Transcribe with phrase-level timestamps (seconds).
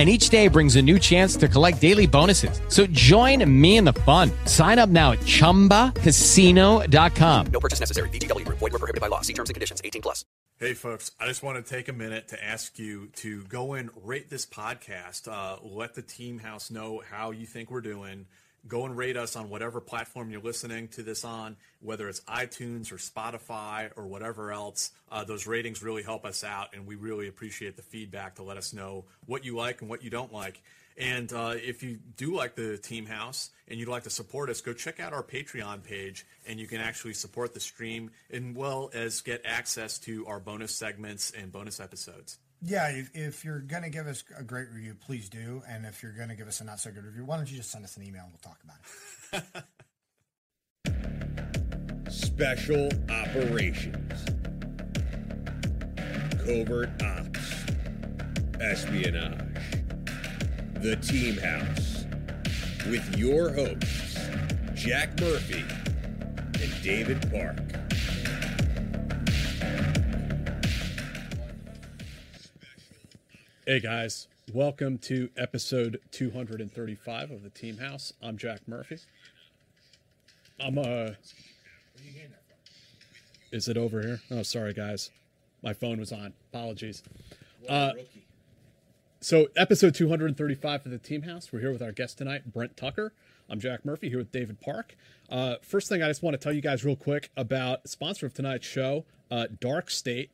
[0.00, 2.62] and each day brings a new chance to collect daily bonuses.
[2.68, 4.30] So join me in the fun.
[4.46, 7.46] Sign up now at ChumbaCasino.com.
[7.52, 8.08] No purchase necessary.
[8.08, 8.48] VGW.
[8.48, 9.20] Void were prohibited by law.
[9.20, 9.82] See terms and conditions.
[9.84, 10.24] 18 plus.
[10.58, 11.10] Hey, folks.
[11.20, 14.46] I just want to take a minute to ask you to go and rate this
[14.46, 15.28] podcast.
[15.28, 18.24] Uh, let the team house know how you think we're doing
[18.68, 22.92] go and rate us on whatever platform you're listening to this on, whether it's iTunes
[22.92, 24.90] or Spotify or whatever else.
[25.10, 28.56] Uh, those ratings really help us out, and we really appreciate the feedback to let
[28.56, 30.62] us know what you like and what you don't like.
[30.96, 34.60] And uh, if you do like the Team House and you'd like to support us,
[34.60, 38.90] go check out our Patreon page, and you can actually support the stream as well
[38.92, 42.38] as get access to our bonus segments and bonus episodes.
[42.62, 45.62] Yeah, if, if you're going to give us a great review, please do.
[45.66, 47.56] And if you're going to give us a not so good review, why don't you
[47.56, 48.76] just send us an email and we'll talk about
[49.32, 49.72] it.
[52.12, 54.24] Special operations,
[56.44, 57.64] covert ops,
[58.60, 59.82] espionage,
[60.74, 62.04] the team house,
[62.90, 64.18] with your hosts,
[64.74, 65.64] Jack Murphy
[66.60, 67.79] and David Park.
[73.70, 78.12] Hey guys, welcome to episode 235 of the Team House.
[78.20, 78.98] I'm Jack Murphy.
[80.58, 81.10] I'm uh
[83.52, 84.22] Is it over here?
[84.28, 85.10] Oh, sorry guys.
[85.62, 86.32] My phone was on.
[86.52, 87.04] Apologies.
[87.68, 87.92] Uh,
[89.20, 91.52] so episode 235 of the Team House.
[91.52, 93.12] We're here with our guest tonight, Brent Tucker.
[93.48, 94.96] I'm Jack Murphy here with David Park.
[95.30, 98.34] Uh, first thing I just want to tell you guys real quick about sponsor of
[98.34, 100.32] tonight's show, uh, Dark State.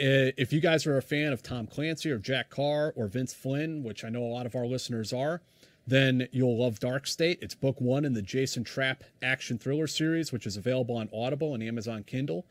[0.00, 3.34] Uh, if you guys are a fan of Tom Clancy or Jack Carr or Vince
[3.34, 5.40] Flynn, which I know a lot of our listeners are,
[5.88, 7.40] then you'll love Dark State.
[7.42, 11.52] It's book one in the Jason Trapp action thriller series, which is available on Audible
[11.52, 12.44] and Amazon Kindle.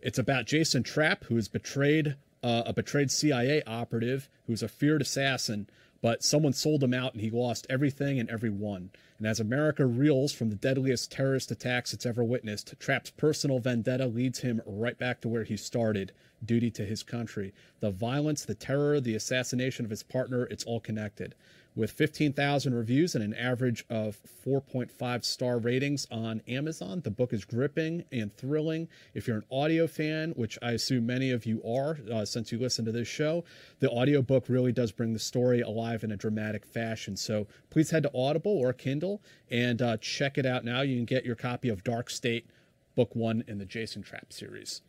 [0.00, 5.02] It's about Jason Trapp, who is betrayed, uh, a betrayed CIA operative who's a feared
[5.02, 5.68] assassin,
[6.02, 8.90] but someone sold him out and he lost everything and everyone.
[9.18, 14.06] And as America reels from the deadliest terrorist attacks it's ever witnessed, Trapp's personal vendetta
[14.06, 16.12] leads him right back to where he started
[16.44, 17.52] duty to his country.
[17.80, 21.34] The violence, the terror, the assassination of his partner, it's all connected.
[21.78, 27.44] With 15,000 reviews and an average of 4.5 star ratings on Amazon, the book is
[27.44, 28.88] gripping and thrilling.
[29.14, 32.58] If you're an audio fan, which I assume many of you are uh, since you
[32.58, 33.44] listen to this show,
[33.78, 37.16] the audiobook really does bring the story alive in a dramatic fashion.
[37.16, 40.80] So please head to Audible or Kindle and uh, check it out now.
[40.80, 42.48] You can get your copy of Dark State,
[42.96, 44.82] book one in the Jason Trapp series.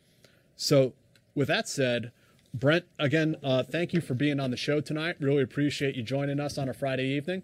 [0.56, 0.94] So
[1.40, 2.12] with that said,
[2.52, 5.16] Brent, again, uh, thank you for being on the show tonight.
[5.20, 7.42] Really appreciate you joining us on a Friday evening.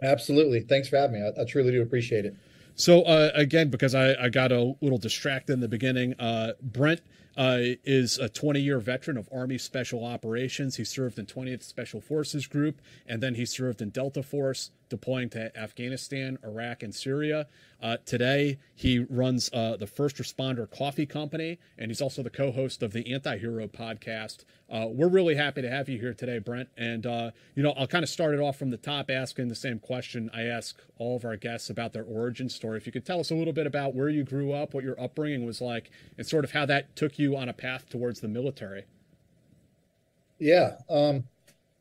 [0.00, 0.60] Absolutely.
[0.60, 1.26] Thanks for having me.
[1.26, 2.36] I, I truly do appreciate it.
[2.76, 7.00] So, uh, again, because I, I, got a little distracted in the beginning, uh, Brent
[7.36, 10.76] uh, is a 20 year veteran of Army Special Operations.
[10.76, 15.30] He served in 20th Special Forces Group, and then he served in Delta Force, deploying
[15.30, 17.46] to Afghanistan, Iraq, and Syria.
[17.82, 22.52] Uh, today, he runs uh, the First Responder Coffee Company, and he's also the co
[22.52, 24.44] host of the Antihero podcast.
[24.68, 26.68] Uh, we're really happy to have you here today, Brent.
[26.76, 29.54] And, uh, you know, I'll kind of start it off from the top asking the
[29.54, 32.76] same question I ask all of our guests about their origin story.
[32.76, 35.00] If you could tell us a little bit about where you grew up, what your
[35.00, 38.28] upbringing was like, and sort of how that took you on a path towards the
[38.28, 38.84] military.
[40.38, 40.76] Yeah.
[40.88, 41.24] Um,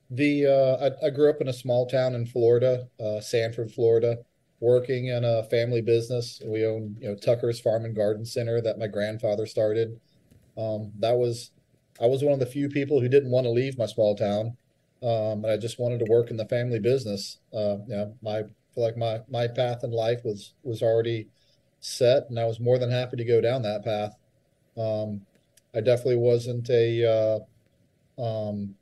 [0.09, 4.17] the uh, I, I, grew up in a small town in Florida, uh, Sanford, Florida
[4.59, 6.41] working in a family business.
[6.45, 9.99] We own, you know, Tucker's Farm and Garden Center that my grandfather started.
[10.57, 11.51] Um, that was,
[12.01, 14.57] I was one of the few people who didn't want to leave my small town.
[15.01, 17.39] Um, and I just wanted to work in the family business.
[17.53, 17.77] Uh,
[18.21, 18.43] my,
[18.75, 21.29] feel like my, my path in life was, was already
[21.79, 24.15] set and I was more than happy to go down that path.
[24.77, 25.21] Um,
[25.73, 27.45] I definitely wasn't a,
[28.19, 28.75] uh, um,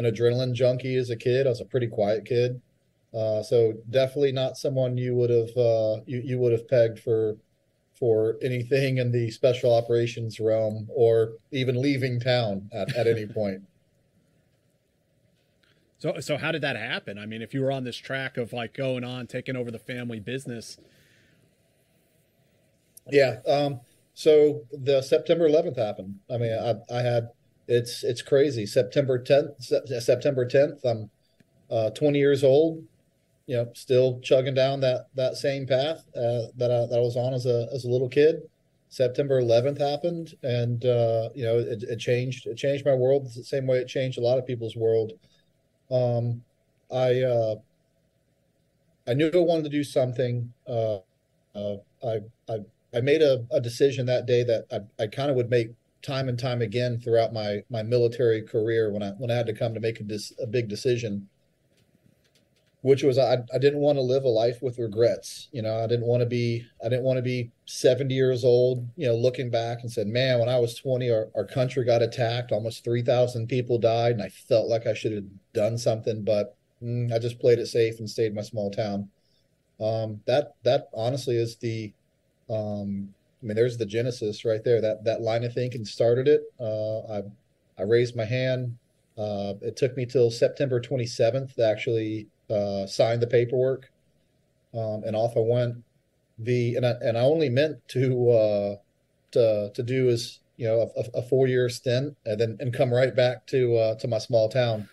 [0.00, 1.46] an adrenaline junkie as a kid.
[1.46, 2.60] I was a pretty quiet kid.
[3.12, 7.36] Uh, so definitely not someone you would have uh, you you would have pegged for
[7.98, 13.62] for anything in the special operations realm or even leaving town at, at any point.
[15.98, 17.18] So, so how did that happen?
[17.18, 19.78] I mean, if you were on this track of like going on, taking over the
[19.78, 20.78] family business.
[23.10, 23.40] Yeah.
[23.46, 23.80] Um,
[24.14, 26.18] so the September 11th happened.
[26.32, 27.28] I mean, I, I had,
[27.70, 28.66] it's, it's crazy.
[28.66, 31.10] September 10th, September 10th, I'm
[31.70, 32.82] uh, 20 years old,
[33.46, 37.16] you know, still chugging down that, that same path uh, that I, that I was
[37.16, 38.42] on as a, as a little kid.
[38.88, 43.44] September 11th happened and, uh, you know, it, it changed, it changed my world the
[43.44, 45.12] same way it changed a lot of people's world.
[45.90, 46.42] Um,
[46.92, 47.54] I uh,
[49.06, 50.52] I knew I wanted to do something.
[50.68, 50.98] Uh,
[51.54, 52.58] uh, I, I
[52.94, 55.70] I made a, a decision that day that I, I kind of would make
[56.02, 59.54] time and time again throughout my my military career when I when I had to
[59.54, 61.28] come to make a, dis, a big decision
[62.82, 65.48] which was I, I didn't want to live a life with regrets.
[65.52, 68.88] You know, I didn't want to be I didn't want to be 70 years old,
[68.96, 72.02] you know, looking back and said, man, when I was 20, our, our country got
[72.02, 76.56] attacked, almost 3,000 people died, and I felt like I should have done something, but
[76.82, 79.10] mm, I just played it safe and stayed in my small town.
[79.78, 81.92] Um, that that honestly is the
[82.48, 84.80] um, I mean, there's the genesis right there.
[84.80, 86.42] That that line of thinking started it.
[86.58, 87.22] Uh, I
[87.78, 88.76] I raised my hand.
[89.16, 93.90] Uh, it took me till September 27th to actually uh, signed the paperwork,
[94.74, 95.76] um, and off I went.
[96.38, 98.76] The and I and I only meant to uh,
[99.32, 102.92] to to do is you know a, a four year stint and then and come
[102.92, 104.88] right back to uh, to my small town.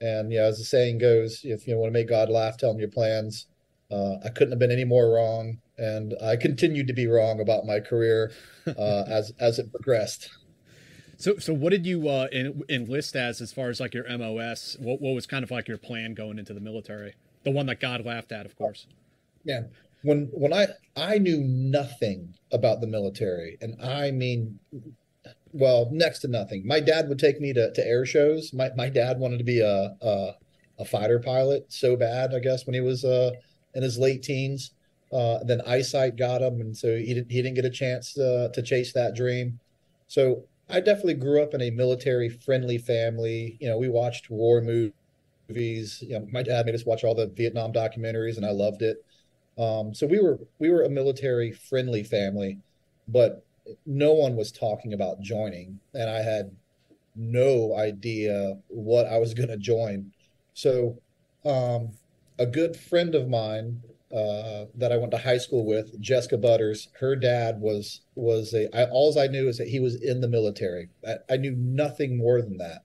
[0.00, 2.80] And yeah, as the saying goes, if you want to make God laugh, tell him
[2.80, 3.46] your plans.
[3.90, 7.66] Uh, I couldn't have been any more wrong, and I continued to be wrong about
[7.66, 8.32] my career
[8.66, 10.30] uh, as as it progressed.
[11.18, 12.26] So, so what did you uh,
[12.68, 14.76] enlist as, as far as like your MOS?
[14.80, 17.14] What, what was kind of like your plan going into the military?
[17.44, 18.88] The one that God laughed at, of course.
[19.44, 19.62] Yeah,
[20.02, 24.58] when when I I knew nothing about the military, and I mean,
[25.52, 26.66] well, next to nothing.
[26.66, 28.52] My dad would take me to, to air shows.
[28.52, 30.32] My my dad wanted to be a, a
[30.78, 33.30] a fighter pilot so bad, I guess, when he was uh,
[33.74, 34.72] in his late teens.
[35.12, 38.50] Uh, then eyesight got him, and so he didn't he didn't get a chance to,
[38.52, 39.58] to chase that dream.
[40.08, 43.58] So I definitely grew up in a military friendly family.
[43.60, 46.02] You know, we watched war movies.
[46.02, 49.04] You know, my dad made us watch all the Vietnam documentaries, and I loved it.
[49.58, 52.58] Um, so we were we were a military friendly family,
[53.08, 53.44] but
[53.84, 56.50] no one was talking about joining, and I had
[57.14, 60.10] no idea what I was going to join.
[60.54, 60.98] So,
[61.44, 61.92] um,
[62.38, 63.82] a good friend of mine
[64.12, 66.88] uh, that I went to high school with, Jessica Butters.
[66.98, 68.74] Her dad was was a.
[68.76, 70.90] I, all I knew is that he was in the military.
[71.06, 72.84] I, I knew nothing more than that.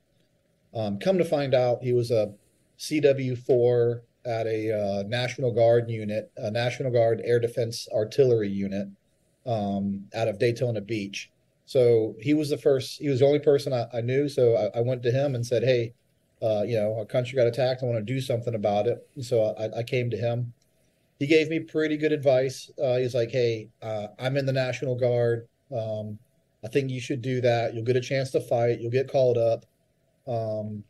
[0.74, 2.34] Um, come to find out, he was a
[2.80, 8.88] CW four at a uh, National Guard unit, a National Guard Air Defense Artillery unit,
[9.46, 11.32] um, out of Daytona Beach.
[11.66, 13.00] So he was the first.
[13.00, 14.30] He was the only person I, I knew.
[14.30, 15.94] So I, I, went to him and said, "Hey,
[16.42, 17.84] uh, you know, our country got attacked.
[17.84, 20.54] I want to do something about it." And so I, I came to him
[21.20, 22.72] he gave me pretty good advice.
[22.82, 25.48] Uh, he's like, "Hey, uh, I'm in the National Guard.
[25.76, 26.20] Um,
[26.64, 27.74] I think you should do that.
[27.74, 28.80] You'll get a chance to fight.
[28.80, 29.66] You'll get called up,
[30.28, 30.84] um,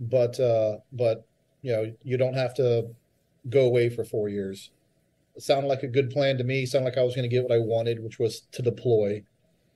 [0.00, 1.24] but uh, but
[1.62, 2.88] you know you don't have to
[3.48, 4.70] go away for four years."
[5.34, 6.64] It sounded like a good plan to me.
[6.64, 9.22] It sounded like I was going to get what I wanted, which was to deploy.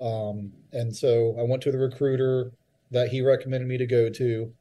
[0.02, 2.52] Um, and so I went to the recruiter
[2.90, 4.52] that he recommended me to go to,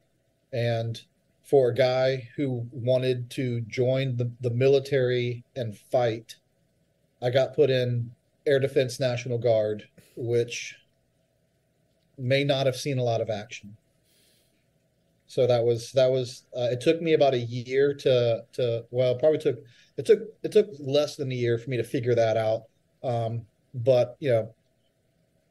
[0.54, 0.98] and
[1.46, 6.36] for a guy who wanted to join the, the military and fight.
[7.22, 8.10] I got put in
[8.46, 10.76] Air Defense National Guard, which
[12.18, 13.76] may not have seen a lot of action.
[15.28, 19.16] So that was that was uh, it took me about a year to to well
[19.16, 19.58] probably took
[19.96, 22.62] it took it took less than a year for me to figure that out.
[23.02, 23.42] Um,
[23.74, 24.54] but you know,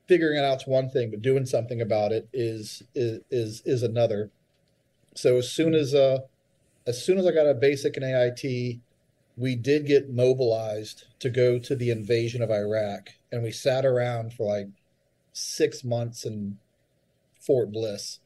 [0.08, 4.30] figuring it out's one thing, but doing something about it is is is, is another.
[5.16, 6.20] So as soon as uh,
[6.86, 8.80] as soon as I got a basic in AIT,
[9.38, 14.34] we did get mobilized to go to the invasion of Iraq, and we sat around
[14.34, 14.68] for like
[15.34, 16.58] six months in
[17.40, 18.20] Fort Bliss,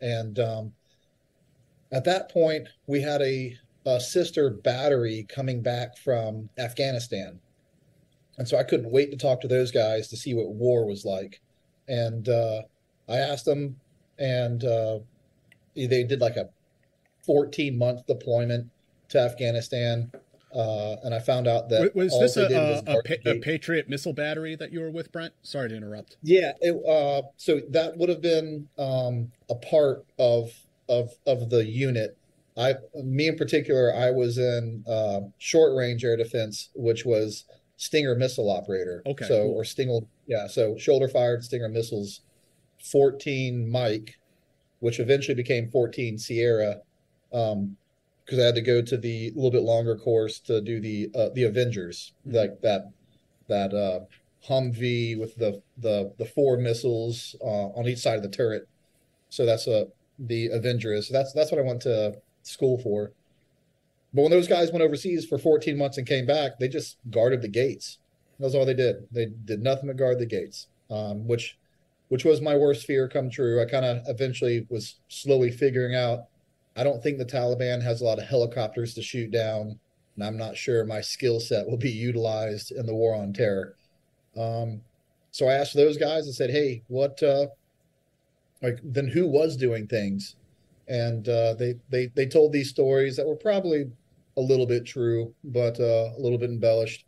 [0.00, 0.72] and um,
[1.92, 3.56] at that point we had a,
[3.86, 7.38] a sister battery coming back from Afghanistan,
[8.38, 11.04] and so I couldn't wait to talk to those guys to see what war was
[11.04, 11.40] like,
[11.86, 12.62] and uh,
[13.08, 13.76] I asked them,
[14.18, 15.00] and uh,
[15.74, 16.48] they did like a
[17.24, 18.70] 14 month deployment
[19.10, 20.10] to Afghanistan.
[20.54, 24.12] Uh, and I found out that was this a, was a, a, a, Patriot missile
[24.12, 25.32] battery that you were with, Brent?
[25.42, 26.16] Sorry to interrupt.
[26.22, 30.52] Yeah, it, uh, so that would have been um, a part of
[30.88, 32.16] of of the unit.
[32.56, 37.44] I, me in particular, I was in uh, short range air defense, which was
[37.76, 39.02] Stinger missile operator.
[39.06, 39.54] Okay, So cool.
[39.54, 40.46] or Stinger, yeah.
[40.48, 42.20] So shoulder fired Stinger missiles,
[42.82, 44.18] 14 Mike,
[44.80, 46.80] which eventually became 14 Sierra,
[47.32, 47.76] um,
[48.24, 51.28] because I had to go to the little bit longer course to do the uh,
[51.34, 52.90] the Avengers, like that
[53.48, 54.00] that uh,
[54.48, 58.68] Humvee with the the the four missiles uh, on each side of the turret.
[59.28, 61.08] So that's a the Avengers.
[61.08, 63.12] So that's that's what I went to school for.
[64.12, 67.42] But when those guys went overseas for 14 months and came back, they just guarded
[67.42, 67.98] the gates.
[68.40, 69.06] That's all they did.
[69.12, 71.58] They did nothing but guard the gates, um, which
[72.10, 73.62] which was my worst fear come true.
[73.62, 76.26] I kind of eventually was slowly figuring out.
[76.76, 79.78] I don't think the Taliban has a lot of helicopters to shoot down,
[80.16, 83.76] and I'm not sure my skill set will be utilized in the war on terror.
[84.36, 84.80] Um,
[85.30, 87.22] so I asked those guys and said, "Hey, what?
[87.22, 87.46] Uh,
[88.60, 90.34] like, then who was doing things?"
[90.88, 93.88] And uh, they they they told these stories that were probably
[94.36, 97.04] a little bit true, but uh, a little bit embellished.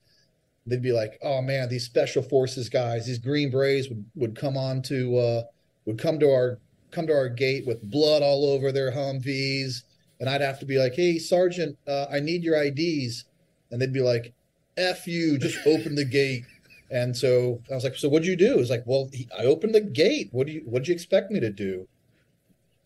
[0.66, 4.57] They'd be like, "Oh man, these special forces guys, these Green Berets would would come
[4.57, 5.42] on to uh,
[5.87, 6.59] would come to our
[6.90, 9.83] come to our gate with blood all over their Humvees."
[10.21, 13.25] And I'd have to be like, "Hey, Sergeant, uh, I need your IDs,"
[13.71, 14.35] and they'd be like,
[14.76, 16.45] "F you, just open the gate."
[16.92, 19.75] And so I was like, "So what'd you do?" It's like, "Well, he, I opened
[19.75, 20.28] the gate.
[20.31, 21.88] What do you What'd you expect me to do?"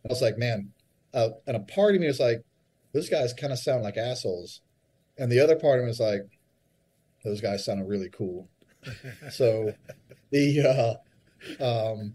[0.04, 0.72] I was like, "Man,"
[1.12, 2.42] uh, and a part of me was like,
[2.94, 4.62] "Those guys kind of sound like assholes,"
[5.18, 6.22] and the other part of me was like,
[7.26, 8.48] "Those guys sounded really cool."
[9.30, 9.74] so
[10.30, 10.98] the
[11.60, 12.14] uh, um,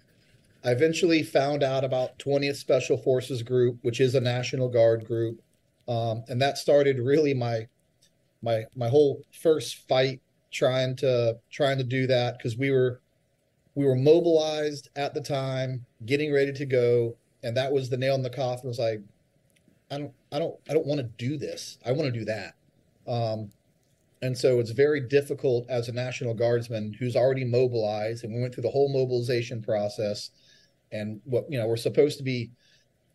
[0.63, 5.41] I eventually found out about 20th Special Forces Group, which is a National Guard group,
[5.87, 7.67] um, and that started really my
[8.41, 13.01] my my whole first fight trying to trying to do that because we were
[13.75, 18.15] we were mobilized at the time, getting ready to go, and that was the nail
[18.15, 18.65] in the coffin.
[18.65, 19.01] I was like,
[19.89, 21.77] I don't I don't I don't want to do this.
[21.85, 22.55] I want to do that.
[23.07, 23.51] Um,
[24.21, 28.53] and so it's very difficult as a National Guardsman who's already mobilized, and we went
[28.53, 30.29] through the whole mobilization process.
[30.91, 32.51] And what you know, we're supposed to be,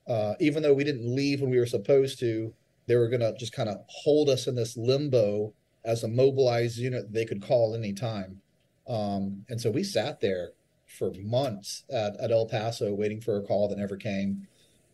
[0.08, 2.52] uh, even though we didn't leave when we were supposed to,
[2.86, 5.52] they were going to just kind of hold us in this limbo
[5.84, 8.40] as a mobilized unit they could call any time.
[8.88, 10.50] Um, and so we sat there
[10.86, 14.46] for months at, at El Paso waiting for a call that never came.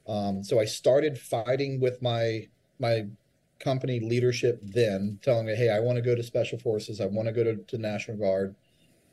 [0.06, 3.06] Um, so I started fighting with my my
[3.62, 7.00] company leadership then, telling me, "Hey, I want to go to Special Forces.
[7.00, 8.54] I want to go to, to National Guard,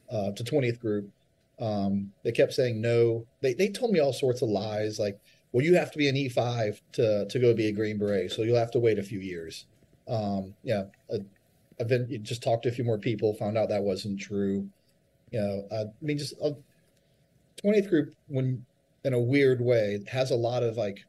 [0.10, 1.10] uh, to 20th Group."
[1.60, 3.26] Um, they kept saying no.
[3.42, 5.20] They they told me all sorts of lies, like,
[5.52, 8.44] "Well, you have to be an E5 to to go be a Green Beret, so
[8.44, 9.66] you'll have to wait a few years."
[10.08, 10.86] Um, yeah,
[11.80, 14.68] I've been just talked to a few more people, found out that wasn't true.
[15.32, 16.52] You know, I mean, just uh,
[17.64, 18.66] 20th Group, when
[19.06, 21.06] in a weird way, has a lot of like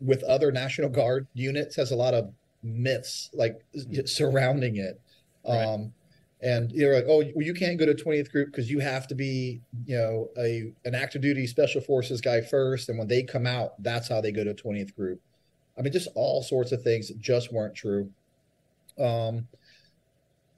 [0.00, 2.32] with other National Guard units has a lot of
[2.62, 3.60] myths like
[4.06, 5.00] surrounding it.
[5.46, 5.92] Um,
[6.40, 9.14] and you're like, oh, well, you can't go to 20th group because you have to
[9.14, 13.46] be, you know, a an active duty special forces guy first, and when they come
[13.46, 15.20] out, that's how they go to 20th group.
[15.78, 18.10] I mean, just all sorts of things that just weren't true.
[18.98, 19.48] Um,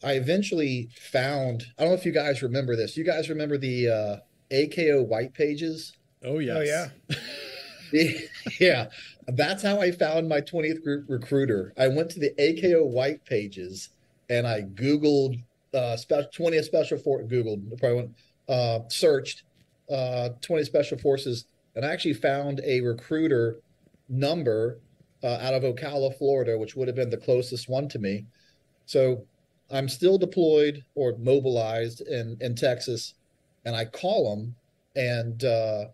[0.03, 1.67] I eventually found.
[1.79, 2.97] I don't know if you guys remember this.
[2.97, 4.17] You guys remember the uh,
[4.51, 5.97] AKO white pages?
[6.25, 6.57] Oh yes.
[6.57, 7.17] Oh yeah.
[8.61, 8.87] yeah,
[9.29, 11.73] that's how I found my 20th group recruiter.
[11.79, 13.91] I went to the AKO white pages
[14.29, 15.43] and I Googled
[15.75, 18.11] uh, spe- 20th Special Force, Googled, probably went,
[18.49, 19.43] uh, searched
[19.91, 23.61] uh, 20 Special Forces, and I actually found a recruiter
[24.09, 24.81] number
[25.23, 28.27] uh, out of Ocala, Florida, which would have been the closest one to me.
[28.87, 29.27] So
[29.71, 33.15] I'm still deployed or mobilized in, in Texas,
[33.65, 34.55] and I call them
[34.97, 35.85] and uh,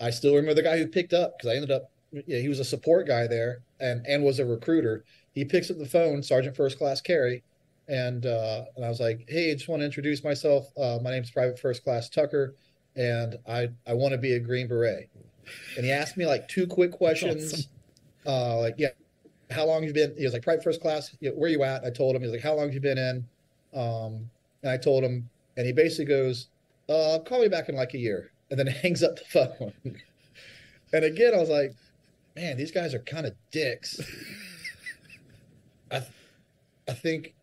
[0.00, 2.60] I still remember the guy who picked up because I ended up, yeah, he was
[2.60, 5.04] a support guy there and and was a recruiter.
[5.34, 7.42] He picks up the phone, Sergeant First Class Carey,
[7.88, 10.66] and uh, and I was like, hey, I just want to introduce myself.
[10.78, 12.54] Uh, my name's Private First Class Tucker,
[12.96, 15.08] and I I want to be a Green Beret.
[15.76, 17.68] And he asked me like two quick questions,
[18.26, 18.88] uh, like yeah,
[19.50, 20.14] how long have you been?
[20.16, 21.84] He was like Private First Class, know, where you at?
[21.84, 22.22] I told him.
[22.22, 23.24] He was like, how long have you been in?
[23.74, 24.28] Um,
[24.62, 26.48] and I told him, and he basically goes,
[26.88, 29.72] uh, call me back in like a year, and then hangs up the phone.
[30.92, 31.74] and again, I was like,
[32.36, 34.00] man, these guys are kind of dicks.
[35.90, 36.02] I,
[36.88, 37.34] I think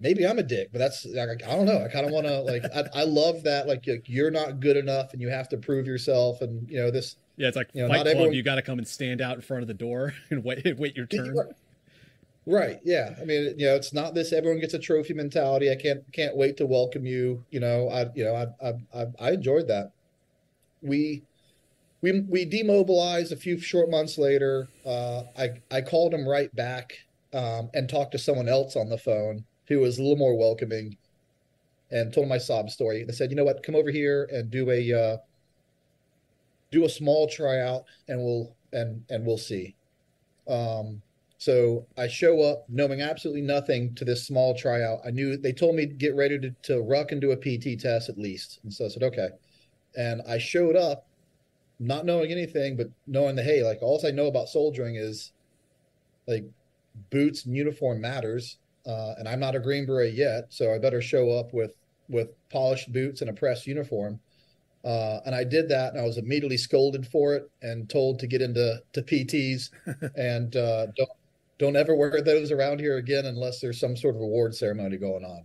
[0.00, 1.84] maybe I'm a dick, but that's like, I don't know.
[1.84, 4.76] I kind of want to like I, I love that like you- you're not good
[4.76, 7.16] enough and you have to prove yourself and you know this.
[7.36, 8.16] Yeah, it's like You know, Fight not Club.
[8.16, 10.76] everyone- You got to come and stand out in front of the door and wait
[10.78, 11.36] wait your turn.
[12.48, 12.78] Right.
[12.84, 13.14] Yeah.
[13.20, 15.70] I mean, you know, it's not this everyone gets a trophy mentality.
[15.70, 17.44] I can't can't wait to welcome you.
[17.50, 18.72] You know, I you know I I
[19.02, 19.92] I, I enjoyed that.
[20.82, 21.22] We
[22.02, 24.68] we we demobilized a few short months later.
[24.84, 26.92] Uh, I I called him right back
[27.32, 30.96] um, and talked to someone else on the phone, who was a little more welcoming
[31.90, 33.04] and told my sob story.
[33.04, 35.16] They said, you know what, come over here and do a uh,
[36.70, 39.74] do a small tryout, and we'll and and we'll see.
[40.48, 41.02] Um,
[41.38, 45.00] so I show up knowing absolutely nothing to this small tryout.
[45.04, 47.78] I knew they told me to get ready to, to ruck and do a PT
[47.80, 49.28] test at least, and so I said okay.
[49.96, 51.06] And I showed up
[51.78, 55.32] not knowing anything, but knowing that hey, like all I know about soldiering is
[56.26, 56.44] like
[57.10, 61.02] boots and uniform matters uh, and I'm not a Green Beret yet, so I better
[61.02, 61.72] show up with
[62.08, 64.20] with polished boots and a pressed uniform.
[64.84, 68.28] Uh, and I did that, and I was immediately scolded for it and told to
[68.28, 69.70] get into to PTs
[70.16, 71.10] and uh, don't
[71.58, 75.24] don't ever wear those around here again unless there's some sort of award ceremony going
[75.24, 75.42] on.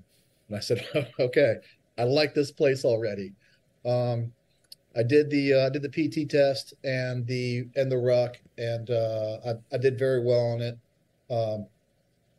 [0.47, 0.85] And I said,
[1.19, 1.55] okay,
[1.97, 3.33] I like this place already.
[3.85, 4.31] Um,
[4.95, 8.89] I did the uh, I did the PT test and the and the ruck, and
[8.89, 10.77] uh, I, I did very well on it.
[11.29, 11.67] Um,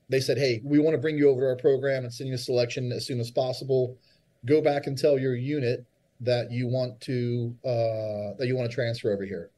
[0.09, 2.35] they said, "Hey, we want to bring you over to our program and send you
[2.35, 3.97] a selection as soon as possible.
[4.45, 5.85] Go back and tell your unit
[6.21, 9.51] that you want to uh, that you want to transfer over here."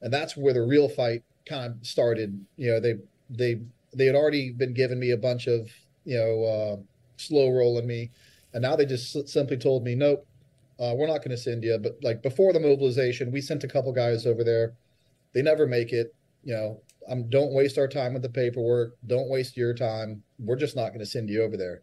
[0.00, 2.42] And that's where the real fight kind of started.
[2.56, 2.94] You know, they
[3.28, 3.60] they
[3.94, 5.70] they had already been giving me a bunch of
[6.06, 6.76] you know uh,
[7.18, 8.10] slow rolling me,
[8.54, 10.26] and now they just simply told me, "Nope,
[10.78, 13.68] uh, we're not going to send you." But like before the mobilization, we sent a
[13.68, 14.74] couple guys over there.
[15.32, 16.14] They never make it.
[16.42, 18.96] You know, don't waste our time with the paperwork.
[19.06, 20.22] Don't waste your time.
[20.38, 21.82] We're just not going to send you over there.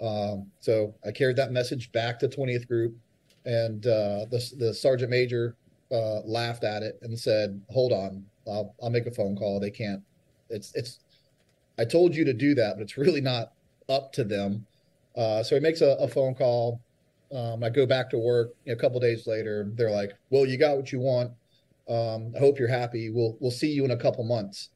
[0.00, 2.96] Um, so I carried that message back to 20th Group,
[3.44, 5.56] and uh, the, the sergeant major
[5.90, 9.60] uh, laughed at it and said, "Hold on, I'll, I'll make a phone call.
[9.60, 10.02] They can't.
[10.50, 11.00] It's it's.
[11.78, 13.52] I told you to do that, but it's really not
[13.88, 14.66] up to them."
[15.16, 16.80] Uh, so he makes a, a phone call.
[17.32, 18.54] Um, I go back to work.
[18.66, 21.32] A couple days later, they're like, "Well, you got what you want.
[21.88, 23.10] Um, I hope you're happy.
[23.10, 24.70] We'll we'll see you in a couple months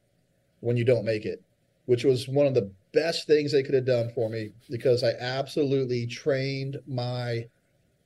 [0.61, 1.43] when you don't make it,
[1.87, 5.13] which was one of the best things they could have done for me because I
[5.19, 7.47] absolutely trained my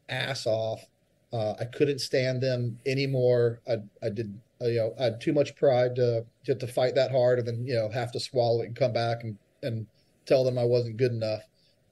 [0.08, 0.84] ass off.
[1.32, 3.60] Uh, I couldn't stand them anymore.
[3.68, 7.10] I I did you know I had too much pride to to, to fight that
[7.10, 9.86] hard and then you know have to swallow it and come back and and
[10.26, 11.42] tell them I wasn't good enough.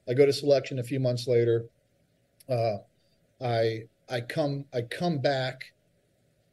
[0.07, 1.65] I go to selection a few months later.
[2.49, 2.77] Uh,
[3.41, 5.73] I I come I come back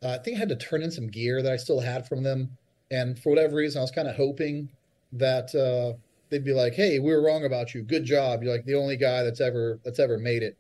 [0.03, 2.22] uh, I think I had to turn in some gear that I still had from
[2.22, 2.57] them,
[2.90, 4.70] and for whatever reason, I was kind of hoping
[5.12, 5.98] that uh,
[6.31, 7.83] they'd be like, "Hey, we were wrong about you.
[7.83, 8.42] Good job.
[8.42, 10.57] You're like the only guy that's ever that's ever made it."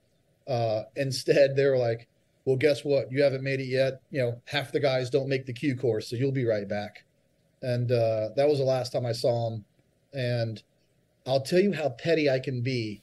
[0.46, 2.06] Uh, instead, they were like,
[2.44, 3.10] "Well, guess what?
[3.10, 4.02] You haven't made it yet.
[4.10, 7.04] You know, half the guys don't make the Q course, so you'll be right back."
[7.62, 9.64] And uh, that was the last time I saw him.
[10.12, 10.62] And
[11.26, 13.02] I'll tell you how petty I can be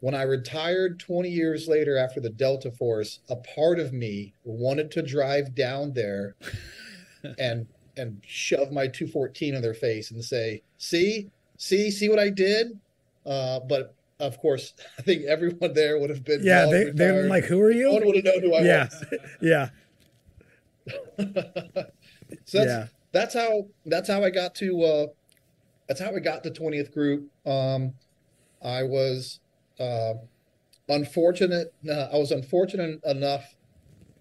[0.00, 4.90] when I retired 20 years later after the Delta Force, a part of me wanted
[4.92, 6.36] to drive down there
[7.38, 12.30] and and shove my 214 in their face and say, "See, see, see what I
[12.30, 12.78] did."
[13.26, 16.66] Uh, but of course, I think everyone there would have been yeah.
[16.66, 18.84] They they're like, "Who are you?" No one would have known who I yeah.
[18.84, 19.04] was.
[19.40, 19.68] yeah,
[22.44, 22.86] so that's Yeah.
[23.12, 25.06] that's how that's how I got to uh,
[25.88, 27.30] that's how I got to 20th Group.
[27.46, 27.94] Um,
[28.62, 29.40] I was
[29.80, 30.14] uh,
[30.88, 31.72] unfortunate.
[31.88, 33.54] Uh, I was unfortunate enough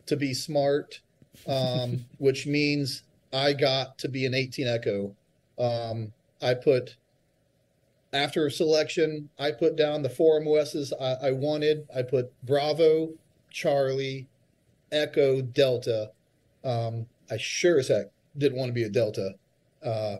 [0.07, 1.01] to be smart,
[1.47, 5.15] um, which means I got to be an 18 Echo.
[5.59, 6.95] Um, I put
[8.13, 11.87] after selection, I put down the four MOSs I, I wanted.
[11.95, 13.09] I put Bravo,
[13.51, 14.27] Charlie,
[14.91, 16.11] Echo, Delta.
[16.63, 19.35] Um, I sure as heck didn't want to be a Delta.
[19.83, 20.17] Uh,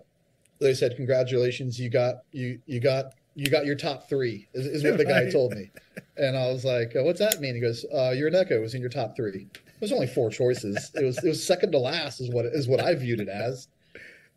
[0.60, 4.84] they said, "Congratulations, you got you you got you got your top three, is, is
[4.84, 5.32] what the guy Right.
[5.32, 5.69] told me.
[6.17, 8.60] And I was like, uh, "What's that mean?" He goes, uh, "You're an Echo.
[8.60, 9.47] Was in your top three.
[9.56, 10.89] It was only four choices.
[10.95, 13.67] It was it was second to last, is what is what I viewed it as."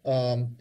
[0.05, 0.57] Um,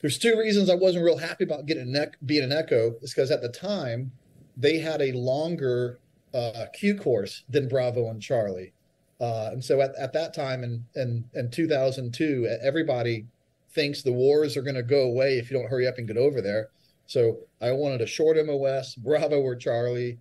[0.00, 2.94] there's two reasons I wasn't real happy about getting an ec- being an Echo.
[3.02, 4.12] Is because at the time
[4.56, 5.98] they had a longer
[6.32, 8.72] uh, Q course than Bravo and Charlie,
[9.20, 13.26] uh, and so at, at that time in, in in 2002, everybody
[13.70, 16.16] thinks the wars are going to go away if you don't hurry up and get
[16.16, 16.68] over there.
[17.06, 20.18] So I wanted a short MOS, Bravo or Charlie.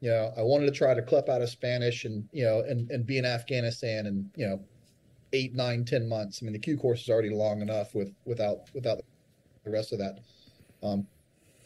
[0.00, 2.90] You know, I wanted to try to clip out of Spanish and you know and
[2.90, 4.60] and be in Afghanistan and you know
[5.32, 6.40] eight, nine, ten months.
[6.40, 9.00] I mean, the Q course is already long enough with without without
[9.64, 10.20] the rest of that.
[10.82, 11.06] Um,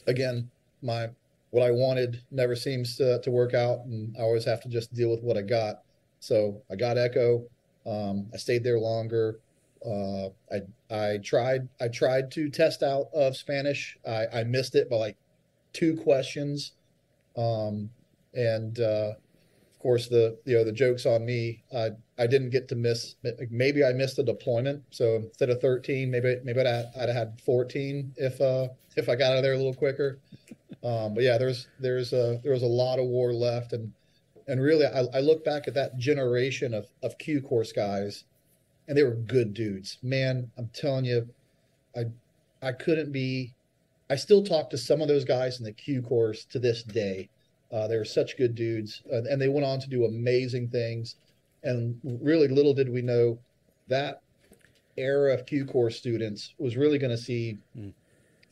[0.06, 0.50] again,
[0.82, 1.08] my
[1.50, 4.92] what I wanted never seems to, to work out, and I always have to just
[4.92, 5.82] deal with what I got.
[6.18, 7.44] So I got Echo.
[7.86, 9.38] Um, I stayed there longer.
[9.84, 13.98] Uh, I I tried I tried to test out of Spanish.
[14.06, 15.16] I, I missed it by like
[15.72, 16.72] two questions,
[17.36, 17.90] um,
[18.32, 21.62] and uh, of course the you know the jokes on me.
[21.74, 23.16] I I didn't get to miss.
[23.50, 24.82] Maybe I missed a deployment.
[24.90, 29.16] So instead of thirteen, maybe maybe I'd, I'd have had fourteen if uh if I
[29.16, 30.18] got out of there a little quicker.
[30.82, 33.92] Um, but yeah, there's there's a there was a lot of war left, and
[34.46, 38.24] and really, I, I look back at that generation of of Q course guys,
[38.88, 39.98] and they were good dudes.
[40.02, 41.28] Man, I'm telling you,
[41.96, 42.04] I
[42.62, 43.54] I couldn't be.
[44.10, 47.28] I still talk to some of those guys in the Q course to this day.
[47.72, 51.16] Uh, they were such good dudes, uh, and they went on to do amazing things.
[51.62, 53.38] And really, little did we know
[53.88, 54.20] that
[54.96, 57.92] era of Q course students was really going to see Mm.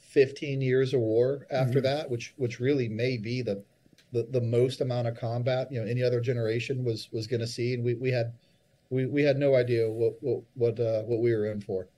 [0.00, 1.84] 15 years of war after Mhm.
[1.84, 3.62] that, which which really may be the,
[4.12, 7.46] the the most amount of combat you know any other generation was was going to
[7.46, 8.32] see, and we, we had
[8.92, 11.88] we, we had no idea what what what, uh, what we were in for.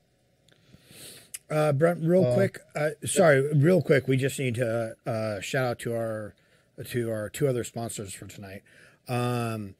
[1.50, 2.60] Uh, Brent, real Uh, quick.
[2.74, 4.08] Uh, sorry, real quick.
[4.08, 6.34] We just need to uh, shout out to our
[6.86, 8.62] to our two other sponsors for tonight.
[9.08, 9.74] Um,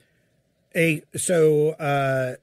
[0.75, 2.35] a so uh,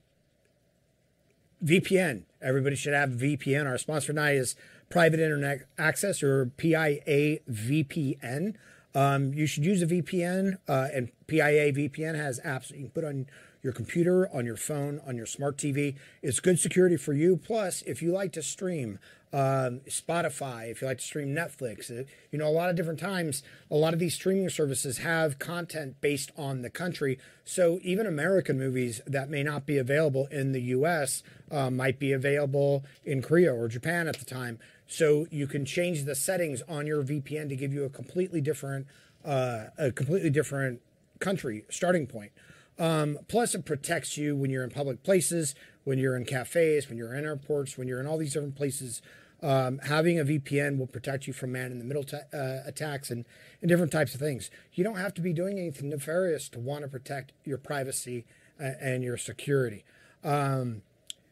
[1.64, 2.24] VPN.
[2.42, 3.68] Everybody should have VPN.
[3.68, 4.56] Our sponsor tonight is
[4.90, 8.56] Private Internet Access or PIA VPN.
[8.96, 12.90] Um, you should use a VPN, uh, and PIA VPN has apps that you can
[12.90, 13.28] put on
[13.64, 15.96] your computer, on your phone, on your smart TV.
[16.22, 17.38] It's good security for you.
[17.38, 19.00] Plus, if you like to stream
[19.34, 23.00] um, Spotify, if you like to stream Netflix, uh, you know, a lot of different
[23.00, 27.18] times, a lot of these streaming services have content based on the country.
[27.46, 32.12] So even American movies that may not be available in the US uh, might be
[32.12, 34.60] available in Korea or Japan at the time.
[34.88, 38.88] So you can change the settings on your VPN to give you a completely different,
[39.24, 40.82] uh, a completely different
[41.20, 42.34] country starting point.
[42.80, 46.98] Um, plus, it protects you when you're in public places, when you're in cafes, when
[46.98, 49.02] you're in airports, when you're in all these different places.
[49.44, 53.26] Um, having a VPN will protect you from man in the middle uh, attacks and,
[53.62, 54.52] and different types of things.
[54.74, 58.26] You don't have to be doing anything nefarious to want to protect your privacy
[58.60, 59.84] uh, and your security.
[60.24, 60.84] Um,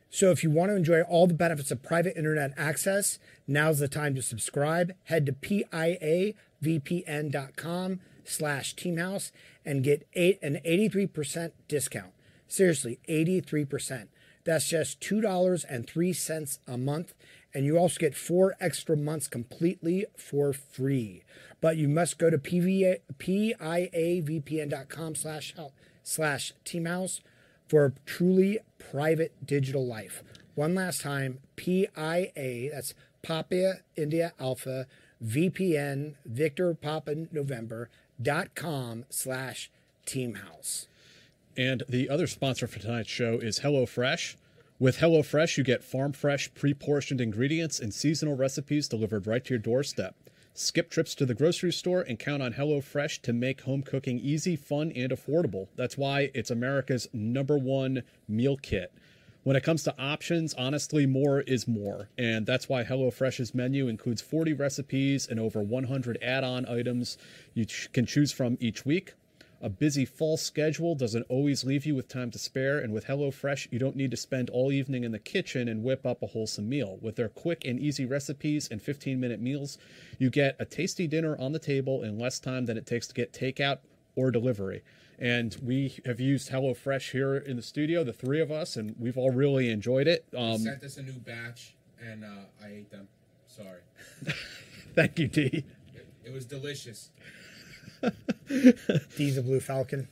[0.10, 3.88] so if you want to enjoy all the benefits of private internet access, now's the
[3.88, 4.96] time to subscribe.
[5.04, 6.34] Head to piavpn.com
[8.30, 9.32] slash teamhouse
[9.66, 12.14] and get eight, an 83% discount.
[12.48, 14.08] Seriously, 83%.
[14.44, 17.14] That's just $2.03 a month.
[17.54, 21.24] And you also get four extra months completely for free.
[21.62, 25.56] But you must go to PVA, piavpn.com slash
[26.04, 27.22] slash teamhouse
[27.68, 30.24] for a truly private digital life.
[30.56, 34.88] One last time, PIA, that's Papa India Alpha,
[35.24, 37.90] VPN, Victor Papa November,
[38.22, 39.70] dot com slash
[40.06, 40.88] teamhouse.
[41.58, 44.36] And the other sponsor for tonight's show is HelloFresh.
[44.80, 49.50] With HelloFresh, you get farm fresh, pre portioned ingredients and seasonal recipes delivered right to
[49.50, 50.16] your doorstep.
[50.54, 54.56] Skip trips to the grocery store and count on HelloFresh to make home cooking easy,
[54.56, 55.68] fun, and affordable.
[55.76, 58.94] That's why it's America's number one meal kit.
[59.44, 62.10] When it comes to options, honestly, more is more.
[62.18, 67.18] And that's why HelloFresh's menu includes 40 recipes and over 100 add on items
[67.54, 69.14] you ch- can choose from each week.
[69.62, 73.68] A busy fall schedule doesn't always leave you with time to spare, and with HelloFresh,
[73.72, 76.70] you don't need to spend all evening in the kitchen and whip up a wholesome
[76.70, 76.98] meal.
[77.02, 79.78] With their quick and easy recipes and 15 minute meals,
[80.18, 83.14] you get a tasty dinner on the table in less time than it takes to
[83.14, 83.80] get takeout
[84.16, 84.82] or delivery.
[85.20, 89.18] And we have used HelloFresh here in the studio, the three of us, and we've
[89.18, 90.26] all really enjoyed it.
[90.32, 93.10] They Um, sent us a new batch, and uh, I ate them.
[93.48, 93.82] Sorry.
[94.96, 95.66] thank you, D.
[95.94, 97.12] It, it was delicious.
[99.18, 100.08] D's a Blue Falcon.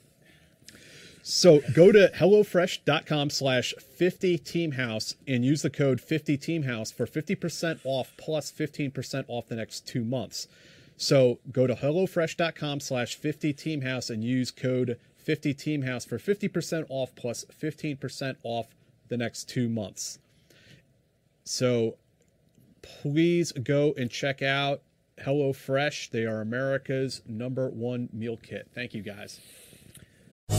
[1.24, 8.52] So go to HelloFresh.com slash 50teamhouse and use the code 50teamhouse for 50% off plus
[8.52, 10.48] 15% off the next two months.
[10.98, 18.36] So go to HelloFresh.com slash 50teamhouse and use code 50teamhouse for 50% off plus 15%
[18.44, 18.68] off
[19.08, 20.20] the next two months.
[21.44, 21.96] So
[22.82, 24.82] please go and check out
[25.20, 26.10] HelloFresh.
[26.10, 28.68] They are America's number one meal kit.
[28.74, 29.40] Thank you guys.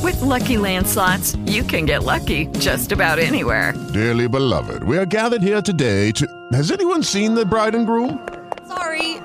[0.03, 3.75] With Lucky Land slots, you can get lucky just about anywhere.
[3.93, 6.27] Dearly beloved, we are gathered here today to.
[6.53, 8.29] Has anyone seen the bride and groom?
[8.67, 9.08] Sorry,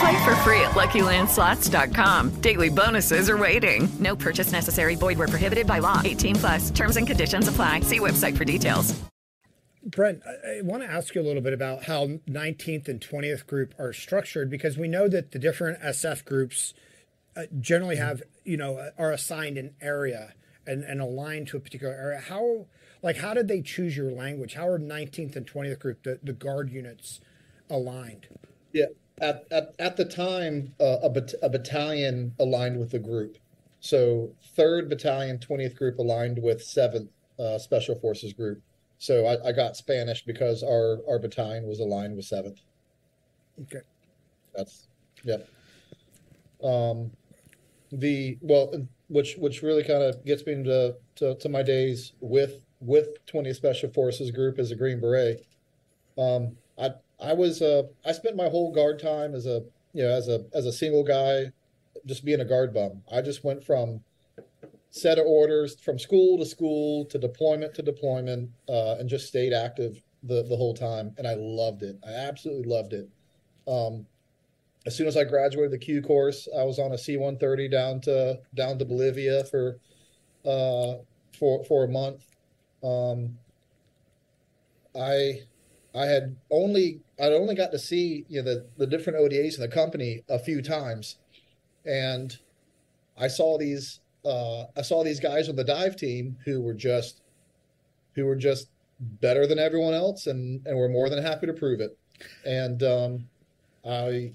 [0.00, 2.40] Play for free at LuckyLandSlots.com.
[2.40, 3.88] Daily bonuses are waiting.
[3.98, 4.94] No purchase necessary.
[4.94, 6.02] Void where prohibited by law.
[6.04, 6.70] 18 plus.
[6.70, 7.80] Terms and conditions apply.
[7.80, 8.94] See website for details.
[9.86, 13.46] Brent, I, I want to ask you a little bit about how 19th and 20th
[13.46, 16.74] group are structured because we know that the different SF groups
[17.36, 20.34] uh, generally have, you know, are assigned an area
[20.66, 22.18] and, and aligned to a particular area.
[22.18, 22.66] How,
[23.02, 24.54] like, how did they choose your language?
[24.54, 27.20] How are 19th and 20th group, the, the guard units,
[27.70, 28.26] aligned?
[28.72, 28.86] Yeah,
[29.20, 33.38] at, at, at the time, uh, a, bat- a battalion aligned with the group.
[33.80, 38.60] So, 3rd Battalion, 20th Group aligned with 7th uh, Special Forces Group.
[38.98, 42.58] So, I, I got Spanish because our, our battalion was aligned with 7th.
[43.62, 43.84] Okay.
[44.54, 44.88] That's,
[45.24, 45.48] yep.
[46.62, 47.10] Um,
[47.92, 48.72] the, well,
[49.08, 53.56] which which really kind of gets me into to, to my days with with 20th
[53.56, 55.46] Special Forces Group as a Green Beret.
[56.18, 60.10] Um, I I was uh, I spent my whole guard time as a you know
[60.10, 61.52] as a as a single guy,
[62.06, 63.02] just being a guard bum.
[63.10, 64.00] I just went from
[64.90, 69.52] set of orders from school to school to deployment to deployment, uh, and just stayed
[69.52, 71.98] active the the whole time, and I loved it.
[72.06, 73.08] I absolutely loved it.
[73.66, 74.06] Um,
[74.86, 77.68] as soon as I graduated the Q course, I was on a C one thirty
[77.68, 79.78] down to down to Bolivia for
[80.44, 80.94] uh,
[81.38, 82.24] for for a month.
[82.82, 83.38] Um,
[84.94, 85.40] I
[85.96, 89.62] I had only I'd only got to see you know the the different ODAs in
[89.62, 91.16] the company a few times,
[91.86, 92.36] and
[93.16, 97.22] I saw these uh, I saw these guys on the dive team who were just
[98.14, 98.68] who were just
[99.20, 101.96] better than everyone else, and and were more than happy to prove it.
[102.44, 103.28] And um,
[103.88, 104.32] I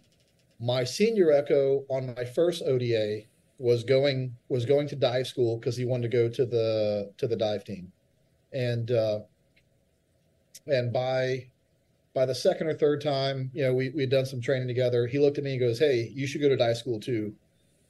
[0.59, 3.21] my senior echo on my first ODA
[3.59, 7.27] was going was going to dive school because he wanted to go to the to
[7.27, 7.91] the dive team,
[8.51, 9.19] and uh,
[10.67, 11.45] and by
[12.13, 15.07] by the second or third time, you know, we we'd done some training together.
[15.07, 17.33] He looked at me and goes, "Hey, you should go to dive school too."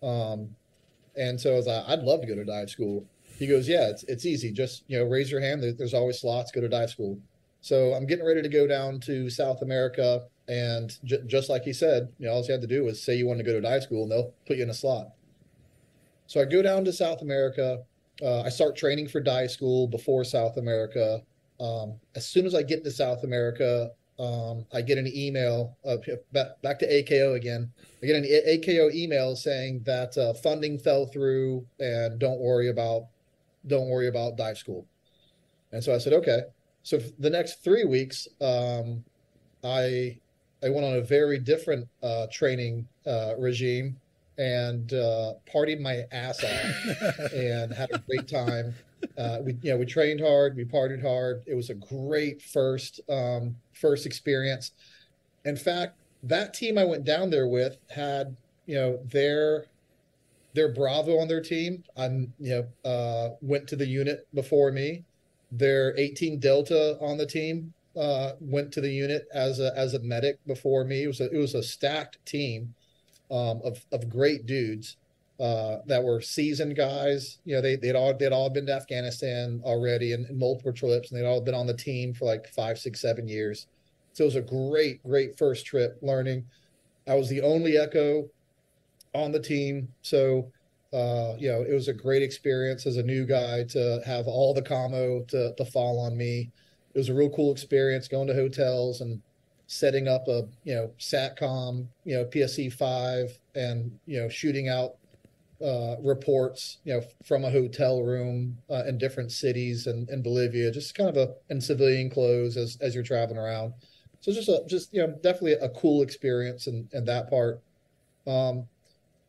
[0.04, 0.56] Um,
[1.16, 3.06] and so I was like, "I'd love to go to dive school."
[3.38, 4.52] He goes, "Yeah, it's it's easy.
[4.52, 5.64] Just you know, raise your hand.
[5.64, 6.52] There's always slots.
[6.52, 7.20] Go to dive school."
[7.62, 11.74] So I'm getting ready to go down to South America and j- just like he
[11.74, 13.62] said, you know, all you had to do was say you want to go to
[13.62, 15.14] dive school, and they'll put you in a slot.
[16.28, 17.84] So I go down to South America.
[18.22, 21.22] Uh, I start training for dive school before South America.
[21.60, 25.98] Um, as soon as I get to South America, um, I get an email uh,
[26.32, 27.72] back, to AKO again.
[28.04, 33.08] I get an AKO email saying that uh, funding fell through and don't worry about
[33.66, 34.86] don't worry about dive school.
[35.72, 36.42] And so I said, okay.
[36.84, 39.04] So the next three weeks, um,
[39.64, 40.20] I
[40.64, 44.00] I went on a very different uh, training uh, regime
[44.42, 48.74] and uh, partied my ass off and had a great time.
[49.18, 51.44] Uh, we you know we trained hard, we partied hard.
[51.46, 54.72] It was a great first um, first experience.
[55.46, 59.66] In fact, that team I went down there with had you know their
[60.54, 61.84] their Bravo on their team.
[61.96, 65.04] I'm you know uh, went to the unit before me.
[65.52, 70.00] Their 18 Delta on the team uh, went to the unit as a as a
[70.00, 71.04] medic before me.
[71.04, 72.74] It was a it was a stacked team
[73.32, 74.98] um, of of great dudes
[75.40, 77.40] uh, that were seasoned guys.
[77.46, 81.12] You know, they they'd all they'd all been to Afghanistan already and, and multiple trips,
[81.12, 83.68] and they'd all been on the team for like five, six, seven years.
[84.14, 86.46] So it was a great, great first trip learning.
[87.08, 88.30] I was the only Echo
[89.16, 90.52] on the team, so
[90.94, 94.54] uh, you know it was a great experience as a new guy to have all
[94.54, 96.52] the commo to to fall on me
[96.94, 99.22] it was a real cool experience going to hotels and
[99.72, 104.96] setting up a you know satcom you know psc 5 and you know shooting out
[105.64, 110.70] uh, reports you know from a hotel room uh, in different cities and in bolivia
[110.72, 113.74] just kind of a in civilian clothes as as you're traveling around.
[114.20, 117.62] So just a just you know definitely a cool experience in, in that part.
[118.28, 118.68] Um,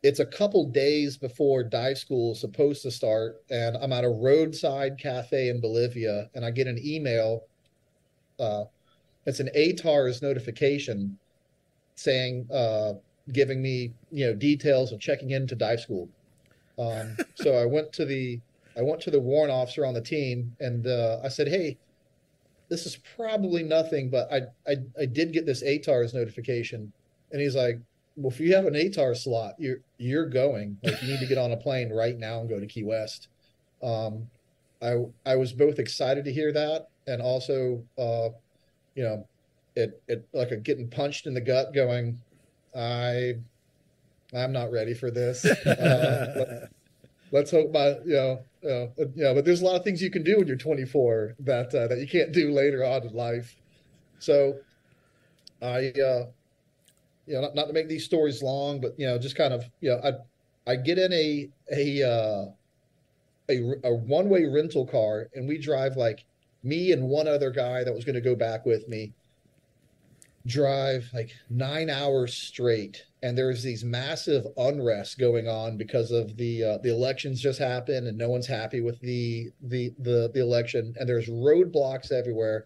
[0.01, 4.09] it's a couple days before dive school is supposed to start and i'm at a
[4.09, 7.43] roadside cafe in bolivia and i get an email
[8.39, 8.65] uh,
[9.25, 11.17] it's an ATRRS notification
[11.95, 12.93] saying, uh,
[13.31, 16.09] giving me, you know, details of checking into dive school.
[16.77, 18.39] Um, so I went to the,
[18.77, 21.77] I went to the warrant officer on the team and uh, I said, hey,
[22.69, 26.91] this is probably nothing, but I, I, I did get this ATRRS notification.
[27.31, 27.79] And he's like,
[28.15, 30.77] well, if you have an ATAR slot, you're you're going.
[30.83, 33.27] Like you need to get on a plane right now and go to Key West.
[33.81, 34.27] Um,
[34.81, 38.29] I I was both excited to hear that and also, uh,
[38.95, 39.27] you know,
[39.75, 42.19] it it like a getting punched in the gut, going,
[42.75, 43.35] I
[44.33, 45.45] I'm not ready for this.
[45.65, 46.67] Uh,
[47.31, 49.33] let, us hope my you know uh, yeah.
[49.33, 51.97] But there's a lot of things you can do when you're 24 that uh, that
[51.97, 53.55] you can't do later on in life.
[54.19, 54.59] So
[55.61, 56.27] I uh,
[57.25, 59.65] you know not, not to make these stories long, but you know just kind of
[59.81, 62.45] you know I I get in a a uh,
[63.49, 66.25] a, a one way rental car and we drive like
[66.63, 69.13] me and one other guy that was going to go back with me
[70.45, 76.63] drive like nine hours straight and there's these massive unrest going on because of the
[76.63, 80.93] uh, the elections just happened and no one's happy with the the the, the election
[80.99, 82.65] and there's roadblocks everywhere.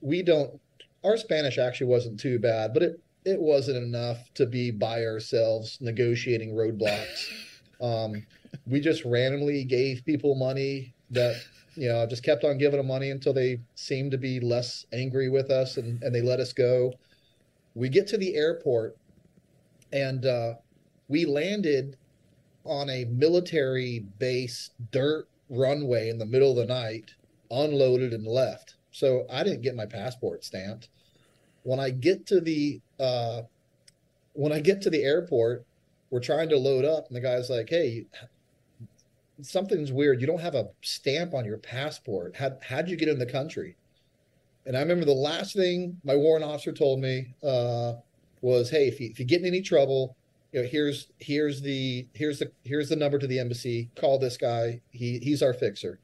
[0.00, 0.60] We don't
[1.04, 5.78] our spanish actually wasn't too bad but it it wasn't enough to be by ourselves
[5.80, 7.26] negotiating roadblocks.
[7.78, 8.24] Um,
[8.66, 11.36] we just randomly gave people money that
[11.76, 14.86] you know, I just kept on giving them money until they seemed to be less
[14.92, 16.92] angry with us and, and they let us go.
[17.74, 18.96] We get to the airport
[19.92, 20.54] and uh,
[21.08, 21.96] we landed
[22.64, 27.12] on a military base dirt runway in the middle of the night,
[27.50, 28.74] unloaded and left.
[28.90, 30.88] So I didn't get my passport stamped.
[31.62, 33.42] When I get to the uh,
[34.32, 35.64] when I get to the airport,
[36.10, 38.06] we're trying to load up, and the guy's like, "Hey,
[39.42, 40.20] something's weird.
[40.20, 42.36] You don't have a stamp on your passport.
[42.36, 43.76] How how'd you get in the country?
[44.64, 47.94] And I remember the last thing my warrant officer told me uh,
[48.40, 50.16] was, "Hey, if you, if you get in any trouble,
[50.52, 53.90] you know, here's here's the here's the here's the number to the embassy.
[53.96, 54.80] Call this guy.
[54.90, 55.98] He he's our fixer."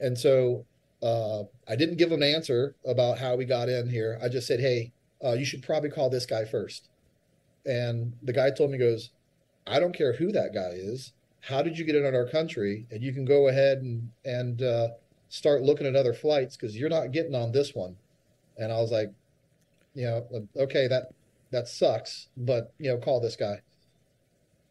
[0.00, 0.66] And so
[1.02, 4.18] uh, I didn't give him an answer about how we got in here.
[4.22, 4.92] I just said, "Hey,
[5.24, 6.88] uh, you should probably call this guy first.
[7.64, 9.10] And the guy told me, "Goes,
[9.66, 11.12] I don't care who that guy is
[11.46, 12.86] how did you get in our country?
[12.90, 14.88] And you can go ahead and and uh,
[15.28, 17.96] start looking at other flights because you're not getting on this one.
[18.58, 19.12] And I was like,
[19.94, 21.12] you know, okay, that
[21.52, 23.60] that sucks, but you know, call this guy.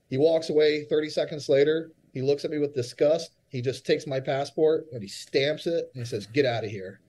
[0.10, 1.92] He walks away 30 seconds later.
[2.14, 3.32] He looks at me with disgust.
[3.48, 6.72] He just takes my passport and he stamps it and he says, "Get out of
[6.72, 7.00] here."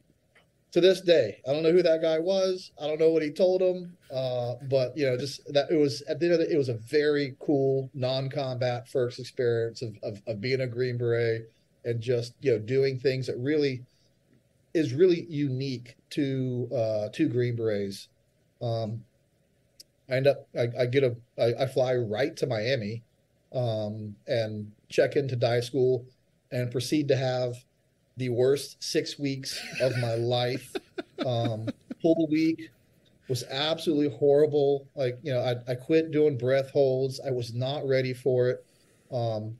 [0.76, 2.70] To this day, I don't know who that guy was.
[2.78, 3.96] I don't know what he told him.
[4.14, 6.68] Uh, but you know, just that it was at the end of the, it was
[6.68, 11.50] a very cool non-combat first experience of, of, of being a Green Beret
[11.86, 13.86] and just you know doing things that really
[14.74, 18.08] is really unique to uh, to Green Berets.
[18.60, 19.02] Um,
[20.10, 23.02] I end up I, I get a I, I fly right to Miami
[23.54, 26.04] um, and check into dive school
[26.52, 27.64] and proceed to have
[28.16, 30.74] the worst six weeks of my life.
[31.24, 31.68] Um,
[32.02, 32.70] pool week
[33.28, 34.86] was absolutely horrible.
[34.94, 37.20] Like, you know, I, I quit doing breath holds.
[37.20, 38.64] I was not ready for it.
[39.12, 39.56] Um,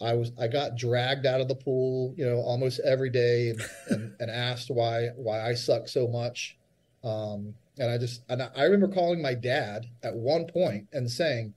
[0.00, 3.60] I was I got dragged out of the pool, you know, almost every day and,
[3.90, 6.56] and, and asked why why I suck so much.
[7.04, 11.52] Um, and I just and I remember calling my dad at one point and saying,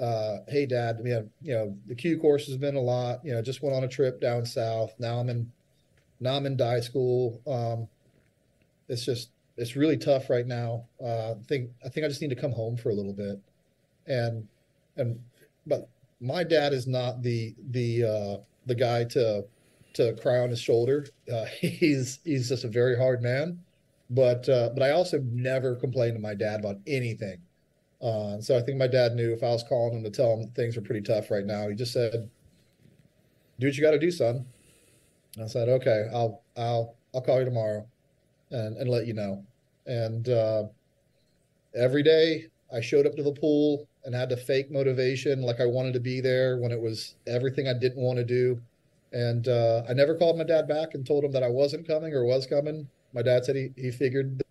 [0.00, 3.24] uh, "Hey, Dad, you know, you know, the Q course has been a lot.
[3.24, 4.94] You know, just went on a trip down south.
[4.98, 5.50] Now I'm in
[6.20, 7.40] now I'm in dive school.
[7.46, 7.88] Um,
[8.88, 10.84] it's just it's really tough right now.
[11.02, 13.38] Uh, I think I think I just need to come home for a little bit,
[14.06, 14.46] and
[14.96, 15.18] and
[15.66, 15.88] but
[16.20, 19.44] my dad is not the the uh, the guy to
[19.94, 21.06] to cry on his shoulder.
[21.32, 23.58] Uh, he's he's just a very hard man,
[24.10, 27.40] but uh, but I also never complained to my dad about anything.
[28.02, 30.48] Uh, so I think my dad knew if I was calling him to tell him
[30.52, 32.30] things were pretty tough right now, he just said,
[33.58, 34.46] "Do what you got to do, son."
[35.38, 37.86] I said, okay, I'll I'll I'll call you tomorrow,
[38.50, 39.44] and and let you know.
[39.86, 40.64] And uh,
[41.74, 45.66] every day I showed up to the pool and had to fake motivation, like I
[45.66, 48.60] wanted to be there when it was everything I didn't want to do.
[49.12, 52.14] And uh, I never called my dad back and told him that I wasn't coming
[52.14, 52.88] or was coming.
[53.12, 54.42] My dad said he he figured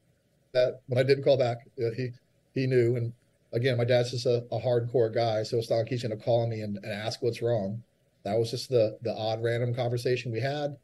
[0.53, 2.11] that when I didn't call back, uh, he
[2.53, 2.95] he knew.
[2.95, 3.13] And
[3.53, 6.23] again, my dad's just a, a hardcore guy, so it's not like he's going to
[6.23, 7.83] call me and, and ask what's wrong
[8.23, 10.77] that was just the the odd random conversation we had.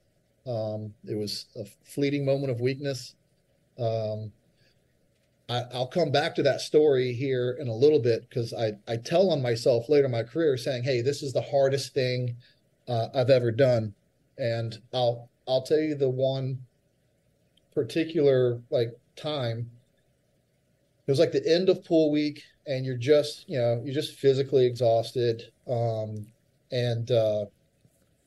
[0.47, 3.15] Um, it was a fleeting moment of weakness.
[3.79, 4.31] Um,
[5.49, 8.97] I, will come back to that story here in a little bit because I, I
[8.97, 12.35] tell on myself later in my career saying, "Hey, this is the hardest thing
[12.87, 13.93] uh, I've ever done,"
[14.37, 16.59] and I'll I'll tell you the one
[17.73, 19.69] particular like time.
[21.07, 24.17] It was like the end of pool week, and you're just you know you're just
[24.17, 25.51] physically exhausted.
[25.67, 26.25] Um,
[26.71, 27.45] and uh,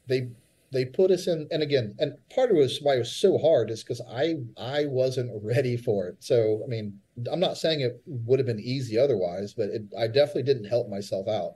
[0.08, 0.28] they
[0.70, 3.38] they put us in, and again, and part of it was why it was so
[3.38, 6.16] hard is because I I wasn't ready for it.
[6.20, 10.06] So I mean, I'm not saying it would have been easy otherwise, but it, I
[10.08, 11.54] definitely didn't help myself out.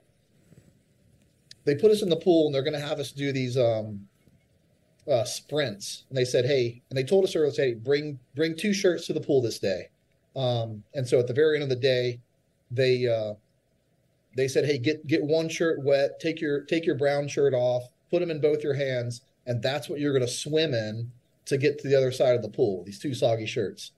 [1.65, 4.09] They put us in the pool, and they're going to have us do these um,
[5.09, 6.05] uh, sprints.
[6.09, 9.13] And they said, "Hey," and they told us earlier, "Say, bring bring two shirts to
[9.13, 9.91] the pool this day."
[10.35, 12.21] Um, and so at the very end of the day,
[12.71, 13.35] they uh,
[14.37, 16.21] they said, "Hey, get get one shirt wet.
[16.21, 17.85] Take your take your brown shirt off.
[18.11, 21.11] Put them in both your hands, and that's what you're going to swim in
[21.47, 22.85] to get to the other side of the pool.
[22.85, 23.93] These two soggy shirts."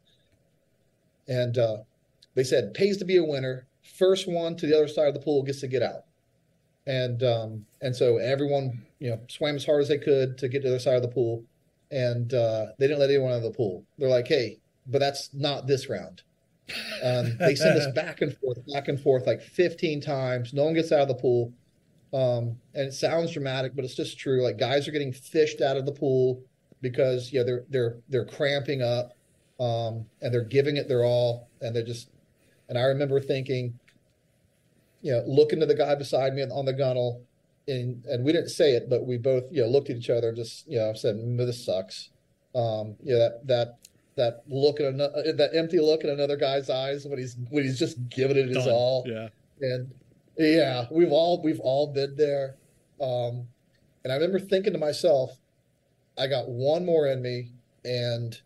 [1.28, 1.78] And uh,
[2.34, 3.66] they said, "Pays to be a winner.
[3.82, 6.04] First one to the other side of the pool gets to get out."
[6.86, 10.62] And um, and so everyone, you know, swam as hard as they could to get
[10.62, 11.44] to the other side of the pool,
[11.90, 13.84] and uh, they didn't let anyone out of the pool.
[13.98, 16.22] They're like, "Hey, but that's not this round."
[17.02, 20.52] Um, they send us back and forth, back and forth, like 15 times.
[20.52, 21.52] No one gets out of the pool.
[22.14, 24.42] Um, and it sounds dramatic, but it's just true.
[24.42, 26.40] Like guys are getting fished out of the pool
[26.80, 29.14] because yeah, they're they're they're cramping up,
[29.58, 32.10] um, and they're giving it their all, and they're just.
[32.68, 33.78] And I remember thinking,
[35.02, 37.20] you know, looking to the guy beside me on the gunnel,
[37.66, 40.28] and and we didn't say it, but we both you know looked at each other
[40.28, 42.10] and just you know said, "Mm, "This sucks."
[42.54, 43.78] Um, you know that that
[44.16, 47.78] that look at another, that empty look in another guy's eyes when he's when he's
[47.78, 48.68] just giving it his Done.
[48.68, 49.04] all.
[49.06, 49.28] Yeah.
[49.60, 49.92] And
[50.36, 52.56] yeah, we've all we've all been there.
[53.00, 53.46] Um,
[54.02, 55.36] and I remember thinking to myself,
[56.18, 57.52] I got one more in me,
[57.84, 58.38] and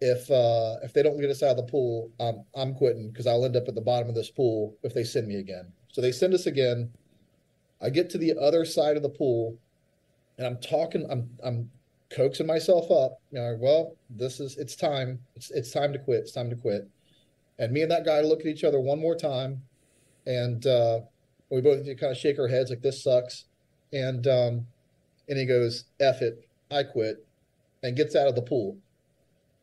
[0.00, 3.26] if uh, if they don't get us out of the pool, I'm I'm quitting because
[3.26, 5.72] I'll end up at the bottom of this pool if they send me again.
[5.92, 6.90] So they send us again.
[7.80, 9.58] I get to the other side of the pool,
[10.38, 11.06] and I'm talking.
[11.10, 11.70] I'm I'm
[12.10, 13.20] coaxing myself up.
[13.30, 15.18] You know, well, this is it's time.
[15.34, 16.20] It's it's time to quit.
[16.20, 16.88] It's time to quit.
[17.58, 19.62] And me and that guy look at each other one more time,
[20.26, 21.00] and uh,
[21.50, 23.44] we both kind of shake our heads like this sucks.
[23.92, 24.66] And um,
[25.28, 27.24] and he goes, "F it, I quit,"
[27.82, 28.76] and gets out of the pool.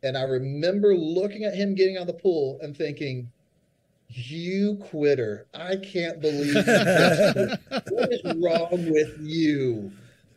[0.02, 3.32] And I remember looking at him getting out of the pool and thinking,
[4.10, 5.48] "You quitter!
[5.54, 7.60] I can't believe you just quit.
[7.90, 9.92] what is wrong with you."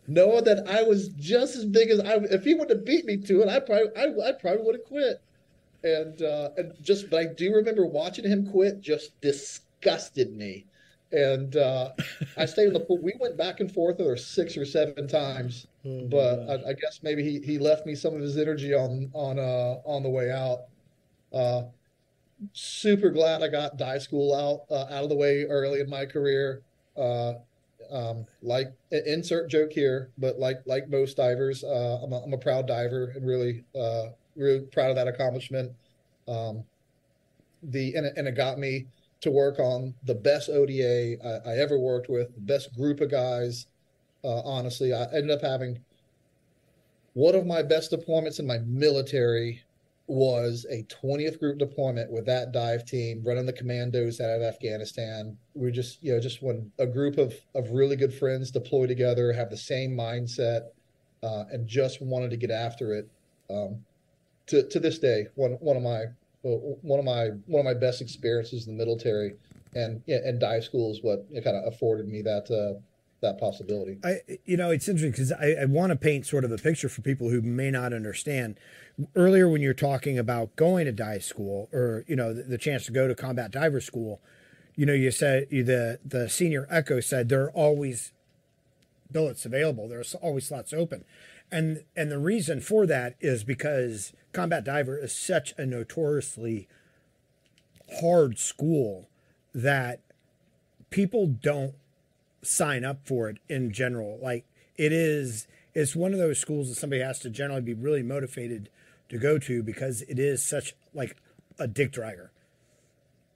[0.06, 2.16] Knowing that I was just as big as I.
[2.30, 4.84] If he would have beat me to it, I probably I, I probably would have
[4.84, 5.22] quit.
[5.84, 8.80] And uh, and just, but I do remember watching him quit.
[8.80, 10.66] Just disgusted me.
[11.12, 11.92] And uh,
[12.36, 12.98] I stayed in the pool.
[13.02, 17.00] We went back and forth there six or seven times, Oh, but I, I guess
[17.02, 20.30] maybe he, he left me some of his energy on on uh, on the way
[20.32, 20.62] out.
[21.32, 21.62] Uh,
[22.52, 26.06] super glad I got dive school out uh, out of the way early in my
[26.06, 26.62] career.
[26.96, 27.34] Uh,
[27.90, 32.38] um, like insert joke here, but like like most divers, uh, I'm, a, I'm a
[32.38, 34.06] proud diver and really uh,
[34.36, 35.72] really proud of that accomplishment.
[36.28, 36.64] Um,
[37.62, 38.86] the and it, and it got me
[39.20, 43.10] to work on the best ODA I, I ever worked with, the best group of
[43.10, 43.66] guys.
[44.24, 45.78] Uh, honestly, I ended up having
[47.14, 49.62] one of my best deployments in my military
[50.06, 55.36] was a 20th group deployment with that dive team running the commandos out of Afghanistan.
[55.54, 59.32] We just, you know, just when a group of, of really good friends deploy together,
[59.32, 60.68] have the same mindset,
[61.22, 63.08] uh, and just wanted to get after it.
[63.50, 63.84] Um,
[64.46, 66.04] to, to this day, one, one of my,
[66.42, 69.34] one of my, one of my best experiences in the military
[69.74, 72.78] and, and dive school is what it kind of afforded me that, uh,
[73.26, 73.98] that possibility.
[74.04, 76.88] I, you know, it's interesting because I, I want to paint sort of a picture
[76.88, 78.58] for people who may not understand.
[79.14, 82.86] Earlier, when you're talking about going to dive school or you know the, the chance
[82.86, 84.20] to go to combat diver school,
[84.74, 88.12] you know, you said you, the the senior Echo said there are always
[89.10, 89.88] billets available.
[89.88, 91.04] There's always slots open,
[91.50, 96.68] and and the reason for that is because combat diver is such a notoriously
[98.00, 99.08] hard school
[99.54, 100.00] that
[100.90, 101.74] people don't
[102.46, 104.18] sign up for it in general.
[104.22, 104.44] Like
[104.76, 108.68] it is, it's one of those schools that somebody has to generally be really motivated
[109.08, 111.16] to go to because it is such like
[111.58, 112.28] a dick dragger.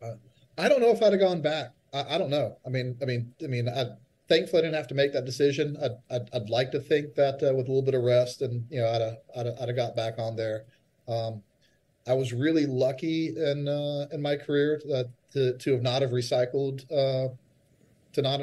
[0.02, 0.14] Uh,
[0.58, 1.72] I don't know if I'd have gone back.
[1.92, 2.56] I, I, don't know.
[2.66, 3.84] I mean, I mean, I mean, I
[4.28, 5.76] thankfully I didn't have to make that decision.
[5.82, 8.64] I'd, I'd, I'd like to think that uh, with a little bit of rest and,
[8.70, 10.64] you know, I'd have, I'd have, I'd have got back on there.
[11.08, 11.42] Um,
[12.06, 16.12] I was really lucky in, uh, in my career to, to, to have not have
[16.12, 17.34] recycled, uh,
[18.12, 18.40] to not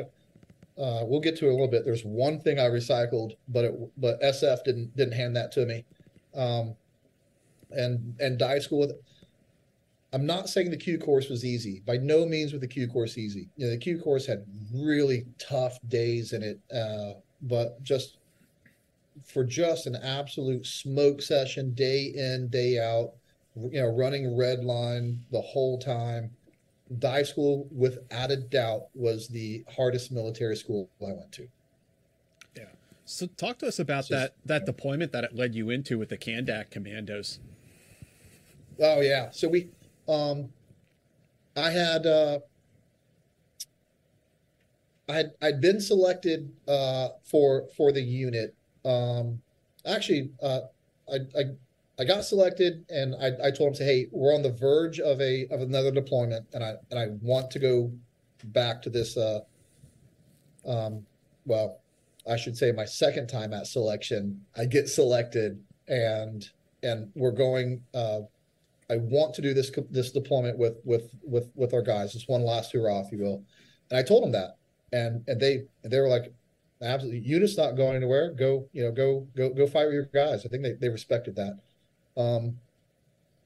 [0.80, 1.86] uh, we'll get to it a little bit.
[1.86, 5.86] There's one thing I recycled, but it, but SF didn't didn't hand that to me.
[6.36, 6.76] Um,
[7.72, 8.80] and and dive school.
[8.80, 8.94] with.
[10.14, 11.82] I'm not saying the Q course was easy.
[11.86, 13.50] By no means was the Q course easy.
[13.58, 18.18] You know, the Q course had really tough days in it, uh, but just
[19.26, 23.14] for just an absolute smoke session, day in day out,
[23.56, 26.32] you know, running red line the whole time
[27.00, 31.48] dive school without a doubt was the hardest military school I went to.
[32.56, 32.66] Yeah.
[33.06, 36.10] So talk to us about So- that that deployment that it led you into with
[36.10, 37.40] the Kandak Commandos.
[38.80, 39.30] Oh yeah.
[39.32, 39.70] So we,
[40.08, 40.50] um,
[41.56, 42.40] I had, uh,
[45.10, 48.54] I had, I'd been selected, uh, for, for the unit.
[48.86, 49.42] Um,
[49.86, 50.62] actually, uh,
[51.12, 51.44] I, I,
[52.00, 55.20] I got selected and I, I told him, say, Hey, we're on the verge of
[55.20, 57.92] a, of another deployment and I, and I want to go
[58.46, 59.40] back to this, uh,
[60.68, 61.06] um,
[61.46, 61.80] well,
[62.30, 66.48] I should say my second time at selection, I get selected and,
[66.84, 68.22] and we're going, uh,
[68.90, 72.14] I want to do this this deployment with with with with our guys.
[72.14, 73.44] This one last hurrah, if you will.
[73.90, 74.58] And I told them that,
[74.94, 76.34] and and they they were like,
[76.82, 78.32] absolutely, unit's not going anywhere.
[78.32, 80.46] Go, you know, go go go fight with your guys.
[80.46, 81.60] I think they they respected that.
[82.18, 82.58] Um,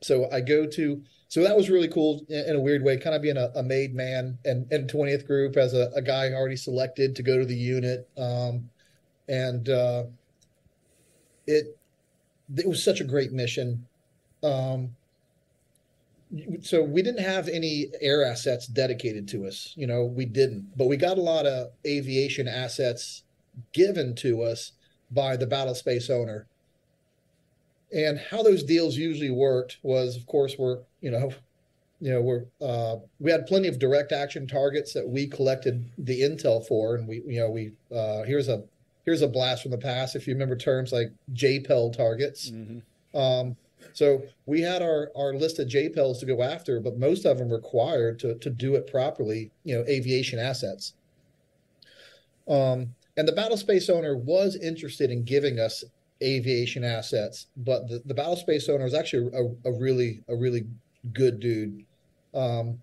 [0.01, 3.22] so I go to so that was really cool in, a weird way, kind of
[3.22, 7.15] being a, a made man and and twentieth group as a, a guy already selected
[7.15, 8.09] to go to the unit.
[8.17, 8.69] Um,
[9.30, 10.03] and uh,
[11.47, 11.78] it
[12.57, 13.86] it was such a great mission.
[14.43, 14.95] Um,
[16.61, 20.88] so we didn't have any air assets dedicated to us you know we didn't but
[20.88, 23.24] we got a lot of aviation assets
[23.74, 24.72] given to us
[25.11, 26.47] by the battle space owner
[27.93, 31.31] and how those deals usually worked was of course we're you know
[32.01, 36.21] you know we're uh, we had plenty of direct action targets that we collected the
[36.21, 36.95] intel for.
[36.95, 38.63] And we you know we uh, here's a
[39.05, 42.51] here's a blast from the past if you remember terms like JPEL targets.
[43.13, 43.55] Um,
[43.93, 47.51] so we had our, our list of JPELs to go after, but most of them
[47.51, 50.93] required to, to do it properly, you know, aviation assets.
[52.47, 55.83] Um, and the battle space owner was interested in giving us
[56.22, 60.65] aviation assets, but the, the battle space owner is actually a, a really, a really
[61.13, 61.86] good dude.
[62.34, 62.80] Um,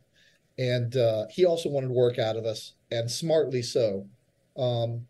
[0.59, 4.07] and uh, he also wanted work out of us, and smartly so.
[4.57, 5.07] Um,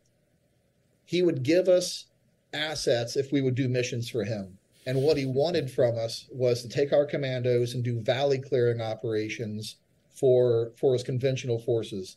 [1.07, 2.07] he would give us
[2.53, 4.59] assets if we would do missions for him.
[4.87, 8.81] And what he wanted from us was to take our commandos and do valley clearing
[8.81, 9.77] operations
[10.15, 12.17] for for his conventional forces,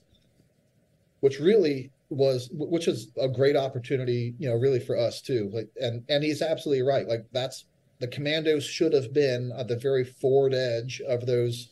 [1.20, 5.49] which really was which is a great opportunity, you know, really for us too.
[5.53, 7.07] Like and and he's absolutely right.
[7.07, 7.66] Like that's
[7.99, 11.70] the commandos should have been at the very forward edge of those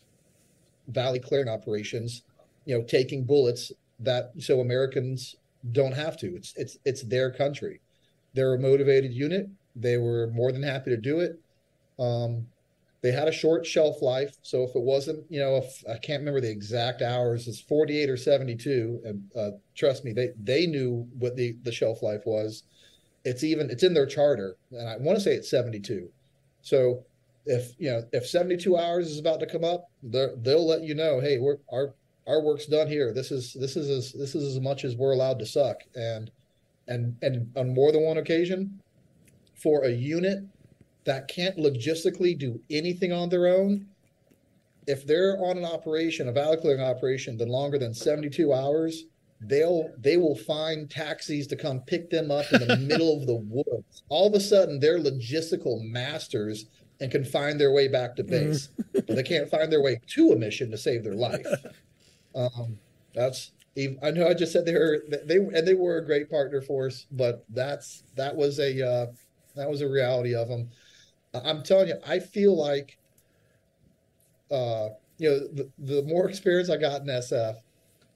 [0.88, 2.24] valley clearing operations,
[2.66, 5.36] you know, taking bullets that so Americans
[5.74, 6.36] don't have to.
[6.36, 7.82] It's it's it's their country.
[8.34, 9.50] They're a motivated unit.
[9.76, 11.40] They were more than happy to do it.
[12.00, 12.48] Um,
[13.02, 16.20] they had a short shelf life, so if it wasn't, you know, if I can't
[16.20, 19.02] remember the exact hours, it's 48 or 72.
[19.06, 22.64] And uh, trust me, they they knew what the the shelf life was.
[23.24, 26.10] It's even it's in their charter, and I want to say it's 72.
[26.62, 27.06] So
[27.46, 31.22] if you know if 72 hours is about to come up, they'll let you know,
[31.22, 31.94] hey, we're our
[32.28, 33.14] our work's done here.
[33.14, 36.32] This is this is as this is as much as we're allowed to suck, and
[36.90, 38.82] and and on more than one occasion,
[39.56, 40.44] for a unit
[41.10, 43.88] that can't logistically do anything on their own,
[44.86, 49.06] if they're on an operation, a valley clearing operation, then longer than 72 hours,
[49.42, 53.38] they'll they will find taxis to come pick them up in the middle of the
[53.38, 54.04] woods.
[54.10, 56.66] All of a sudden, they're logistical masters
[57.02, 60.34] and can find their way back to base, but they can't find their way to
[60.34, 61.48] a mission to save their life.
[62.36, 62.78] Um,
[63.16, 63.52] that's
[64.04, 66.86] I know I just said they were they and they were a great partner for
[66.86, 69.08] us, but that's that was a uh,
[69.56, 70.70] that was a reality of them.
[71.34, 72.98] I'm telling you, I feel like,
[74.52, 77.58] uh, you know, the, the more experience I got in SF,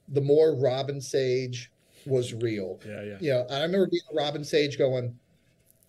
[0.10, 1.72] the more Robin Sage
[2.06, 2.80] was real.
[2.86, 3.18] Yeah, yeah.
[3.20, 5.18] You know, I remember being Robin Sage going,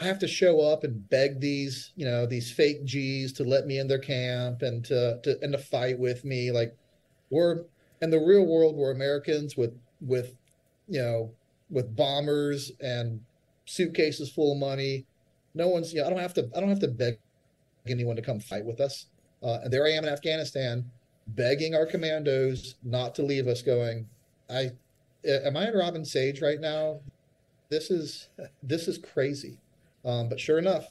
[0.01, 3.67] I have to show up and beg these, you know, these fake G's to let
[3.67, 6.51] me in their camp and to, to and to fight with me.
[6.51, 6.77] Like
[7.31, 7.65] we're
[8.03, 10.35] in the real world, we're Americans with with
[10.89, 11.31] you know
[11.71, 13.21] with bombers and
[13.67, 15.07] suitcases full of money.
[15.55, 17.19] No one's, you know, I don't have to, I don't have to beg
[17.87, 19.07] anyone to come fight with us.
[19.43, 20.91] Uh, and there I am in Afghanistan,
[21.29, 23.63] begging our commandos not to leave us.
[23.63, 24.09] Going,
[24.51, 24.73] I,
[25.27, 27.01] am I in Robin Sage right now?
[27.69, 28.29] This is,
[28.63, 29.59] this is crazy.
[30.05, 30.89] Um, but sure enough,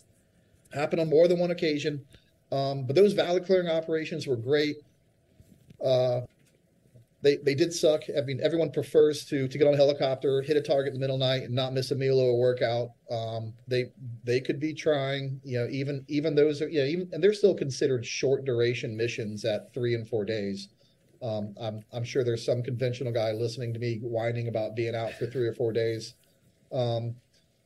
[0.74, 2.06] happened on more than one occasion.
[2.52, 4.78] Um, but those valley clearing operations were great.
[5.84, 6.22] Uh,
[7.24, 8.04] they they did suck.
[8.16, 11.00] I mean, everyone prefers to to get on a helicopter, hit a target in the
[11.00, 12.90] middle of the night, and not miss a meal or a workout.
[13.10, 13.92] Um, they
[14.26, 18.06] they could be trying, you know, even even those are, even and they're still considered
[18.06, 20.68] short duration missions at three and four days.
[21.22, 25.14] Um, I'm I'm sure there's some conventional guy listening to me whining about being out
[25.14, 26.16] for three or four days.
[26.74, 27.16] Um,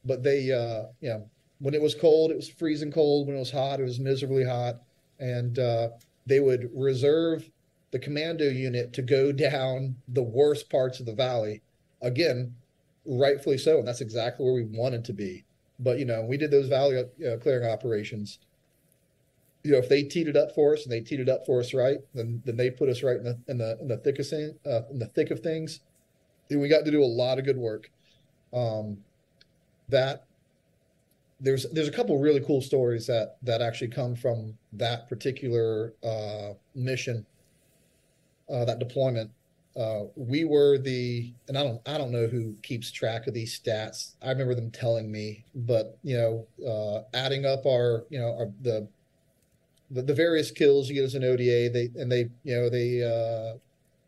[0.05, 1.29] but they, uh, you know,
[1.59, 3.25] when it was cold, it was freezing cold.
[3.25, 4.75] When it was hot, it was miserably hot,
[5.19, 5.89] and uh,
[6.27, 7.49] they would reserve
[7.91, 11.61] the commando unit to go down the worst parts of the valley.
[12.01, 12.53] Again,
[13.05, 15.45] rightfully so, and that's exactly where we wanted to be.
[15.79, 18.39] But you know, we did those valley uh, clearing operations.
[19.63, 21.59] You know, if they teed it up for us and they teed it up for
[21.59, 24.19] us right, then then they put us right in the in the in the thick
[24.19, 25.81] of uh, in the thick of things.
[26.49, 27.91] And we got to do a lot of good work.
[28.53, 28.97] Um,
[29.89, 30.25] that
[31.39, 36.53] there's there's a couple really cool stories that that actually come from that particular uh,
[36.75, 37.25] mission,
[38.51, 39.31] uh, that deployment.
[39.75, 43.59] Uh, we were the, and I don't I don't know who keeps track of these
[43.59, 44.13] stats.
[44.23, 48.49] I remember them telling me, but you know, uh, adding up our you know our,
[48.61, 48.87] the,
[49.91, 53.03] the the various kills you get as an ODA, they and they you know they
[53.03, 53.57] uh,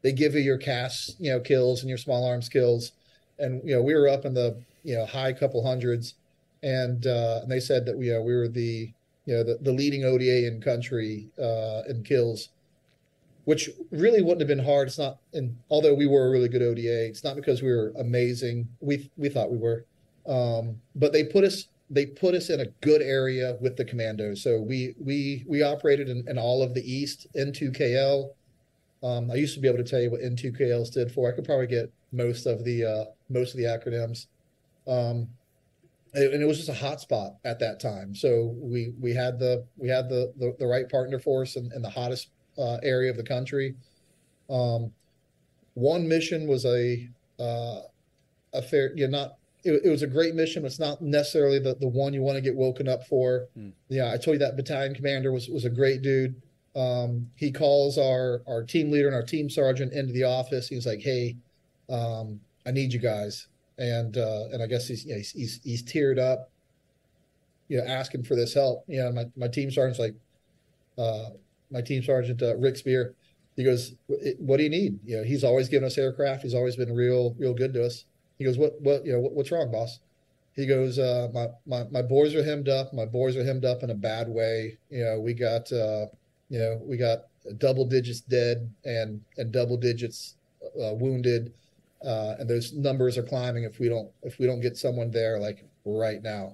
[0.01, 2.93] they give you your CAS you know kills and your small arms kills,
[3.37, 6.15] and you know we were up in the you know high couple hundreds
[6.63, 8.91] and uh, and they said that we we were the
[9.25, 12.49] you know the, the leading ODA in country uh, in kills,
[13.49, 14.89] which really wouldn't have been hard.
[14.89, 17.91] It's not, and although we were a really good ODA, it's not because we were
[17.97, 18.67] amazing.
[18.79, 19.87] We we thought we were,
[20.27, 24.43] um, but they put us they put us in a good area with the commandos.
[24.43, 28.29] So we we we operated in, in all of the East N2KL.
[29.01, 31.27] Um, I used to be able to tell you what N2KL stood for.
[31.27, 34.27] I could probably get most of the uh, most of the acronyms.
[34.87, 35.27] Um,
[36.13, 38.13] and it was just a hot spot at that time.
[38.13, 41.71] So we we had the we had the the, the right partner for us in,
[41.75, 42.29] in the hottest
[42.59, 43.75] uh, area of the country.
[44.49, 44.91] Um,
[45.73, 47.07] one mission was a
[47.39, 47.81] uh,
[48.53, 50.63] a fair, you know, not it, it, was a great mission.
[50.63, 53.47] But it's not necessarily the, the one you want to get woken up for.
[53.57, 53.71] Mm.
[53.87, 56.41] Yeah, I told you that battalion commander was was a great dude.
[56.75, 60.67] Um, he calls our our team leader and our team sergeant into the office.
[60.67, 61.37] He's like, "Hey,
[61.89, 63.47] um, I need you guys."
[63.79, 66.51] and uh, and I guess he's, you know, he's, he's he's teared up,
[67.69, 68.83] you know, asking for this help.
[68.87, 70.15] You know, my my team sergeant's like,
[70.97, 71.29] uh,
[71.71, 73.13] my team sergeant uh, Rick Spear.
[73.55, 73.93] He goes,
[74.37, 76.43] "What do you need?" You know, he's always given us aircraft.
[76.43, 78.05] He's always been real real good to us.
[78.37, 79.99] He goes, "What what you know what, what's wrong, boss?"
[80.53, 82.93] He goes, uh, "My my my boys are hemmed up.
[82.93, 84.77] My boys are hemmed up in a bad way.
[84.89, 86.07] You know, we got uh,
[86.49, 87.25] you know we got
[87.57, 90.35] double digits dead and and double digits
[90.81, 91.53] uh, wounded."
[92.05, 95.39] uh, and those numbers are climbing if we don't if we don't get someone there
[95.39, 96.53] like right now.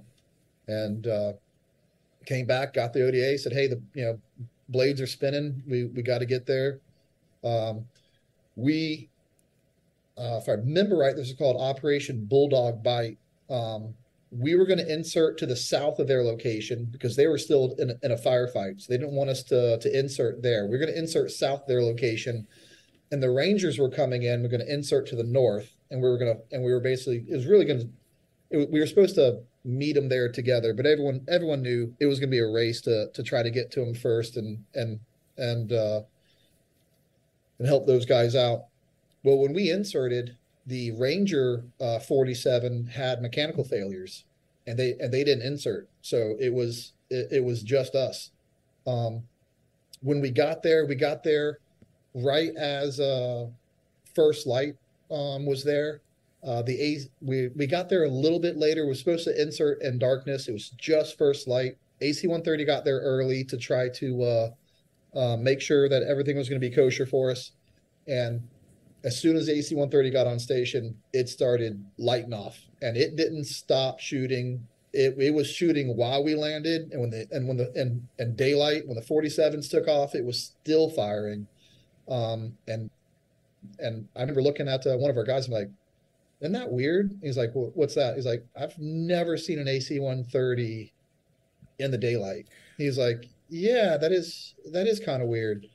[0.67, 1.33] And uh,
[2.25, 4.19] came back, got the ODA, said, "Hey, the you know
[4.69, 5.61] blades are spinning.
[5.67, 6.79] We we got to get there."
[7.43, 7.85] Um,
[8.55, 9.09] we,
[10.17, 13.17] uh, if I remember right, this is called Operation Bulldog Bite.
[13.49, 13.93] Um,
[14.31, 17.75] we were going to insert to the south of their location because they were still
[17.77, 20.67] in, in a firefight, so they didn't want us to to insert there.
[20.67, 22.47] We are going to insert south of their location
[23.11, 24.41] and the Rangers were coming in.
[24.41, 26.79] We're going to insert to the north, and we were going to, and we were
[26.79, 30.85] basically, it was really going to, we were supposed to meet them there together, but
[30.85, 33.71] everyone, everyone knew it was going to be a race to to try to get
[33.71, 34.99] to them first and and
[35.37, 36.01] and uh,
[37.59, 38.65] and help those guys out.
[39.23, 40.37] Well, when we inserted,
[40.67, 44.23] the Ranger uh, 47 had mechanical failures,
[44.67, 48.31] and they and they didn't insert, so it was it, it was just us.
[48.85, 49.23] Um,
[50.01, 51.59] when we got there, we got there
[52.13, 53.47] right as uh,
[54.13, 54.75] First Light
[55.09, 56.01] um, was there.
[56.45, 58.85] Uh, the A we we got there a little bit later.
[58.85, 60.47] We are supposed to insert in darkness.
[60.47, 61.77] It was just First Light.
[62.01, 64.49] AC 130 got there early to try to uh,
[65.17, 67.51] uh, make sure that everything was going to be kosher for us.
[68.07, 68.41] And
[69.03, 73.45] as soon as AC 130 got on station, it started lighting off, and it didn't
[73.45, 74.67] stop shooting.
[74.93, 78.37] It, it was shooting while we landed, and when the and when the and, and
[78.37, 81.47] daylight when the 47s took off, it was still firing.
[82.07, 82.89] Um, and
[83.79, 85.47] and I remember looking at uh, one of our guys.
[85.47, 85.69] I'm like,
[86.45, 90.91] "Isn't that weird?" He's like, well, "What's that?" He's like, "I've never seen an AC-130
[91.79, 95.67] in the daylight." He's like, "Yeah, that is that is kind of weird."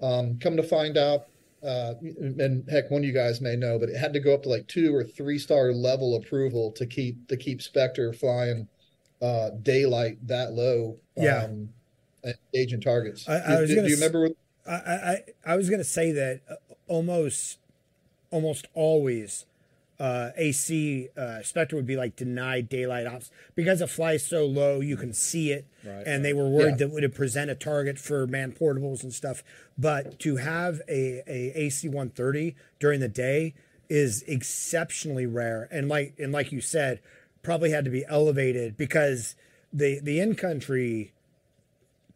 [0.00, 1.26] Um, come to find out,
[1.62, 4.42] uh, and heck, one of you guys may know, but it had to go up
[4.44, 8.68] to like two or three star level approval to keep to keep Spectre flying
[9.20, 10.98] uh, daylight that low.
[11.16, 11.44] Yeah.
[11.44, 11.68] Um,
[12.54, 13.28] agent targets.
[13.28, 14.30] I, I do, do, do you remember?
[14.64, 16.54] I, I, I was going to say that uh,
[16.86, 17.58] almost
[18.30, 19.44] almost always
[20.00, 24.80] uh, AC uh, Spectre would be like denied daylight ops because it flies so low
[24.80, 26.86] you can see it, right, and they were worried yeah.
[26.86, 29.44] that would present a target for man portables and stuff.
[29.78, 33.54] But to have a, a AC 130 during the day
[33.88, 37.00] is exceptionally rare, and like and like you said,
[37.42, 39.36] probably had to be elevated because
[39.72, 41.12] the the in country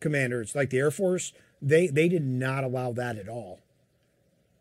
[0.00, 3.60] commanders like the Air Force they they did not allow that at all.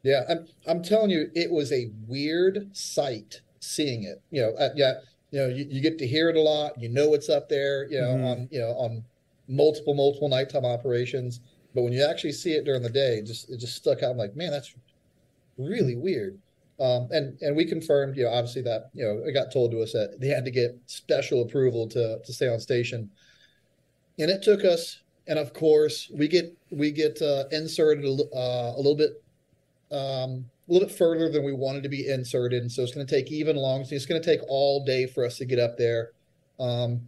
[0.05, 4.21] Yeah, I'm I'm telling you, it was a weird sight seeing it.
[4.29, 4.93] You know, uh, yeah,
[5.31, 6.79] you know, you, you, get to hear it a lot.
[6.79, 7.87] You know, it's up there.
[7.89, 8.25] You know, mm-hmm.
[8.25, 9.03] on you know on
[9.47, 11.39] multiple multiple nighttime operations.
[11.73, 14.11] But when you actually see it during the day, it just it just stuck out.
[14.11, 14.75] I'm like, man, that's
[15.57, 16.37] really weird.
[16.79, 19.81] Um, and and we confirmed, you know, obviously that you know it got told to
[19.81, 23.09] us that they had to get special approval to to stay on station,
[24.19, 25.01] and it took us.
[25.27, 29.23] And of course, we get we get uh, inserted a, uh, a little bit
[29.95, 33.05] um, a little bit further than we wanted to be inserted, and so it's going
[33.05, 33.85] to take even longer.
[33.85, 36.11] So it's going to take all day for us to get up there.
[36.59, 37.01] Um,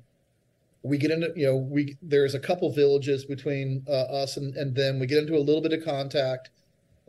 [0.83, 4.75] we get into you know we there's a couple villages between uh, us and, and
[4.75, 4.99] them.
[4.99, 6.51] We get into a little bit of contact.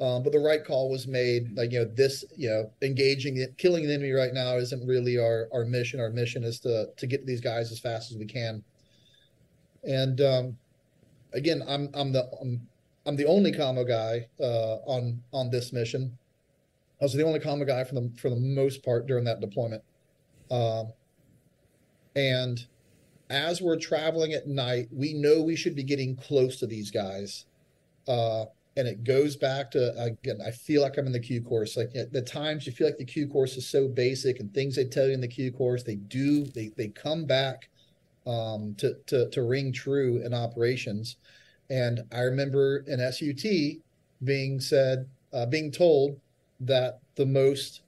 [0.00, 1.56] Um, but the right call was made.
[1.56, 5.18] Like you know, this you know, engaging it, killing the enemy right now isn't really
[5.18, 6.00] our our mission.
[6.00, 8.62] Our mission is to to get these guys as fast as we can.
[9.84, 10.56] And um,
[11.32, 12.60] again, I'm I'm the I'm,
[13.06, 16.16] I'm the only commo guy uh, on on this mission.
[17.00, 19.82] I was the only commo guy for the for the most part during that deployment.
[20.50, 20.92] Um,
[22.16, 22.66] and
[23.30, 27.44] as we're traveling at night, we know we should be getting close to these guys.
[28.06, 28.46] Uh,
[28.78, 31.90] and it goes back to again i feel like i'm in the q course like
[31.96, 34.84] at the times you feel like the q course is so basic and things they
[34.84, 37.68] tell you in the q course they do they they come back
[38.26, 41.16] um, to, to to ring true in operations
[41.70, 43.82] and i remember in sut
[44.24, 46.18] being said uh, being told
[46.60, 47.82] that the most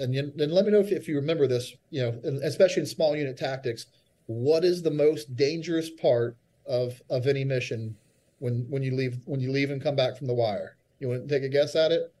[0.00, 3.16] and, and let me know if, if you remember this you know especially in small
[3.16, 3.86] unit tactics
[4.26, 6.36] what is the most dangerous part
[6.66, 7.96] of of any mission
[8.38, 10.76] when when you leave when you leave and come back from the wire?
[11.00, 12.12] You want to take a guess at it?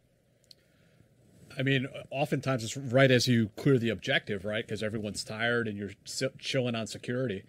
[1.58, 4.64] I mean, oftentimes it's right as you clear the objective, right?
[4.64, 5.90] Because everyone's tired and you're
[6.38, 7.42] chilling on security.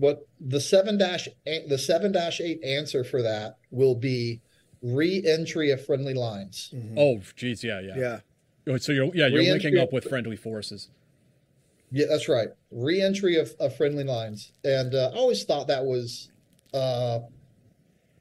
[0.00, 4.40] What the seven dash the seven dash eight answer for that will be
[4.82, 6.70] re-entry of friendly lines.
[6.74, 6.98] Mm-hmm.
[6.98, 8.20] Oh, geez, yeah, yeah, yeah.
[8.66, 10.88] Oh, so you're yeah you're linking up with friendly forces.
[11.92, 12.48] Yeah, that's right.
[12.70, 16.30] Re-entry of, of friendly lines, and uh, I always thought that was
[16.72, 17.20] uh,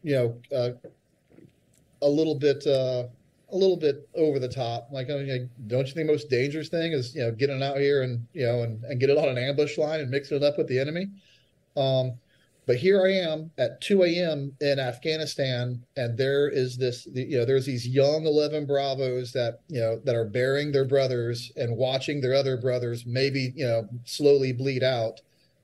[0.04, 0.72] you know, uh,
[2.02, 3.06] a little bit, uh,
[3.52, 4.90] a little bit over the top.
[4.92, 7.78] Like, I mean, don't you think the most dangerous thing is, you know, getting out
[7.78, 10.44] here and, you know, and, and get it on an ambush line and mixing it
[10.44, 11.08] up with the enemy?
[11.78, 12.14] Um,
[12.66, 14.56] but here I am at 2 a.m.
[14.62, 19.80] in Afghanistan, and there is this, you know, there's these young 11 Bravos that, you
[19.80, 24.54] know, that are burying their brothers and watching their other brothers maybe, you know, slowly
[24.54, 25.22] bleed out.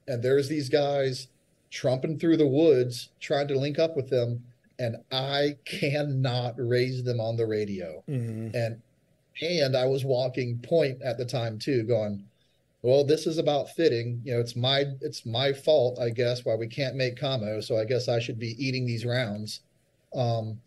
[0.08, 1.28] And there's these guys
[1.70, 4.43] trumping through the woods trying to link up with them
[4.80, 8.03] and I cannot raise them on the radio.
[8.10, 8.56] Mm-hmm.
[8.56, 8.82] And
[9.41, 12.24] and I was walking point at the time too, going,
[12.86, 14.21] Well, this is about fitting.
[14.23, 17.63] You know, it's my it's my fault, I guess, why we can't make commo.
[17.63, 19.61] So I guess I should be eating these rounds.
[20.13, 20.59] Um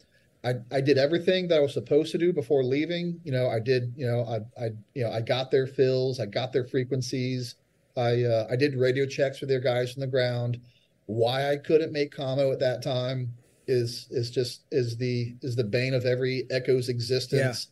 [0.45, 3.21] I, I did everything that I was supposed to do before leaving.
[3.25, 6.27] You know, I did, you know, I, I you know, I got their fills, I
[6.27, 7.57] got their frequencies.
[7.97, 10.61] I uh, I did radio checks with their guys on the ground
[11.09, 13.33] why I couldn't make commo at that time
[13.67, 17.69] is is just is the is the bane of every echo's existence.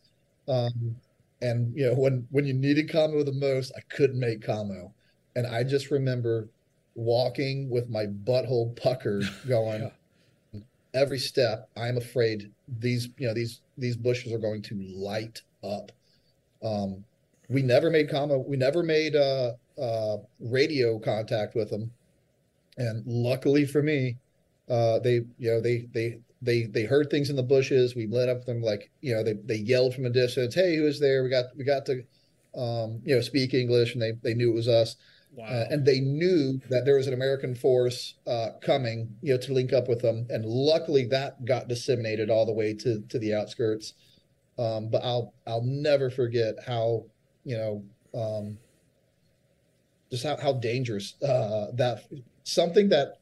[0.47, 0.55] Yeah.
[0.55, 0.95] Um,
[1.41, 4.91] and you know when when you needed commo the most, I couldn't make commo,
[5.35, 6.49] and I just remember
[6.95, 9.81] walking with my butthole puckered, going.
[9.83, 10.61] yeah.
[10.93, 15.91] Every step, I'm afraid these you know these these bushes are going to light up.
[16.63, 17.03] Um,
[17.49, 18.45] we never made commo.
[18.45, 21.91] We never made uh, uh, radio contact with them
[22.77, 24.17] and luckily for me,
[24.69, 27.95] uh, they you know they they they they heard things in the bushes.
[27.95, 30.85] We lit up them like you know they they yelled from a distance, "Hey, who
[30.85, 32.03] is there?" We got we got to
[32.55, 34.95] um, you know speak English, and they they knew it was us.
[35.35, 35.45] Wow.
[35.45, 39.53] Uh, and they knew that there was an American force uh, coming, you know, to
[39.53, 40.25] link up with them.
[40.29, 43.93] And luckily, that got disseminated all the way to to the outskirts.
[44.57, 47.05] Um, but I'll I'll never forget how
[47.43, 47.83] you know
[48.19, 48.57] um,
[50.09, 52.03] just how, how dangerous uh, that
[52.43, 53.19] something that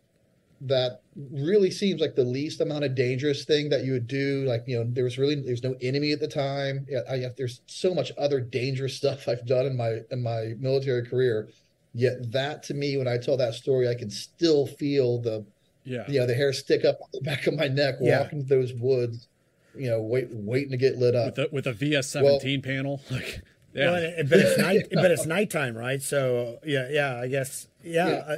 [0.61, 1.01] that
[1.31, 4.45] really seems like the least amount of dangerous thing that you would do.
[4.45, 6.85] Like, you know, there was really there's no enemy at the time.
[7.09, 11.49] I, there's so much other dangerous stuff I've done in my in my military career.
[11.93, 15.45] Yet that to me, when I tell that story, I can still feel the
[15.85, 18.21] yeah, you know, the hair stick up on the back of my neck yeah.
[18.21, 19.27] walking through those woods,
[19.75, 22.75] you know, wait waiting to get lit up with a, with a VS seventeen well,
[22.75, 23.01] panel.
[23.11, 23.41] Like,
[23.73, 26.01] yeah, well, but it's night, but it's nighttime, right?
[26.01, 28.07] So yeah, yeah, I guess yeah.
[28.07, 28.23] yeah.
[28.27, 28.37] I,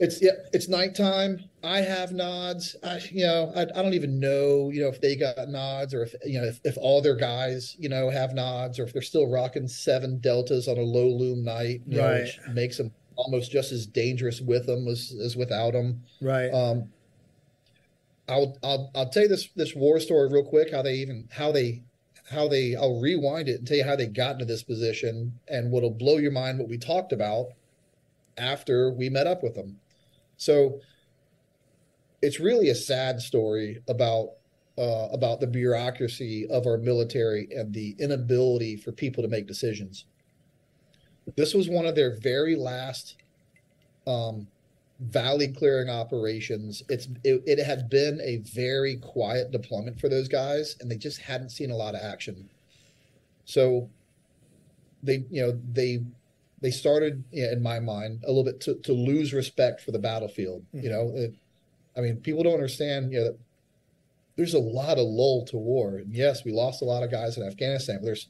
[0.00, 1.44] it's yeah, it's nighttime.
[1.62, 2.74] I have nods.
[2.82, 6.02] I you know I, I don't even know you know if they got nods or
[6.02, 9.02] if you know if, if all their guys you know have nods or if they're
[9.02, 12.06] still rocking seven deltas on a low loom night, you right.
[12.06, 16.02] know, which makes them almost just as dangerous with them as, as without them.
[16.22, 16.48] Right.
[16.48, 16.88] Um,
[18.26, 20.72] I'll I'll I'll tell you this this war story real quick.
[20.72, 21.82] How they even how they
[22.30, 25.70] how they I'll rewind it and tell you how they got into this position and
[25.70, 27.48] what'll blow your mind what we talked about
[28.38, 29.78] after we met up with them.
[30.40, 30.80] So
[32.22, 34.30] it's really a sad story about
[34.78, 40.06] uh, about the bureaucracy of our military and the inability for people to make decisions.
[41.36, 43.16] This was one of their very last
[44.06, 44.46] um,
[45.00, 46.82] valley clearing operations.
[46.88, 51.20] It's it, it had been a very quiet deployment for those guys, and they just
[51.20, 52.48] hadn't seen a lot of action.
[53.44, 53.90] So
[55.02, 56.02] they, you know, they
[56.60, 60.64] they started, in my mind, a little bit to, to lose respect for the battlefield.
[60.74, 60.84] Mm-hmm.
[60.84, 61.34] You know, it,
[61.96, 63.12] I mean, people don't understand.
[63.12, 63.38] You know, that
[64.36, 65.96] there's a lot of lull to war.
[65.96, 68.28] And yes, we lost a lot of guys in Afghanistan, but there's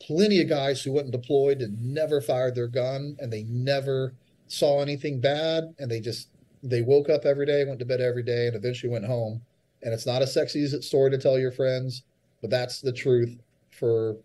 [0.00, 4.14] plenty of guys who went and deployed and never fired their gun, and they never
[4.48, 6.28] saw anything bad, and they just
[6.62, 9.40] they woke up every day, went to bed every day, and eventually went home.
[9.82, 12.04] And it's not a sexy story to tell your friends,
[12.40, 13.36] but that's the truth
[13.70, 14.16] for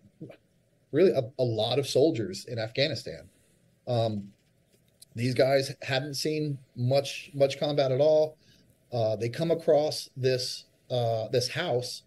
[0.91, 3.27] really a, a lot of soldiers in Afghanistan.
[3.87, 4.29] Um,
[5.15, 8.37] these guys hadn't seen much much combat at all.
[8.93, 12.03] Uh, they come across this uh, this house,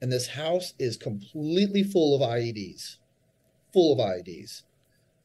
[0.00, 2.98] and this house is completely full of IEDs,
[3.72, 4.62] full of IEDs.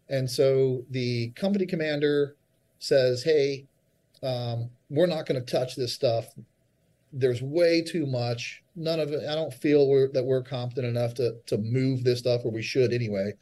[0.09, 2.35] And so the company commander
[2.79, 3.67] says, "Hey,
[4.23, 6.33] um, we're not going to touch this stuff.
[7.13, 8.63] There's way too much.
[8.75, 9.27] None of it.
[9.27, 12.61] I don't feel we're, that we're competent enough to to move this stuff, or we
[12.61, 13.33] should anyway.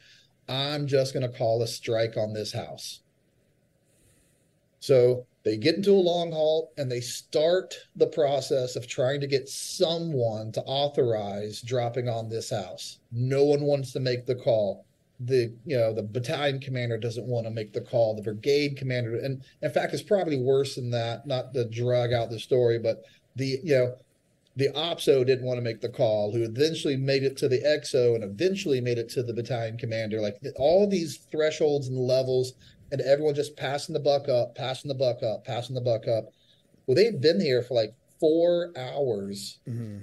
[0.48, 3.00] I'm just going to call a strike on this house."
[4.80, 9.28] So they get into a long haul and they start the process of trying to
[9.28, 12.98] get someone to authorize dropping on this house.
[13.12, 14.84] No one wants to make the call.
[15.20, 18.14] The you know the battalion commander doesn't want to make the call.
[18.14, 21.26] The brigade commander, and in fact, it's probably worse than that.
[21.26, 23.02] Not to drag out the story, but
[23.34, 23.94] the you know
[24.56, 28.14] the OPSO didn't want to make the call, who eventually made it to the exo
[28.14, 30.20] and eventually made it to the battalion commander.
[30.20, 32.54] Like all these thresholds and levels,
[32.90, 36.30] and everyone just passing the buck up, passing the buck up, passing the buck up.
[36.86, 39.98] Well, they'd been here for like four hours, mm-hmm.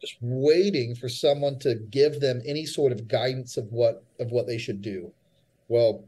[0.00, 4.46] just waiting for someone to give them any sort of guidance of what of what
[4.46, 5.10] they should do.
[5.66, 6.04] Well,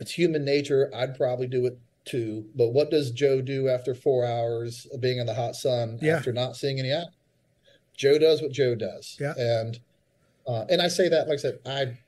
[0.00, 0.90] it's human nature.
[0.94, 1.78] I'd probably do it
[2.08, 2.46] too.
[2.54, 6.16] But what does Joe do after four hours of being in the hot sun Yeah.
[6.16, 7.12] after not seeing any action?
[7.96, 9.16] Joe does what Joe does.
[9.20, 9.34] Yeah.
[9.36, 9.78] And
[10.46, 11.98] uh, and I say that like I said, I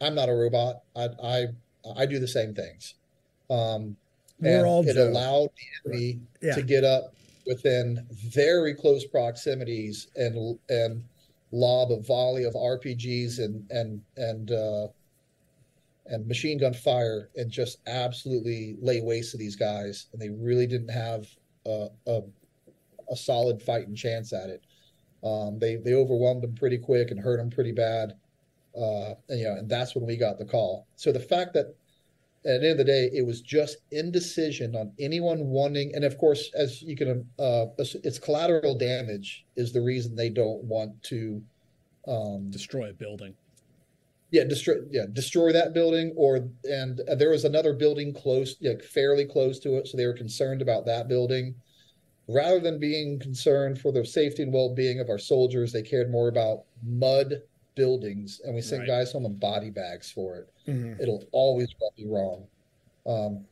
[0.00, 0.82] I'm not a robot.
[0.96, 1.46] I I
[1.96, 2.94] I do the same things.
[3.50, 3.96] Um,
[4.40, 5.08] We're and all it Joe.
[5.08, 6.54] allowed the enemy Yeah.
[6.54, 7.14] to get up
[7.46, 11.02] within very close proximities and and
[11.52, 14.88] lob a volley of RPGs and and and uh,
[16.12, 20.06] and machine gun fire and just absolutely lay waste to these guys.
[20.12, 21.26] And they really didn't have
[21.66, 22.20] a, a,
[23.10, 24.62] a solid fighting chance at it.
[25.24, 28.14] Um, they they overwhelmed them pretty quick and hurt them pretty bad.
[28.76, 30.86] Uh, and you know, and that's when we got the call.
[30.96, 31.74] So the fact that
[32.44, 36.18] at the end of the day, it was just indecision on anyone wanting, and of
[36.18, 41.40] course, as you can, uh, it's collateral damage is the reason they don't want to
[42.08, 43.34] um, destroy a building.
[44.32, 44.76] Yeah, destroy.
[44.90, 49.58] Yeah, destroy that building, or and uh, there was another building close, like fairly close
[49.60, 51.54] to it, so they were concerned about that building,
[52.28, 55.70] rather than being concerned for the safety and well-being of our soldiers.
[55.70, 57.42] They cared more about mud
[57.74, 58.88] buildings, and we sent Right.
[58.88, 60.48] guys home in body bags for it.
[60.66, 60.98] Mhm.
[60.98, 62.46] It'll always be wrong,
[63.06, 63.46] um,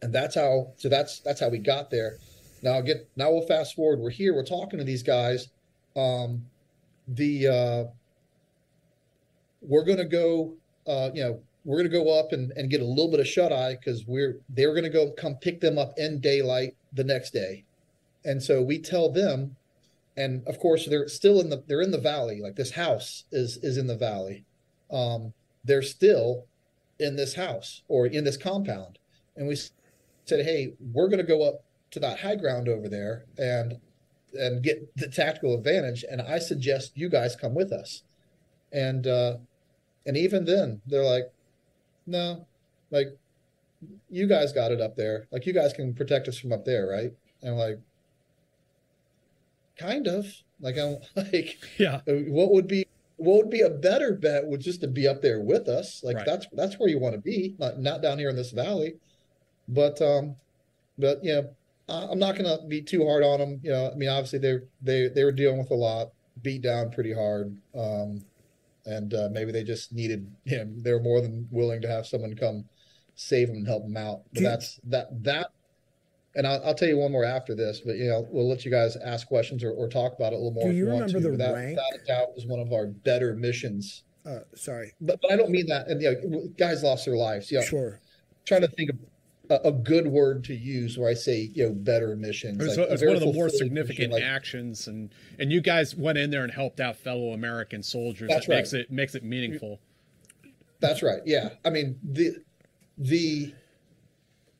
[0.00, 0.72] and that's how.
[0.76, 2.18] So that's that's how we got there.
[2.62, 3.98] Now get now we'll fast forward.
[3.98, 4.32] We're here.
[4.32, 5.48] We're talking to these guys.
[5.96, 6.46] Um,
[7.08, 7.84] the uh,
[9.66, 10.54] we're going to go,
[10.86, 13.26] uh, you know, we're going to go up and, and get a little bit of
[13.26, 17.04] shut eye because we're they're going to go come pick them up in daylight the
[17.04, 17.64] next day,
[18.24, 19.56] and so we tell them,
[20.16, 22.40] and of course they're still in the they're in the valley.
[22.42, 24.44] Like this house is is in the valley,
[24.90, 25.32] um,
[25.64, 26.44] they're still
[27.00, 28.98] in this house or in this compound,
[29.36, 29.56] and we
[30.26, 33.78] said, hey, we're going to go up to that high ground over there and
[34.34, 38.02] and get the tactical advantage, and I suggest you guys come with us.
[38.72, 39.36] And uh
[40.06, 41.32] and even then they're like
[42.06, 42.46] no
[42.90, 43.08] like
[44.10, 45.26] you guys got it up there.
[45.30, 47.12] Like you guys can protect us from up there right?
[47.42, 47.78] And I'm like
[49.78, 50.26] kind of.
[50.60, 52.00] Like i'm like yeah.
[52.06, 52.86] what would be
[53.16, 56.02] what would be a better bet would just to be up there with us.
[56.02, 56.26] Like Right.
[56.26, 58.94] that's that's where you want to be not not down here in this valley.
[59.68, 60.36] But um
[60.98, 61.48] but you know
[61.88, 65.08] i'm not gonna be too hard on them you know i mean obviously they they
[65.08, 68.24] they were dealing with a lot beat down pretty hard um
[68.86, 70.80] and uh, maybe they just needed him.
[70.82, 72.64] They're more than willing to have someone come
[73.14, 74.22] save them and help them out.
[74.32, 75.50] But that's that that.
[76.36, 78.70] And I'll, I'll tell you one more after this, but you know we'll let you
[78.70, 80.64] guys ask questions or, or talk about it a little more.
[80.64, 81.36] Do if you want remember to.
[81.36, 81.76] the that, rank?
[81.76, 84.02] Without a doubt, was one of our better missions.
[84.26, 84.92] Uh, sorry.
[85.00, 85.86] But, but I don't mean that.
[85.88, 87.52] And you know, guys lost their lives.
[87.52, 88.00] Yeah, Sure.
[88.46, 88.96] Trying to think of
[89.64, 92.62] a, a good word to use where I say you know better missions.
[92.62, 95.10] It was, Like, it a was very one of the more significant like- actions, and
[95.38, 98.28] and you guys went in there and helped out fellow American soldiers.
[98.28, 99.80] That's that makes it makes it meaningful.
[100.80, 101.20] That's right.
[101.24, 101.50] Yeah.
[101.64, 102.36] I mean the
[102.98, 103.54] the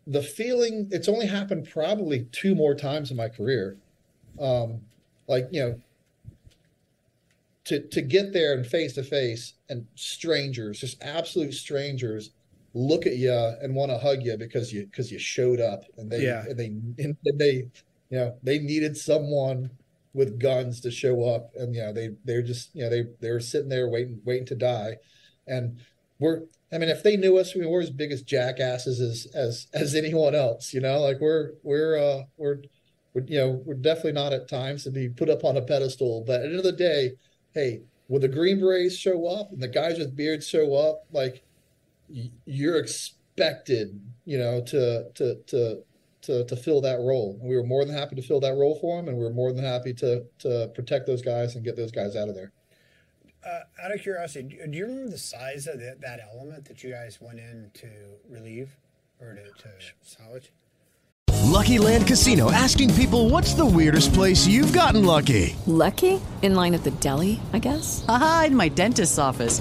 [0.07, 3.77] the feeling it's only happened probably two more times in my career.
[4.39, 4.83] Um
[5.27, 5.81] like, you know,
[7.65, 12.31] to to get there and face to face and strangers, just absolute strangers
[12.75, 16.11] look at you and want to hug you because you because you showed up and
[16.11, 16.45] they Yeah.
[16.49, 16.67] and they
[17.03, 17.69] and they
[18.11, 19.71] you know, they needed someone
[20.13, 23.41] with guns to show up and you know they they're just you know they they're
[23.41, 24.97] sitting there waiting waiting to die.
[25.47, 25.79] And
[26.19, 29.27] we're i mean if they knew us I mean, we're as big as jackasses as
[29.35, 32.59] as as anyone else you know like we're we're uh we're,
[33.13, 36.23] we're you know we're definitely not at times to be put up on a pedestal.
[36.27, 37.13] But at the end of the day
[37.53, 41.05] hey when the green berets show up and the guys with beards show up?
[41.13, 41.43] Like
[42.09, 45.83] you're expected you know to to to
[46.25, 47.37] to, to fill that role.
[47.39, 49.33] And we were more than happy to fill that role for them, and we were
[49.33, 52.53] more than happy to to protect those guys and get those guys out of there.
[53.47, 56.83] Uh, out of curiosity, do, do you remember the size of the, that element that
[56.83, 57.89] you guys went in to
[58.31, 58.75] relieve
[59.21, 59.69] or to, to
[60.01, 60.51] salvage?
[61.43, 65.55] Lucky Land Casino asking people what's the weirdest place you've gotten lucky?
[65.67, 66.23] Lucky?
[66.41, 68.03] In line at the deli, I guess?
[68.09, 69.61] Aha, in my dentist's office.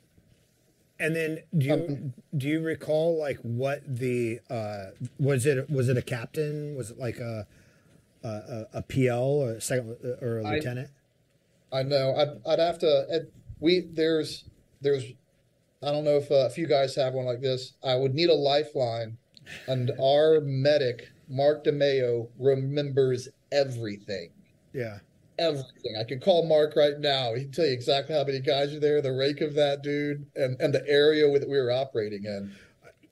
[1.01, 5.89] And then do you um, do you recall like what the uh, was it was
[5.89, 7.47] it a captain was it like a
[8.23, 10.89] a, a, PL or a second uh, or a I- lieutenant?
[11.73, 12.15] I know.
[12.15, 13.25] I'd I'd have to.
[13.59, 14.45] We there's
[14.81, 15.05] there's.
[15.81, 17.73] I don't know if uh, a few guys have one like this.
[17.83, 19.17] I would need a lifeline,
[19.67, 24.29] and our medic Mark DeMeo remembers everything.
[24.73, 24.99] Yeah.
[25.41, 25.95] Everything.
[25.99, 27.33] I can call Mark right now.
[27.33, 30.25] He can tell you exactly how many guys are there, the rake of that dude,
[30.35, 32.53] and, and the area that we were operating in.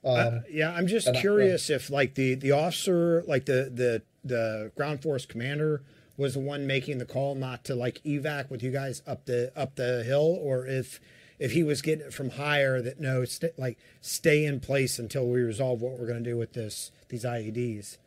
[0.02, 3.70] Um, Uh, yeah, I'm just and I- curious if like the the officer, like the
[3.74, 5.82] the the ground force commander,
[6.16, 9.52] was the one making the call not to like evac with you guys up the
[9.56, 11.00] up the hill, or if
[11.38, 15.26] if he was getting it from higher that no, st- like stay in place until
[15.26, 17.98] we resolve what we're going to do with this these IEDs.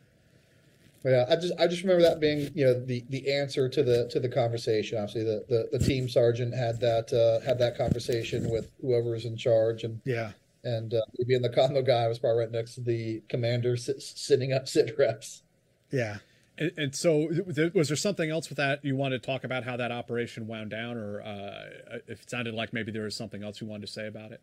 [1.04, 4.08] Yeah, I just I just remember that being you know the the answer to the
[4.08, 4.96] to the conversation.
[4.96, 9.26] Obviously, the the, the team sergeant had that uh, had that conversation with whoever was
[9.26, 10.32] in charge, and Yeah.
[10.64, 14.52] and uh, being the commo guy was probably right next to the commander sit, sitting
[14.54, 15.42] up sit reps.
[15.90, 16.18] Yeah.
[16.56, 17.28] And, and so,
[17.74, 20.70] was there something else with that you wanted to talk about how that operation wound
[20.70, 23.92] down, or uh, if it sounded like maybe there was something else you wanted to
[23.92, 24.40] say about it?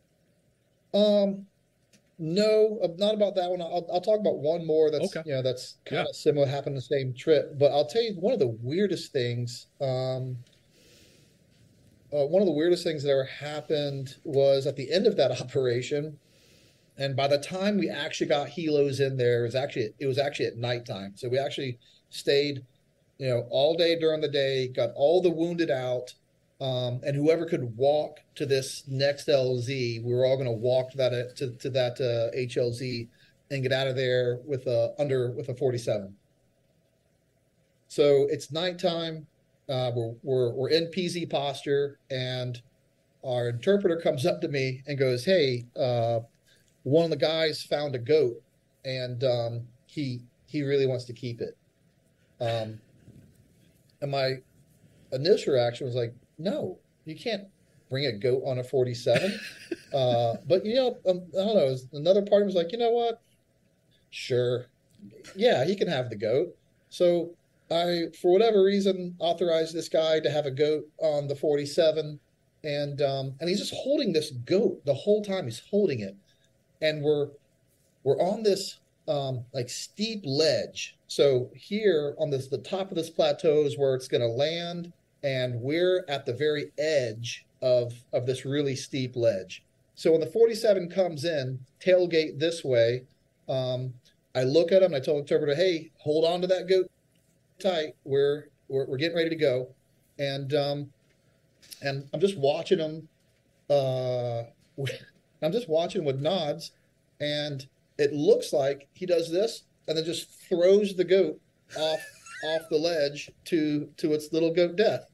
[0.93, 1.47] Um,
[2.22, 3.61] no, uh, not about that one.
[3.61, 5.24] I'll, I'll talk about one more that's Okay.
[5.26, 7.57] you know that's kind of similar, happened the same trip.
[7.57, 9.65] But I'll tell you one of the weirdest things.
[9.82, 10.38] Um,
[12.13, 15.32] uh, one of the weirdest things that ever happened was at the end of that
[15.41, 16.19] operation,
[16.97, 20.19] and by the time we actually got helos in there, it was actually it was
[20.19, 21.13] actually at nighttime.
[21.15, 22.63] So we actually stayed,
[23.17, 26.13] you know, all day during the day, got all the wounded out,
[26.62, 30.91] um, and whoever could walk to this next LZ, we were all going to walk
[30.91, 33.07] to that to, to that uh, HLZ
[33.49, 36.16] and get out of there with a under with a 47.
[37.88, 39.26] So it's nighttime.
[39.68, 42.62] Uh, we're, we're we're in PZ posture, and
[43.26, 46.20] our interpreter comes up to me and goes, "Hey, uh,
[46.84, 48.39] one of the guys found a goat,
[48.86, 51.57] and um, he he really wants to keep it."
[52.39, 52.80] Um,
[54.01, 54.36] and my
[55.12, 57.44] initial reaction was like, "No, you can't
[57.89, 59.39] bring a goat on a 47."
[59.94, 61.76] uh, but you know, um, I don't know.
[61.94, 63.22] Another part was like, "You know what?
[64.10, 64.66] Sure,
[65.36, 66.56] yeah, he can have the goat."
[66.89, 67.36] So
[67.72, 72.20] I, for whatever reason, authorized this guy to have a goat on the 47,
[72.64, 75.46] and um, and he's just holding this goat the whole time.
[75.46, 76.16] He's holding it,
[76.82, 77.30] and we're
[78.04, 80.98] we're on this um, like steep ledge.
[81.08, 84.92] So here on this the top of this plateau is where it's going to land,
[85.24, 89.63] and we're at the very edge of of this really steep ledge.
[89.95, 93.03] So when the 47 comes in, tailgate this way,
[93.47, 93.93] um,
[94.34, 96.89] I look at him and I tell the interpreter, "Hey, hold on to that goat
[97.59, 97.95] tight.
[98.03, 99.69] We're we're, we're getting ready to go."
[100.17, 100.91] And um,
[101.82, 103.07] and I'm just watching him.
[103.69, 104.43] Uh,
[105.43, 106.72] I'm just watching with nods,
[107.19, 107.65] and
[107.97, 111.39] it looks like he does this and then just throws the goat
[111.78, 111.99] off
[112.45, 115.11] off the ledge to to its little goat death.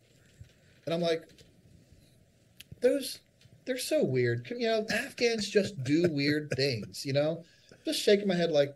[0.87, 1.27] And I'm like,
[2.79, 3.19] those
[3.65, 4.49] they're so weird.
[4.49, 7.05] You know, Afghans just do weird things.
[7.05, 7.43] You know,
[7.85, 8.73] just shaking my head like,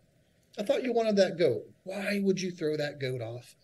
[0.58, 1.62] I thought you wanted that goat.
[1.84, 3.56] Why would you throw that goat off?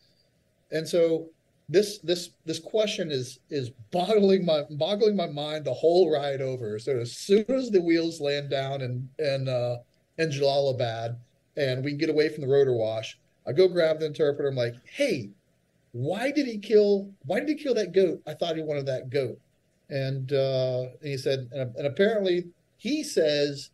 [0.72, 1.28] And so
[1.68, 6.78] this this this question is is boggling my boggling my mind the whole ride over.
[6.78, 9.76] So as soon as the wheels land down and and uh,
[10.16, 11.18] in Jalalabad
[11.58, 14.48] and we can get away from the rotor wash, I go grab the interpreter.
[14.48, 15.28] I'm like, hey,
[15.98, 17.10] why did he kill?
[17.24, 18.22] Why did he kill that goat?
[18.24, 19.40] I thought he wanted that goat.
[19.90, 22.44] And, uh, and he said, and, and apparently
[22.76, 23.70] he says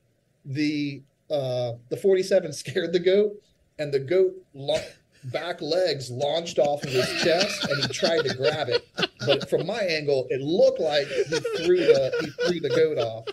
[0.47, 3.33] the uh, the 47 scared the goat,
[3.79, 4.81] and the goat lo-
[5.25, 8.89] back legs launched off of his chest, and he tried to grab it.
[9.27, 13.27] But from my angle, it looked like he threw the he threw the goat off.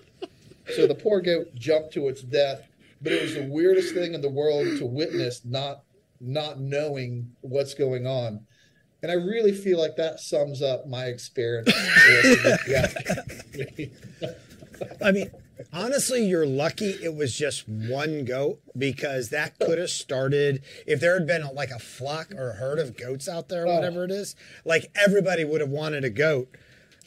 [0.76, 2.68] So the poor goat jumped to its death.
[3.02, 5.84] But it was the weirdest thing in the world to witness, not
[6.20, 8.46] not knowing what's going on.
[9.04, 11.72] And I really feel like that sums up my experience.
[15.04, 15.30] I mean,
[15.74, 21.14] honestly, you're lucky it was just one goat because that could have started if there
[21.18, 23.76] had been like a flock or a herd of goats out there, or Oh.
[23.76, 24.36] whatever it is.
[24.66, 26.50] Like everybody would have wanted a goat,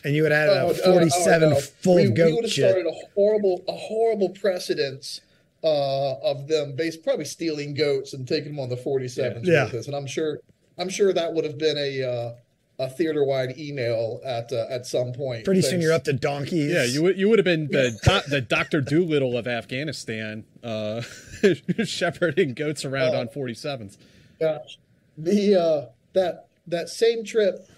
[0.05, 1.61] and you would have had Oh, a oh, oh, 47 no.
[1.61, 5.21] full we, goat we would have started a horrible, a horrible precedence
[5.63, 9.65] uh, of them based probably stealing goats and taking them on the 47s Yeah.
[9.65, 9.87] with us.
[9.87, 10.39] And I'm sure,
[10.79, 12.33] I'm sure that would have been a uh,
[12.81, 15.45] a theater wide email at uh, at some point.
[15.45, 16.73] Pretty soon you're up to donkeys.
[16.73, 21.03] Yeah, you would you would have been the doc, the Doctor Doolittle of Afghanistan, uh,
[21.85, 23.21] shepherding goats around Oh.
[23.21, 23.97] on 47s.
[24.41, 24.79] Gosh,
[25.17, 27.69] the uh, that that same trip,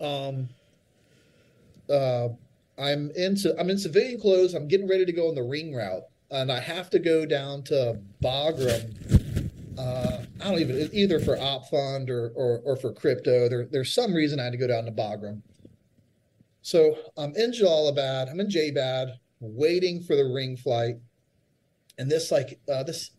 [0.00, 0.48] um,
[1.88, 2.28] uh,
[2.78, 4.54] I'm into I'm in civilian clothes.
[4.54, 7.62] I'm getting ready to go on the ring route, and I have to go down
[7.64, 9.19] to Bagram.
[9.80, 13.48] Uh, I don't even either for op fund or, or or for crypto.
[13.48, 15.40] There there's some reason I had to go down to Bagram.
[16.60, 18.30] So I'm in Jalalabad.
[18.30, 20.96] I'm in JBad, waiting for the ring flight,
[21.96, 23.12] and this like uh, this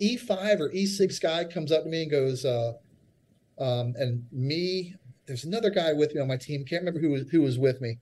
[0.00, 2.72] E5 or E6 guy comes up to me and goes, uh,
[3.60, 4.94] um, and me,
[5.26, 6.64] there's another guy with me on my team.
[6.64, 7.98] Can't remember who was, who was with me,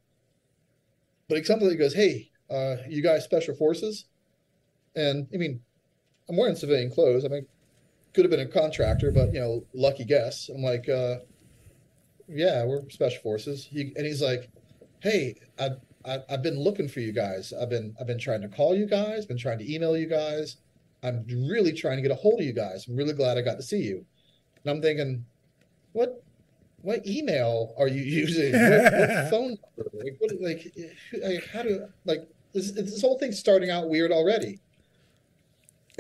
[1.28, 4.05] but he comes up and goes, "Hey, uh, you guys special forces?"
[4.95, 5.61] And I mean,
[6.28, 7.24] I'm wearing civilian clothes.
[7.24, 7.47] I mean,
[8.14, 10.48] could have been a contractor, but you know, lucky guess.
[10.48, 11.16] I'm like, uh,
[12.28, 13.64] yeah, we're special forces.
[13.64, 14.50] He, and he's like,
[15.00, 15.70] hey, I,
[16.04, 17.52] I, I've been looking for you guys.
[17.52, 20.56] I've been, I've been trying to call you guys, been trying to email you guys.
[21.02, 22.86] I'm really trying to get a hold of you guys.
[22.86, 24.04] I'm really glad I got to see you.
[24.64, 25.24] And I'm thinking,
[25.92, 26.22] what,
[26.82, 28.52] what email are you using?
[28.52, 29.90] What, what phone number?
[29.94, 30.74] Like, what, like,
[31.22, 34.58] like, how do, like, this, this whole thing's starting out weird already.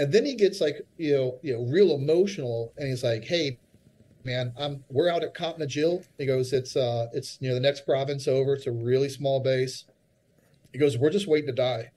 [0.00, 3.58] And then he gets like, you know, you know, real emotional, and he's like, "Hey,
[4.24, 7.84] man, I'm we're out at Cottonagil." He goes, "It's uh, it's you know the next
[7.84, 8.54] province over.
[8.54, 9.84] It's a really small base."
[10.72, 11.90] He goes, "We're just waiting to die."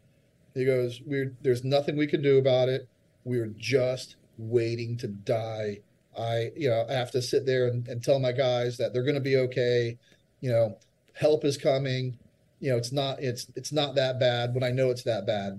[0.54, 2.90] He goes, "We're there's nothing we can do about it.
[3.24, 5.80] We're just waiting to die."
[6.20, 9.04] I, you know, I have to sit there and, and tell my guys that they're
[9.04, 9.98] going to be okay.
[10.42, 10.78] You know,
[11.14, 12.20] help is coming.
[12.60, 15.54] You know, it's not it's it's not that bad when I know it's that bad.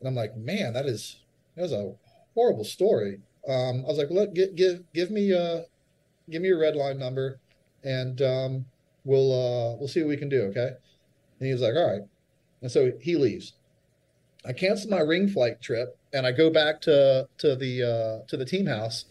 [0.00, 1.16] And I'm like, man, that is
[1.58, 1.92] that was a
[2.34, 3.20] horrible story.
[3.48, 5.62] Um, I was like, look, give give give me uh
[6.30, 7.40] give me your red line number,
[7.82, 8.66] and um,
[9.04, 10.42] we'll uh we'll see what we can do.
[10.44, 10.70] Okay.
[11.40, 12.02] And he was like, all right.
[12.62, 13.54] And so he leaves.
[14.46, 18.36] I cancel my ring flight trip, and I go back to to the uh, to
[18.36, 19.04] the team house.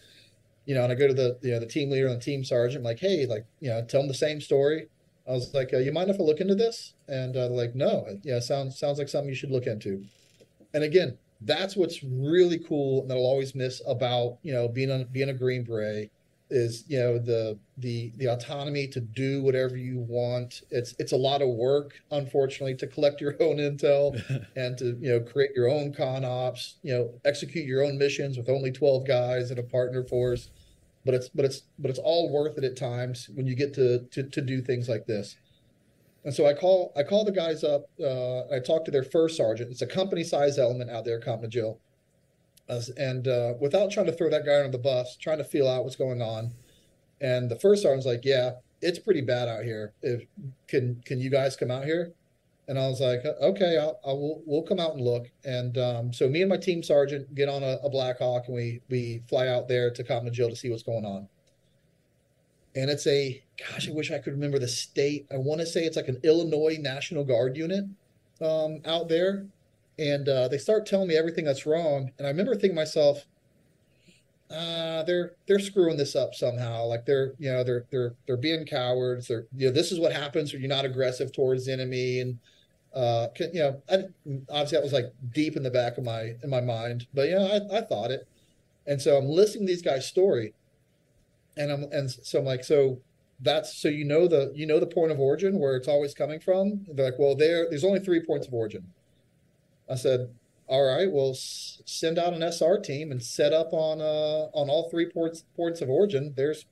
[0.64, 2.44] You know, and I go to the you know the team leader and the team
[2.44, 2.80] sergeant.
[2.80, 4.88] I'm like, hey, like you know, tell them the same story.
[5.26, 6.94] I was like, uh, you mind if I look into this?
[7.06, 10.04] And uh, like, no, yeah, sounds sounds like something you should look into.
[10.72, 14.90] And again, that's what's really cool and that I'll always miss about you know being
[14.90, 16.10] a being a Green Beret
[16.50, 20.62] is you know the the the autonomy to do whatever you want.
[20.70, 24.14] It's it's a lot of work, unfortunately, to collect your own intel
[24.56, 28.36] and to you know create your own con ops, you know, execute your own missions
[28.36, 30.50] with only twelve guys and a partner force.
[31.04, 34.00] But it's but it's but it's all worth it at times when you get to
[34.10, 35.36] to, to do things like this.
[36.28, 37.88] And so I call I call the guys up.
[37.98, 39.70] Uh, I talk to their first sergeant.
[39.70, 41.80] It's a company size element out there, Compton Jill.
[42.68, 45.66] As- and uh, without trying to throw that guy under the bus, trying to feel
[45.66, 46.52] out what's going on.
[47.22, 49.94] And the first sergeant's like, "Yeah, it's pretty bad out here.
[50.02, 50.24] If
[50.66, 52.12] can can you guys come out here?"
[52.68, 54.42] And I was like, "Okay, I'll, I will.
[54.44, 57.62] We'll come out and look." And um, so me and my team sergeant get on
[57.62, 60.82] a, a Black Hawk and we we fly out there to Cottman to see what's
[60.82, 61.26] going on.
[62.76, 65.26] And it's a gosh, I wish I could remember the state.
[65.32, 67.84] I want to say it's like an Illinois National Guard unit
[68.40, 69.46] um, out there,
[69.98, 72.12] and uh, they start telling me everything that's wrong.
[72.18, 73.24] And I remember thinking myself,
[74.50, 76.86] uh, they're they're screwing this up somehow.
[76.86, 79.28] Like they're you know they're they're they're being cowards.
[79.28, 82.20] They're you know this is what happens when you're not aggressive towards the enemy.
[82.20, 82.38] And
[82.94, 84.04] uh, you know I,
[84.48, 87.06] obviously that was like deep in the back of my in my mind.
[87.12, 88.26] But yeah, I, I thought it.
[88.86, 90.54] And so I'm listening to these guys' story,
[91.58, 93.02] and I'm and so I'm like so
[93.40, 96.40] that's so you know the you know the point of origin where it's always coming
[96.40, 96.86] from.
[96.92, 98.92] They're like, well, there there's only three points of origin.
[99.88, 100.34] I said,
[100.68, 104.68] all right, well, s- send out an SR team and set up on uh on
[104.70, 106.34] all three ports ports of origin.
[106.36, 106.66] There's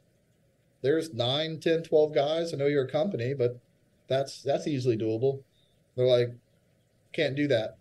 [0.82, 2.54] there's nine, 10, 12 guys.
[2.54, 3.60] I know you're a company, but
[4.08, 5.44] that's that's easily doable.
[5.96, 6.30] They're like,
[7.14, 7.78] can't do that.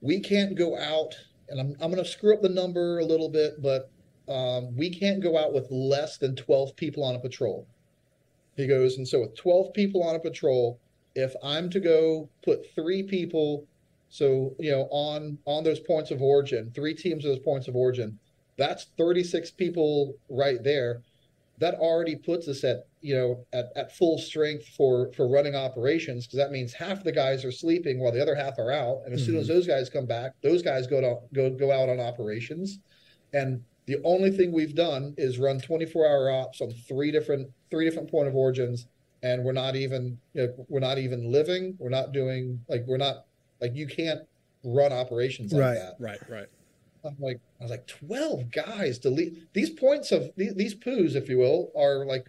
[0.00, 1.14] We can't go out,
[1.48, 3.91] and I'm I'm gonna screw up the number a little bit, but
[4.28, 7.66] um, we can't go out with less than 12 people on a patrol.
[8.56, 10.78] He goes, and so with 12 people on a patrol,
[11.14, 13.66] if I'm to go put three people,
[14.08, 17.76] so you know, on on those points of origin, three teams of those points of
[17.76, 18.18] origin,
[18.56, 21.02] that's 36 people right there.
[21.58, 26.26] That already puts us at you know at, at full strength for for running operations
[26.26, 29.14] because that means half the guys are sleeping while the other half are out, and
[29.14, 32.00] as soon as those guys come back, those guys go to go go out on
[32.00, 32.80] operations,
[33.32, 37.84] and the only thing we've done is run 24 hour ops on three different three
[37.84, 38.86] different point of origins,
[39.22, 41.76] and we're not even you know, we're not even living.
[41.78, 43.24] We're not doing like we're not
[43.60, 44.20] like you can't
[44.64, 45.74] run operations like Right.
[45.74, 45.94] that.
[45.98, 46.46] Right, right.
[47.04, 51.16] I'm like I was like 12 guys to lead these points of these, these poos,
[51.16, 52.28] if you will, are like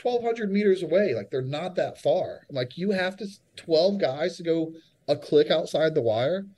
[0.00, 1.14] 1200 meters away.
[1.14, 2.46] Like they're not that far.
[2.48, 3.26] I'm like you have to
[3.56, 4.72] 12 guys to go
[5.08, 6.36] a click outside the wire.
[6.38, 6.48] And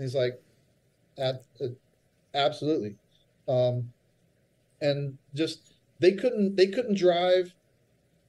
[0.00, 0.42] he's like,
[1.18, 1.66] "Ab- uh,
[2.34, 2.96] absolutely.
[3.50, 3.92] Um,
[4.80, 7.54] and just they couldn't they couldn't drive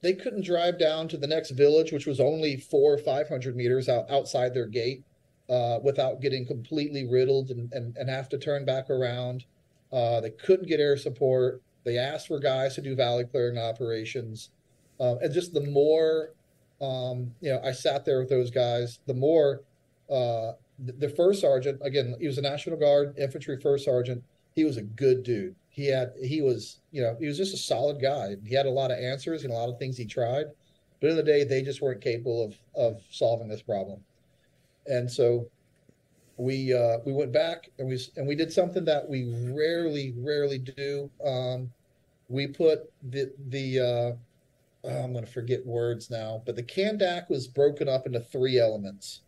[0.02, 3.54] they couldn't drive down to the next village, which was only four or five hundred
[3.54, 5.04] meters out outside their gate,
[5.48, 9.44] uh, without getting completely riddled and, and, and have to turn back around.
[9.92, 11.62] Uh, they couldn't get air support.
[11.84, 14.50] They asked for guys to do valley clearing operations,
[14.98, 16.30] uh, and just the more,
[16.80, 18.98] um, you know, I sat there with those guys.
[19.06, 19.62] The more,
[20.10, 24.24] uh, the, the first sergeant again, he was a National Guard infantry first sergeant.
[24.54, 25.54] He was a good dude.
[25.70, 28.36] He had he was you know he was just a solid guy.
[28.44, 30.46] He had a lot of answers and a lot of things he tried,
[31.00, 34.00] but in the day they just weren't capable of of solving this problem.
[34.86, 35.48] And so
[36.36, 40.58] we uh, we went back and we and we did something that we rarely rarely
[40.58, 41.10] do.
[41.24, 41.70] Um,
[42.28, 44.12] we put the the uh,
[44.84, 48.58] oh, I'm going to forget words now, but the Kandak was broken up into three
[48.58, 49.20] elements.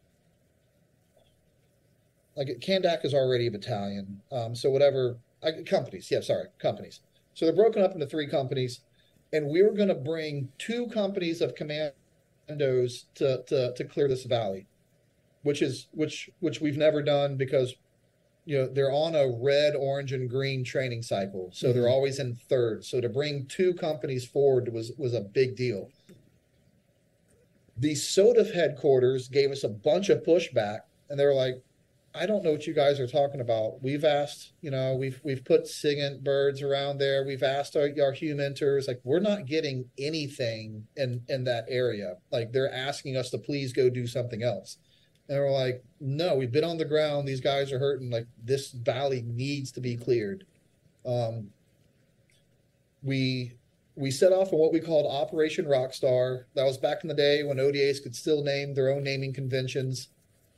[2.36, 7.00] Like Kandak is already a battalion, um, so whatever uh, companies, yeah, sorry, companies.
[7.34, 8.80] So they're broken up into three companies,
[9.32, 14.24] and we were going to bring two companies of commandos to, to to clear this
[14.24, 14.66] valley,
[15.42, 17.74] which is which which we've never done because
[18.46, 21.92] you know they're on a red, orange, and green training cycle, so they're Mhm.
[21.92, 22.84] always in third.
[22.84, 25.88] So to bring two companies forward was was a big deal.
[27.76, 30.80] The SOTF headquarters gave us a bunch of pushback,
[31.10, 31.60] and they were like,
[32.16, 33.82] I don't know what you guys are talking about.
[33.82, 37.24] We've asked, you know, we've we've put singing birds around there.
[37.26, 42.18] We've asked our, our humenters, like we're not getting anything in in that area.
[42.30, 44.78] Like they're asking us to please go do something else.
[45.28, 47.26] And we're like, no, we've been on the ground.
[47.26, 48.10] These guys are hurting.
[48.10, 50.44] Like this valley needs to be cleared.
[51.04, 51.50] Um,
[53.02, 53.54] we
[53.96, 56.44] we set off on what we called Operation Rockstar.
[56.54, 60.10] That was back in the day when ODAs could still name their own naming conventions.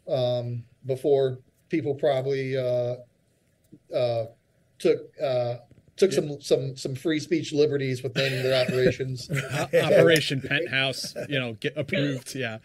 [0.06, 2.96] Um, before people probably uh,
[3.94, 4.26] uh,
[4.78, 5.56] took uh,
[5.96, 9.30] took some some some free speech liberties with naming their operations.
[9.52, 12.34] Operation Penthouse, you know, get approved.
[12.34, 12.58] Yeah,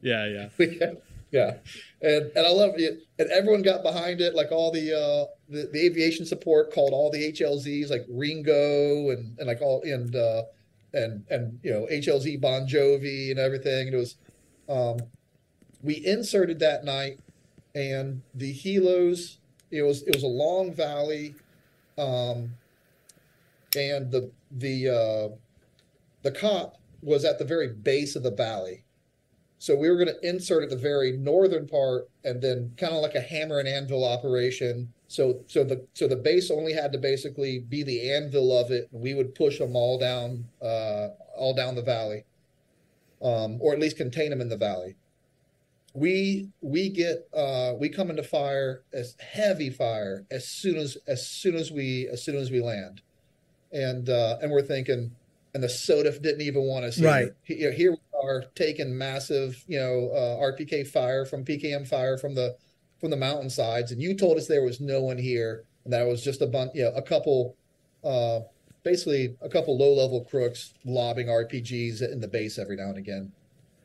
[0.00, 0.92] yeah, yeah.
[1.30, 1.56] yeah,
[2.02, 3.02] and and I love it.
[3.18, 4.34] And everyone got behind it.
[4.34, 9.38] Like all the uh, the, the aviation support called all the HLZs like Ringo and
[9.38, 10.42] and like all and uh,
[10.94, 13.88] and and you know HLZ Bon Jovi and everything.
[13.88, 14.16] And it was
[14.68, 14.98] um,
[15.82, 17.20] we inserted that night,
[17.78, 19.38] and the helos.
[19.70, 21.36] It was it was a long valley,
[21.98, 22.58] um,
[23.76, 25.36] and the the uh,
[26.22, 28.84] the cop was at the very base of the valley
[29.58, 33.02] So we were going to insert at the very northern part, and then kind of
[33.02, 34.94] like a hammer and anvil operation.
[35.08, 38.88] So so the so the base only had to basically be the anvil of it,
[38.92, 42.24] and we would push them all down uh, all down the valley,
[43.22, 44.96] um, or at least contain them in the valley.
[45.94, 51.26] We we get uh, we come into fire as heavy fire as soon as as
[51.26, 53.00] soon as we as soon as we land,
[53.72, 55.10] and uh, and we're thinking,
[55.54, 57.32] and the SOTF didn't even want us Right.
[57.42, 57.56] here.
[57.58, 62.34] Here, here we are taking massive, you know, uh, RPK fire from PKM fire from
[62.34, 62.56] the
[63.00, 66.08] from the mountainsides, and you told us there was no one here, and that it
[66.08, 67.56] was just a bunch, you know, a couple,
[68.04, 68.40] uh,
[68.82, 73.32] basically a couple low level crooks lobbing RPGs in the base every now and again.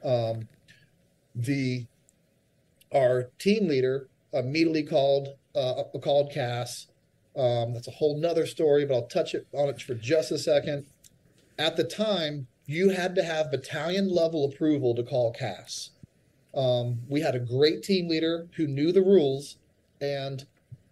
[0.04, 0.48] Um,
[1.36, 1.86] the
[2.94, 6.88] our team leader immediately called uh, called CAS.
[7.36, 10.38] Um, that's a whole nother story, but I'll touch it on it for just a
[10.38, 10.86] second.
[11.58, 15.92] At the time, you had to have battalion level approval to call CAS.
[16.56, 19.58] Um, we had a great team leader who knew the rules,
[20.00, 20.46] and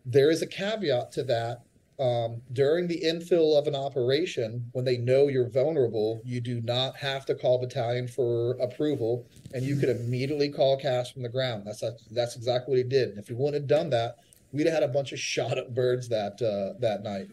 [0.06, 1.62] there is a caveat to that.
[2.02, 6.96] Um, during the infill of an operation, when they know you're vulnerable, you do not
[6.96, 11.64] have to call battalion for approval, and you could immediately call CAS from the ground.
[11.64, 13.10] That's that's exactly what he did.
[13.10, 14.16] And if he wouldn't have done that,
[14.52, 17.28] we'd have had a bunch of shot up birds that uh, that night.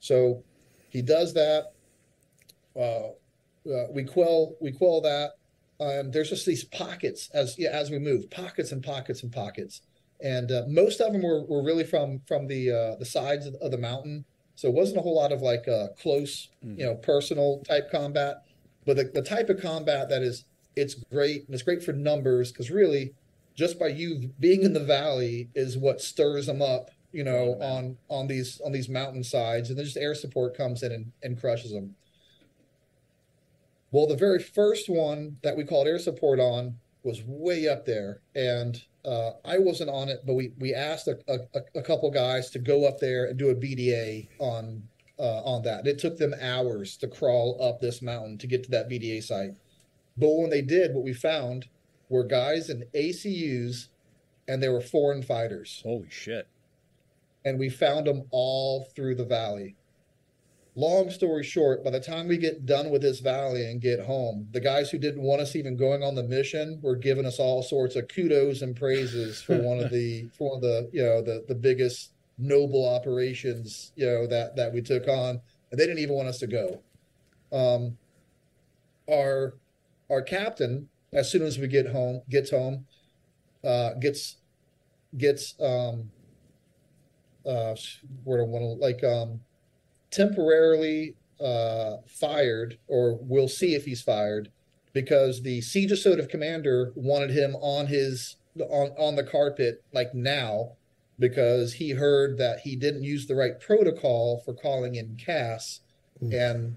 [0.00, 0.42] So
[0.88, 1.72] he does that.
[2.74, 3.08] Uh,
[3.70, 5.32] uh, we quell we quell that.
[5.80, 9.82] Um, there's just these pockets as yeah, as we move, pockets and pockets and pockets,
[10.22, 13.70] and uh, most of them were, were really from from the uh, the sides of,
[13.70, 14.24] the mountain.
[14.54, 18.44] So it wasn't a whole lot of like uh, close, you know, personal type combat,
[18.84, 20.44] but the, the type of combat that is
[20.76, 23.14] it's great and it's great for numbers because really,
[23.54, 27.96] just by you being in the valley is what stirs them up, you know, on
[28.08, 31.40] on these on these mountain sides, and then just air support comes in and, and
[31.40, 31.96] crushes them.
[33.90, 38.20] Well, the very first one that we called air support on was way up there,
[38.34, 42.50] and uh, I wasn't on it, but we we asked a, a, a couple guys
[42.50, 44.82] to go up there and do a BDA on
[45.18, 45.86] uh, on that.
[45.86, 49.52] It took them hours to crawl up this mountain to get to that BDA site.
[50.16, 51.68] But when they did, what we found
[52.08, 53.88] were guys in ACUs,
[54.46, 55.80] and they were foreign fighters.
[55.82, 56.46] Holy shit!
[57.44, 59.76] And we found them all through the valley
[60.74, 64.48] long story short, by the time we get done with this valley and get home,
[64.52, 67.62] the guys who didn't want us even going on the mission were giving us all
[67.62, 71.20] sorts of kudos and praises for one of the for one of the you know
[71.20, 75.40] the the biggest noble operations you know that that we took on,
[75.70, 76.82] and they didn't even want us to go.
[77.52, 77.98] Um,
[79.10, 79.54] our
[80.10, 82.86] our captain, as soon as we get home, gets home,
[83.62, 84.38] uh, gets
[85.18, 86.10] gets um,
[87.44, 87.74] uh,
[88.24, 89.40] where do I want to like um
[90.12, 94.50] temporarily uh, fired, or we'll see if he's fired,
[94.92, 100.76] because the CJSOTF commander wanted him on his on on the carpet like now,
[101.18, 105.80] because he heard that he didn't use the right protocol for calling in CAS,
[106.20, 106.76] and, and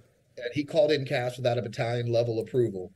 [0.54, 2.92] he called in CAS without a battalion level approval,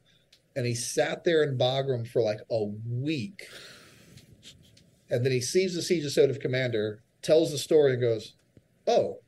[0.55, 3.47] and he sat there in Bagram for like a week,
[5.09, 8.33] and then he sees the CJSOTF commander, tells the story, and goes,
[8.87, 9.19] "Oh."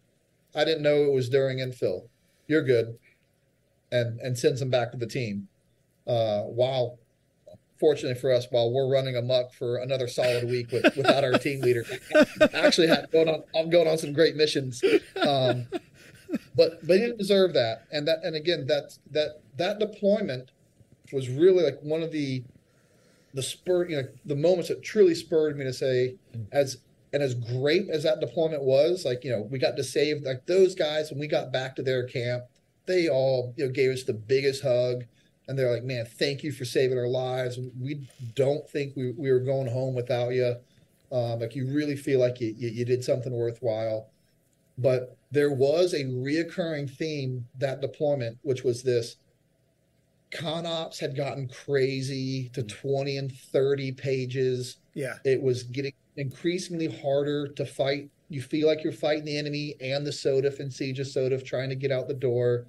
[0.55, 2.07] I didn't know it was during infill.
[2.47, 2.97] You're good.
[3.91, 5.47] And and sends him back to the team.
[6.07, 6.97] Uh, while
[7.79, 11.61] fortunately for us, while we're running amok for another solid week with, without our team
[11.61, 11.83] leader,
[12.53, 14.83] actually had going on I'm going on some great missions.
[15.21, 15.67] Um,
[16.55, 17.85] but but he didn't deserve that.
[17.91, 20.51] And that and again that that that deployment
[21.11, 22.43] was really like one of the
[23.33, 26.15] the spur you know the moments that truly spurred me to say
[26.51, 26.77] as
[27.13, 30.45] and as great as that deployment was, like, you know, we got to save like
[30.45, 32.43] those guys when we got back to their camp,
[32.85, 35.03] they all, you know, gave us the biggest hug.
[35.47, 37.59] And they're like, man, thank you for saving our lives.
[37.79, 40.55] We don't think we, we were going home without you.
[41.11, 44.07] Um, like you really feel like you, you, you did something worthwhile.
[44.77, 49.17] But there was a reoccurring theme that deployment, which was this
[50.31, 54.77] con ops had gotten crazy to 20 and 30 pages.
[54.93, 55.15] Yeah.
[55.25, 58.09] It was getting increasingly harder to fight.
[58.29, 61.91] You feel like you're fighting the enemy and the SOTF and CJSOTF trying to get
[61.91, 62.67] out the door.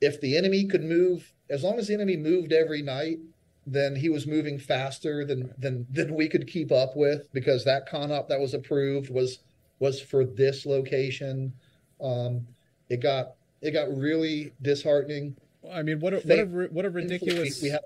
[0.00, 3.18] If the enemy could move, as long as the enemy moved every night,
[3.66, 7.88] then he was moving faster than than than we could keep up with because that
[7.88, 9.40] con op that was approved was
[9.78, 11.52] was for this location.
[12.00, 12.46] Um,
[12.88, 15.36] it got it got really disheartening.
[15.72, 17.84] I mean, what a, what a what a ridiculous we have-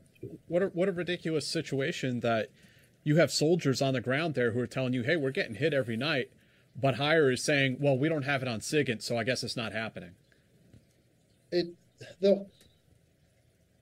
[0.48, 2.48] what a, what a ridiculous situation that
[3.06, 5.72] you have soldiers on the ground there who are telling you, "Hey, we're getting hit
[5.72, 6.30] every night,"
[6.74, 9.56] but Higher is saying, "Well, we don't have it on SIGINT, so I guess it's
[9.56, 10.16] not happening."
[11.52, 11.68] it
[12.20, 12.46] the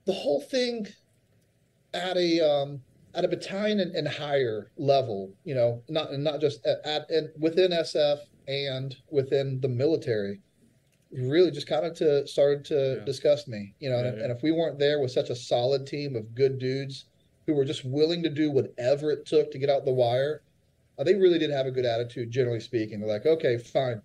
[0.05, 0.87] the whole thing
[1.93, 2.81] at a um,
[3.13, 7.29] at a battalion and, and higher level, you know, not not just at, at and
[7.39, 10.41] within SF and within the military,
[11.11, 13.97] really just kind of to started to disgust me, you know.
[13.97, 14.23] Yeah, and, yeah.
[14.25, 17.05] and if we weren't there with such a solid team of good dudes
[17.45, 20.41] who were just willing to do whatever it took to get out the wire,
[20.97, 22.99] uh, they really did have a good attitude, generally speaking.
[22.99, 24.01] They're like, okay, fine.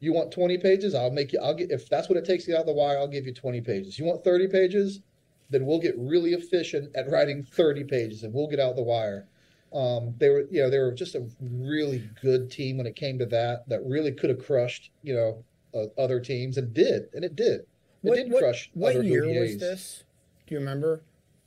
[0.00, 0.94] You want 20 pages?
[0.94, 2.98] I'll make you, I'll get, if that's what it takes to get out the wire,
[2.98, 3.98] I'll give you 20 pages.
[3.98, 5.00] You want 30 pages?
[5.48, 9.26] Then we'll get really efficient at writing 30 pages and we'll get out the wire.
[9.72, 13.18] Um, they were, you know, they were just a really good team when it came
[13.18, 15.44] to that, that really could have crushed, you know,
[15.74, 17.60] uh, other teams and did, and it did.
[17.60, 17.66] It
[18.02, 19.40] What, did what, crush what other year ODAs.
[19.40, 20.04] was this?
[20.46, 21.02] Do you remember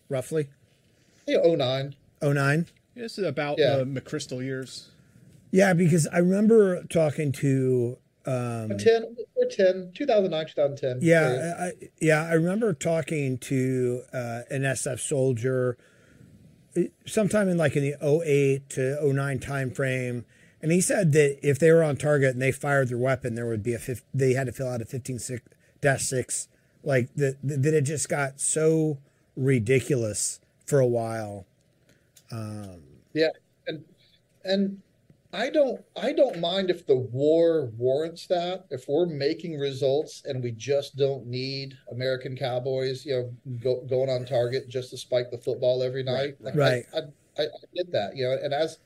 [0.10, 0.50] roughly?
[1.30, 1.96] Yeah, 09.
[2.22, 2.66] 09?
[2.96, 3.78] This is about Yeah.
[3.78, 4.90] the McChrystal years.
[5.52, 7.98] Yeah, because I remember talking to.
[8.26, 10.90] Um, 10 or 10, 2009, 2010.
[11.02, 11.02] area.
[11.02, 15.78] Yeah, I, yeah, I remember talking to uh, an SF soldier
[16.78, 20.26] uh, sometime in like in the 08 to 09 time frame,
[20.62, 23.48] and he said that if they were on target and they fired their weapon, there
[23.48, 25.20] would be a fif- they had to fill out a 15
[25.82, 26.48] dash six,
[26.84, 29.00] like that that it just got so
[29.36, 30.40] ridiculous
[30.70, 31.46] for a while.
[32.32, 32.84] Um,
[33.14, 33.30] Yeah,
[33.68, 33.84] and
[34.46, 34.82] and
[35.34, 38.66] I don't I don't mind if the war warrants that.
[38.70, 44.10] If we're making results and we just don't need American Cowboys, you know, go, going
[44.10, 46.36] on target just to spike the football every night.
[46.40, 46.86] Like, Right.
[46.94, 47.00] I,
[47.40, 48.80] I, I get that, you know, and as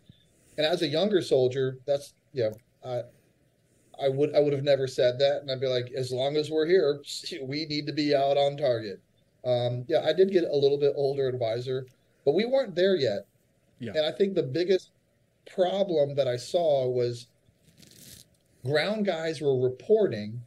[0.58, 4.88] and as a younger soldier, that's you know, I I would I would have never
[4.88, 7.02] said that, and I'd be like, as long as we're here,
[7.44, 9.02] we need to be out on target.
[9.46, 11.86] Um, yeah, I did get a little bit older and wiser,
[12.26, 13.26] but we weren't there yet.
[13.80, 13.92] Yeah.
[13.96, 14.92] And I think the biggest
[15.54, 17.28] problem that I saw was
[18.66, 20.42] ground guys were reporting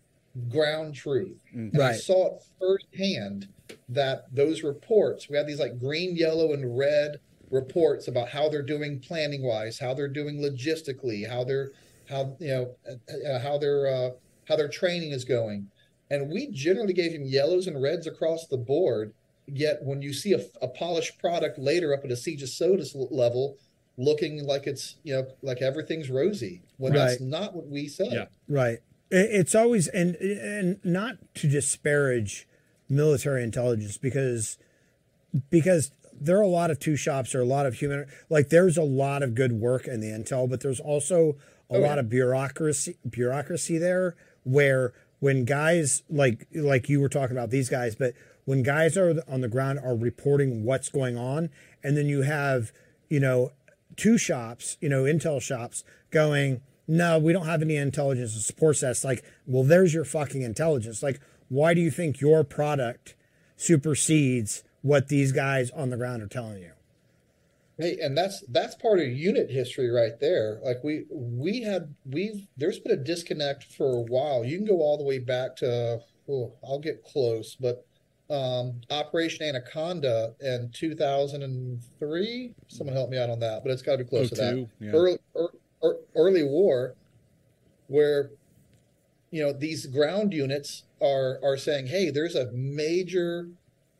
[0.48, 1.38] ground truth.
[1.72, 2.00] And I Right.
[2.00, 3.48] saw it firsthand
[3.88, 7.18] that those reports, we had these like green, yellow, and red
[7.50, 11.70] reports about how they're doing planning wise, how they're doing logistically, how they're
[12.08, 14.10] how you know uh, uh, how their uh,
[14.46, 15.70] how their training is going.
[16.10, 19.12] And we generally gave him yellows and reds across the board.
[19.48, 23.56] Yet when you see a, a polished product later up at a CJSOTF level,
[23.96, 28.28] looking like it's you know like everything's rosy, when that's not what we said.
[28.48, 28.78] Right.
[29.10, 32.46] It- It's always and and not to disparage
[32.88, 34.58] military intelligence because
[35.50, 38.76] because there are a lot of two shops or a lot of human like there's
[38.76, 41.36] a lot of good work in the intel, but there's also
[41.70, 42.00] a Oh, lot yeah.
[42.00, 44.14] of bureaucracy bureaucracy there
[44.44, 48.14] where when guys like like you were talking about these guys, but
[48.44, 51.50] when guys are on the ground are reporting what's going on,
[51.82, 52.72] and then you have
[53.08, 53.52] you know
[53.96, 58.92] two shops, you know intel shops going, no, we don't have any intelligence supports that.
[58.92, 61.02] It's like, well, there's your fucking intelligence.
[61.02, 63.14] Like, why do you think your product
[63.56, 66.72] supersedes what these guys on the ground are telling you?
[67.78, 70.60] Hey, and that's that's part of unit history right there.
[70.64, 74.44] Like we we had we've there's been a disconnect for a while.
[74.44, 77.86] You can go all the way back to oh, I'll get close, but
[78.30, 82.54] um, Operation Anaconda in 2003.
[82.68, 84.68] Someone help me out on that, but it's got to be close to that.
[84.80, 84.90] yeah.
[84.92, 85.48] Early er,
[85.84, 86.94] er, early war,
[87.88, 88.30] where
[89.30, 93.50] you know these ground units are are saying, hey, there's a major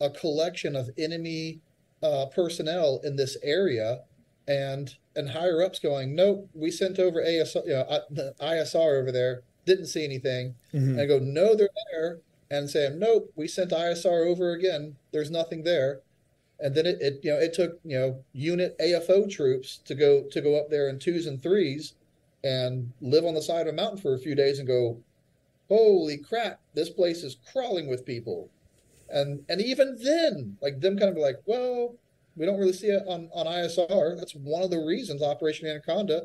[0.01, 1.61] a collection of enemy
[2.03, 4.01] uh, personnel in this area,
[4.49, 9.01] and and higher ups going, nope, we sent over ASR, you know, I- the ISR
[9.01, 10.91] over there, didn't see anything, Mhm.
[10.91, 12.19] and I go, no, they're there,
[12.51, 16.01] and saying, nope, we sent ISR over again, there's nothing there,
[16.61, 20.23] and then it, it you know it took you know unit AFO troops to go
[20.25, 21.95] to go up there in twos and threes,
[22.45, 24.99] and live on the side of a mountain for a few days and go,
[25.69, 28.49] holy crap, this place is crawling with people
[29.11, 31.95] and and even then like them kind of like well
[32.37, 36.25] we don't really see it on on isr that's one of the reasons operation anaconda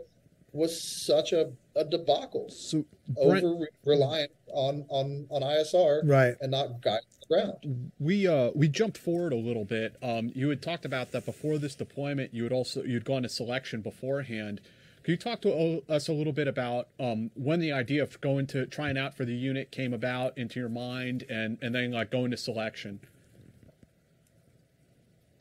[0.53, 2.83] was such a, a debacle so
[3.17, 6.35] over Brent- re- reliant on on on isr Right.
[6.41, 9.95] and not guys on the ground We uh we jumped forward a little bit.
[10.03, 12.33] Um, you had talked about that before this deployment.
[12.33, 14.59] You had also you'd gone to selection beforehand.
[15.03, 18.45] Could you talk to us a little bit about um, when the idea of going
[18.47, 22.11] to trying out for the unit came about into your mind, and and then like
[22.11, 22.99] going to selection?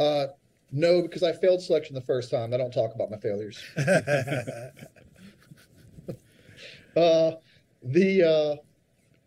[0.01, 0.27] uh
[0.73, 3.63] no because i failed selection the first time i don't talk about my failures
[6.97, 7.33] uh
[7.83, 8.57] the uh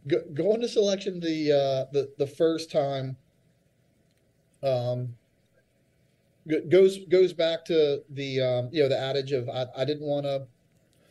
[0.07, 3.15] go, going to selection the uh the the first time
[4.63, 5.15] um
[6.69, 10.25] goes goes back to the um you know the adage of i, I didn't want
[10.25, 10.45] to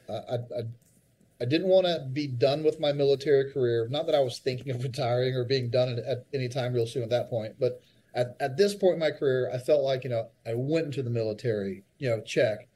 [0.08, 0.62] I, I
[1.42, 3.88] I didn't want to be done with my military career.
[3.90, 6.86] Not that I was thinking of retiring or being done at, at any time real
[6.86, 7.82] soon at that point, but
[8.14, 11.02] at, at this point in my career, I felt like, you know, I went into
[11.02, 12.68] the military, you know, check.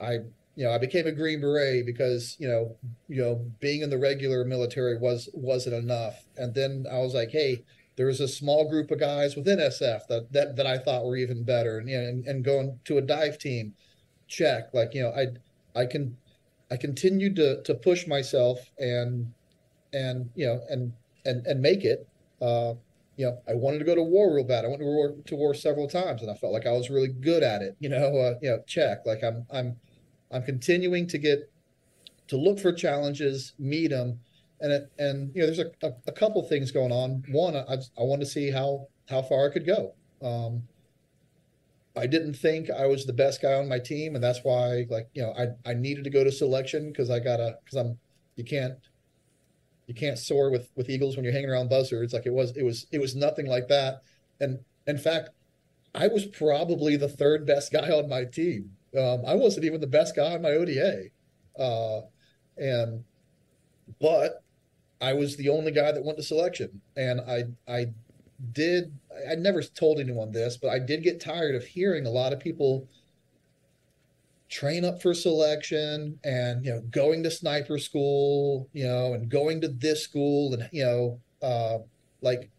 [0.00, 0.20] I,
[0.54, 2.76] you know, I became a Green Beret because, you know,
[3.08, 6.24] you know, being in the regular military was, wasn't enough.
[6.38, 7.64] And then I was like, Hey,
[7.96, 11.16] there was a small group of guys within SF that, that, that I thought were
[11.16, 11.78] even better.
[11.78, 13.74] And, you know, and, and going to a dive team,
[14.28, 14.72] check.
[14.74, 16.16] Like, you know, I, I can,
[16.70, 19.32] I continued to, to push myself and,
[19.94, 20.92] and, you know, and,
[21.24, 22.06] and, and make it,
[22.42, 22.74] uh,
[23.16, 24.64] you know, I wanted to go to war real bad.
[24.64, 27.08] I went to war to war several times, and I felt like I was really
[27.08, 27.74] good at it.
[27.80, 29.06] You know, uh, you know, check.
[29.06, 29.76] Like I'm, I'm,
[30.30, 31.50] I'm continuing to get
[32.28, 34.20] to look for challenges, meet them,
[34.60, 37.22] and it, and you know, there's a, a, a couple things going on.
[37.30, 39.94] One, I I want to see how how far I could go.
[40.22, 40.62] Um,
[41.96, 45.08] I didn't think I was the best guy on my team, and that's why, like,
[45.14, 47.98] you know, I I needed to go to selection because I gotta because I'm
[48.36, 48.78] you can't
[49.86, 52.62] you can't soar with with eagles when you're hanging around buzzards like it was it
[52.62, 54.02] was it was nothing like that
[54.40, 55.30] and in fact
[55.94, 59.86] i was probably the third best guy on my team um, i wasn't even the
[59.86, 61.04] best guy on my oda
[61.58, 62.00] uh,
[62.58, 63.04] and
[64.00, 64.42] but
[65.00, 66.80] i was the only guy that went to selection.
[66.96, 67.86] And i i
[68.52, 68.92] did
[69.30, 72.40] i never told anyone this but i did get tired of hearing a lot of
[72.40, 72.86] people
[74.48, 79.60] train up for selection and you know going to sniper school you know and going
[79.60, 81.78] to this school and you know uh
[82.20, 82.50] like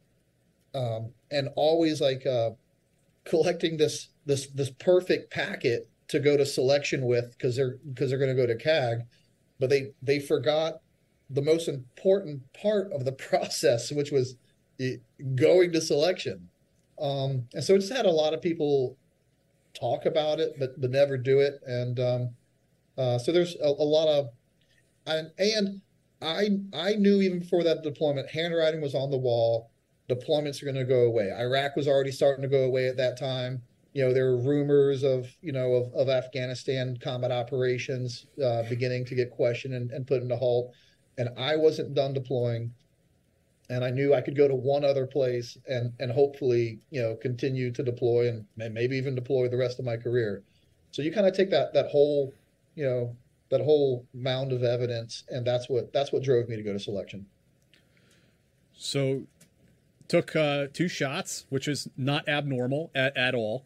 [0.75, 2.49] um and always like uh
[3.23, 8.19] collecting this this this perfect packet to go to selection with because they're because they're
[8.19, 8.99] going to go to CAG
[9.59, 10.79] but they they forgot
[11.29, 14.35] the most important part of the process which was
[15.35, 16.47] going to selection
[17.01, 18.97] um and so it just had a lot of people
[19.79, 21.59] talk about it, but but never do it.
[21.65, 22.29] And um,
[22.97, 24.29] uh, so there's a, a, lot of,
[25.05, 25.81] and and
[26.21, 29.71] I I knew even before that deployment, handwriting was on the wall.
[30.09, 31.31] Deployments are going to go away.
[31.37, 33.61] Iraq was already starting to go away at that time.
[33.93, 39.05] You know, there were rumors of you know of, of Afghanistan combat operations uh, beginning
[39.05, 40.73] to get questioned and, and put into halt.
[41.17, 42.73] And I wasn't done deploying
[43.69, 47.15] and I knew I could go to one other place and and hopefully you know
[47.15, 50.43] continue to deploy and maybe even deploy the rest of my career.
[50.91, 52.33] So you kind of take that that whole
[52.75, 53.15] you know
[53.49, 56.79] that whole mound of evidence, and that's what that's what drove me to go to
[56.79, 57.25] selection.
[58.73, 59.23] So
[60.07, 63.65] took uh, two shots, which is not abnormal at, at all.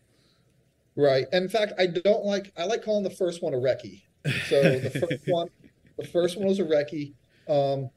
[0.95, 1.26] Right.
[1.32, 4.02] And in fact, I don't like I like calling the first one a recce.
[4.48, 5.49] So the first one,
[5.98, 7.14] the first one was a recce.
[7.52, 7.90] Um,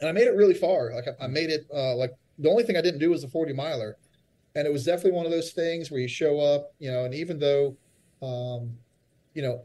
[0.00, 0.92] and I made it really far.
[0.92, 3.28] Like I, I made it uh, like the only thing I didn't do was the
[3.28, 3.96] 40 miler.
[4.54, 7.14] And it was definitely one of those things where you show up, you know, and
[7.14, 7.76] even though,
[8.20, 8.76] um,
[9.34, 9.62] you know,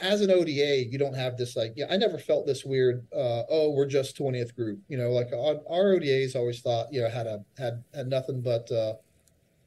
[0.00, 3.04] as an ODA, you don't have this like, yeah, I never felt this weird.
[3.12, 7.02] Uh, oh, we're just 20th group, you know, like our, our ODAs always thought, you
[7.02, 8.94] know, had a, had, had nothing but, uh,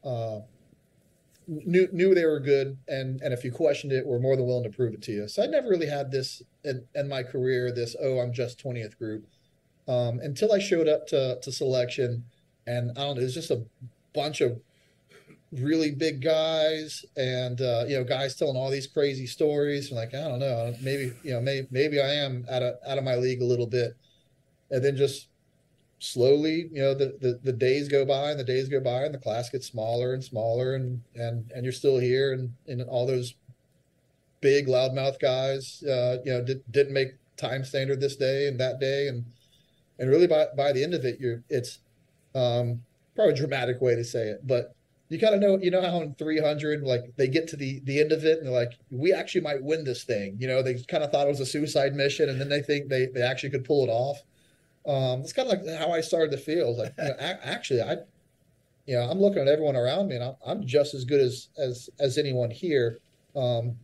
[0.08, 0.42] uh,
[1.48, 2.78] knew, knew they were good.
[2.88, 5.28] And, and if you questioned it, we're more than willing to prove it to you.
[5.28, 8.98] So I never really had this in, in my career, this, oh, I'm just 20th
[8.98, 9.26] group
[9.88, 12.26] um, until I showed up to, to selection.
[12.66, 13.64] And I don't know, it was just a
[14.14, 14.60] bunch of
[15.52, 19.90] really big guys and, uh, you know, guys telling all these crazy stories.
[19.90, 22.98] And like, I don't know, maybe, you know, maybe, maybe I am out of, out
[22.98, 23.96] of my league a little bit.
[24.72, 25.28] And then just
[26.04, 29.14] slowly, you know, the, the, the days go by and the days go by and
[29.14, 32.34] the class gets smaller and smaller and, and, and you're still here.
[32.34, 33.36] And, and all those
[34.42, 38.82] big loudmouth guys, uh, you know, did, didn't make time standard this day and that
[38.82, 39.08] day.
[39.08, 39.24] And,
[39.98, 41.80] and really by by the end of it, you're it's
[42.36, 42.82] um,
[43.16, 44.76] probably a dramatic way to say it, but
[45.08, 48.02] you kind of know you know how in 300 like they get to the the
[48.02, 50.74] end of it and they're like we actually might win this thing you know they
[50.88, 53.52] kind of thought it was a suicide mission and then they think they they actually
[53.52, 54.24] could pull it off
[54.86, 57.96] um it's kind of like how i started to feel like you know, actually i
[58.86, 61.50] you know i'm looking at everyone around me and I'm, I'm just as good as
[61.58, 63.00] as as anyone here.
[63.36, 63.78] Um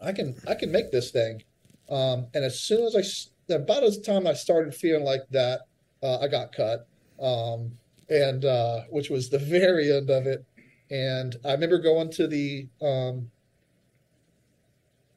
[0.00, 1.42] i can i can make this thing.
[1.90, 3.02] Um and as soon as i
[3.50, 5.62] about the time I started feeling like that,
[6.02, 6.86] uh, I got cut,
[7.20, 7.72] um,
[8.08, 10.44] and uh, which was the very end of it.
[10.90, 13.30] And I remember going to the um,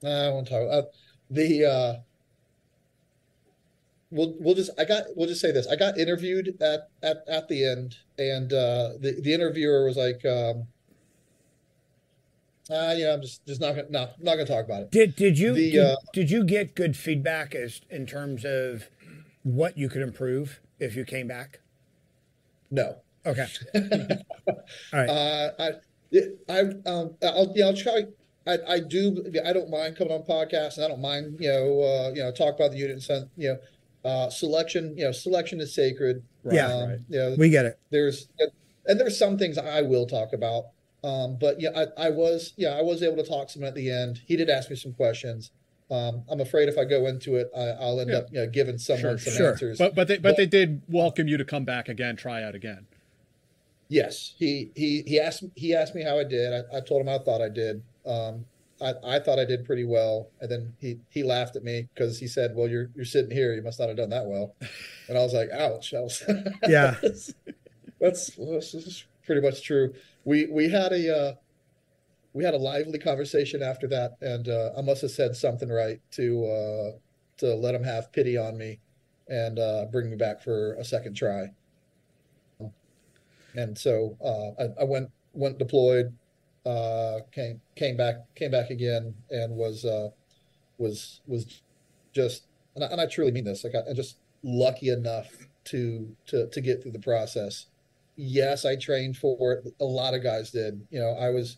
[0.03, 0.84] I won't talk uh,
[1.29, 1.95] the uh,
[4.11, 7.47] we'll we'll just I got we'll just say this I got interviewed at at at
[7.47, 10.25] the end, and uh, the the interviewer was like.
[10.25, 10.67] Um,
[12.69, 14.91] uh, yeah, I'm just just not gonna no, I'm not gonna talk about it.
[14.91, 18.89] Did did you the, did, uh, did you get good feedback as in terms of
[19.43, 21.61] what you could improve if you came back?
[22.69, 22.97] No.
[23.25, 23.47] Okay.
[23.75, 24.53] All
[24.91, 25.09] right.
[25.09, 25.71] Uh, I
[26.49, 28.03] I um I'll yeah I'll try.
[28.45, 31.81] I, I do I don't mind coming on podcasts and I don't mind you know
[31.81, 33.57] uh, you know talk about the unit and send you know
[34.05, 36.23] uh, selection you know selection is sacred.
[36.49, 36.99] Yeah, um, right.
[37.09, 37.79] You know, we get it.
[37.89, 38.29] There's
[38.85, 40.65] and there's some things I will talk about.
[41.03, 43.75] Um, but yeah, I, I was yeah I was able to talk to him at
[43.75, 44.21] the end.
[44.25, 45.51] He did ask me some questions.
[45.89, 48.17] Um, I'm afraid if I go into it, I, I'll end Yeah.
[48.17, 49.77] up you know, giving someone some answers.
[49.77, 52.87] But but they but, they did welcome you to come back again, try out again.
[53.89, 56.53] Yes, he he he asked he asked me how I did.
[56.53, 57.81] I, I told him I thought I did.
[58.05, 58.45] Um,
[58.81, 62.19] I, I thought I did pretty well, and then he he laughed at me because
[62.19, 63.53] he said, "Well, you're you're sitting here.
[63.53, 64.55] You must not have done that well."
[65.09, 66.23] And I was like, "Ouch!" I was,
[66.67, 66.95] Yeah.
[67.01, 67.33] that's,
[67.99, 69.93] that's that's pretty much true.
[70.25, 71.33] We we had a uh,
[72.33, 75.99] we had a lively conversation after that, and uh, I must have said something right
[76.11, 76.91] to uh,
[77.37, 78.79] to let him have pity on me
[79.29, 81.49] and uh, bring me back for a second try.
[83.55, 86.13] And so uh, I, I went went deployed,
[86.68, 90.10] uh, came came back came back again, and was uh,
[90.77, 91.61] was was
[92.14, 93.64] just and I, and I truly mean this.
[93.64, 95.30] Like I, I'm just lucky enough
[95.65, 97.68] to to to get through the process.
[98.18, 99.73] Yes, I trained for it.
[99.80, 100.85] A lot of guys did.
[100.89, 101.57] You know, I was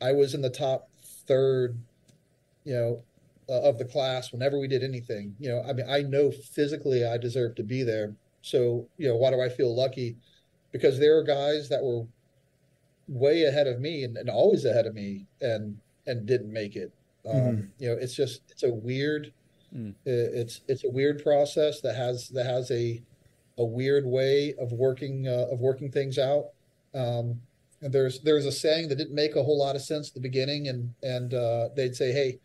[0.00, 0.90] I was in the top
[1.26, 1.78] third,
[2.64, 3.02] you know,
[3.48, 5.34] uh, of the class whenever we did anything.
[5.38, 8.14] You know, I mean, I know physically I deserve to be there.
[8.42, 10.16] So, you know, why do I feel lucky?
[10.72, 12.04] Because there are guys that were
[13.10, 15.76] way ahead of me and, and always ahead of me and
[16.06, 16.90] and didn't make it.
[17.26, 17.68] Um, Mhm.
[17.78, 19.32] You know, it's just it's a weird
[19.74, 19.94] Mm.
[20.04, 23.00] it's it's a weird process that has that has a
[23.58, 26.46] a weird way of working uh, of working things out.
[26.94, 27.40] Um,
[27.82, 30.20] and there's there's a saying that didn't make a whole lot of sense at the
[30.20, 32.38] beginning, and and uh, they'd say, "Hey,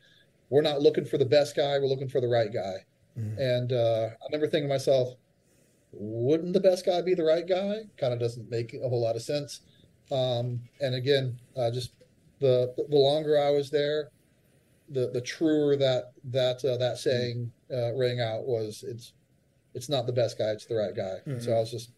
[0.52, 2.86] we're not looking for the best guy, we're looking for the right guy."
[3.40, 5.16] And uh, I remember thinking to myself,
[5.94, 7.84] wouldn't the best guy be the right guy?
[7.98, 9.62] Kind of doesn't make a whole lot of sense.
[10.12, 11.92] Um, and again, uh, just
[12.40, 14.10] the the longer I was there,
[14.90, 19.14] the the truer that that uh, that saying uh, rang out was it's
[19.74, 21.18] it's not the best guy, it's the right guy.
[21.40, 21.56] So Mhm.
[21.56, 21.92] I was just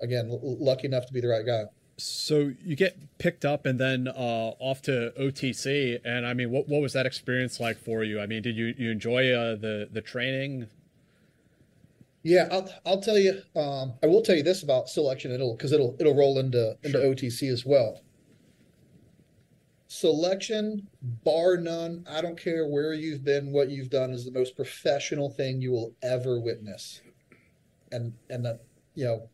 [0.00, 1.64] again l- lucky enough to be the right guy.
[1.98, 6.68] So you get picked up and then uh, off to OTC, and I mean, what
[6.68, 8.20] what was that experience like for you?
[8.20, 10.68] I mean, did you you enjoy uh, the the training?
[12.22, 13.42] Yeah, I'll I'll tell you.
[13.56, 15.32] Um, I will tell you this about selection.
[15.32, 18.00] It'll because it'll it'll roll into into OTC as well.
[19.88, 22.06] Selection, bar none.
[22.08, 25.72] I don't care where you've been, what you've done, is the most professional thing you
[25.72, 27.02] will ever witness.
[27.90, 28.60] And and that
[28.94, 29.28] you know,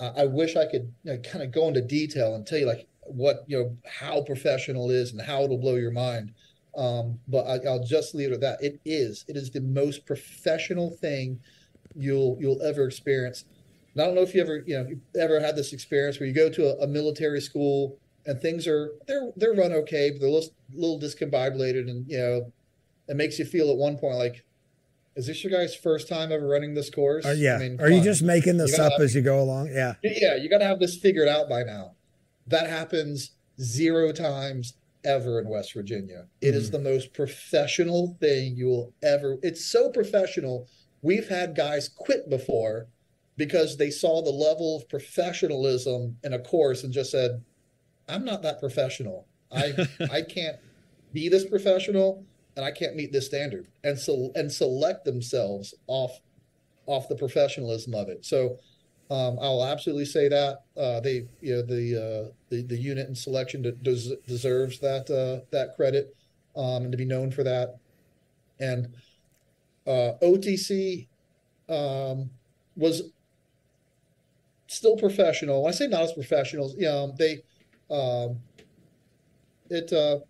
[0.00, 2.66] I, I wish I could you know, kind of go into detail and tell you
[2.66, 6.32] like what you know how professional is and how it'll blow your mind.
[6.76, 8.62] Um, but I, I'll just leave it at that.
[8.62, 9.24] It is.
[9.28, 11.38] It is the most professional thing
[11.96, 13.44] you'll you'll ever experience.
[13.94, 16.26] And I don't know if you ever you know you've ever had this experience where
[16.28, 20.20] you go to a, a military school and things are they're they're run okay, but
[20.20, 22.52] they're a little, little discombobulated, and you know
[23.08, 24.44] it makes you feel at one point like,
[25.16, 27.26] is this your guys' first time ever running this course?
[27.26, 27.56] Uh, yeah.
[27.56, 28.04] I mean, Are you on.
[28.04, 29.68] just making this up have- as you go along?
[29.72, 29.94] Yeah.
[30.02, 31.96] yeah, you got to have this figured out by now.
[32.46, 34.74] That happens zero times
[35.04, 36.26] ever in West Virginia.
[36.40, 36.72] It is Mhm.
[36.72, 39.36] the most professional thing you will ever.
[39.42, 40.68] It's so professional.
[41.02, 42.86] We've had guys quit before
[43.36, 47.42] because they saw the level of professionalism in a course and just said,
[48.08, 49.26] "I'm not that professional.
[49.50, 49.74] I
[50.10, 50.56] I can't
[51.12, 52.24] be this professional,
[52.56, 56.20] and I can't meet this standard." And so and select themselves off
[56.86, 58.24] off the professionalism of it.
[58.24, 58.58] So
[59.10, 63.18] um, I'll absolutely say that uh, they, you know, the, uh, the the unit and
[63.18, 66.16] selection des- deserves that uh, that credit
[66.56, 67.76] um, and to be known for that.
[68.58, 68.94] And
[69.86, 71.06] uh, OTC
[71.68, 72.30] um,
[72.76, 73.02] was
[74.66, 75.66] still professional.
[75.66, 76.74] I say not as professionals.
[76.76, 77.42] You know, they
[77.90, 78.40] um,
[79.70, 80.20] it uh,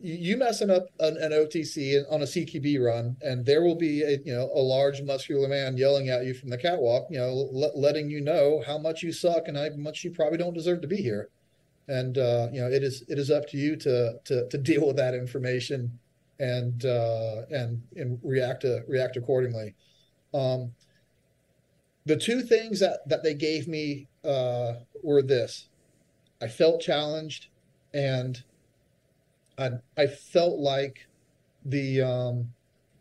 [0.00, 4.18] you messing up an, an OTC on a CQB run, and there will be a
[4.24, 7.76] you know a large muscular man yelling at you from the catwalk, you know, le-
[7.76, 10.88] letting you know how much you suck and how much you probably don't deserve to
[10.88, 11.28] be here.
[11.88, 14.86] And uh, you know, it is it is up to you to to to deal
[14.86, 15.98] with that information
[16.42, 19.74] and uh, and and react to react accordingly.
[20.34, 20.72] Um,
[22.04, 24.74] the two things that that they gave me uh,
[25.04, 25.68] were this:
[26.42, 27.46] I felt challenged,
[27.94, 28.42] and
[29.56, 31.06] I I felt like
[31.64, 32.52] the um,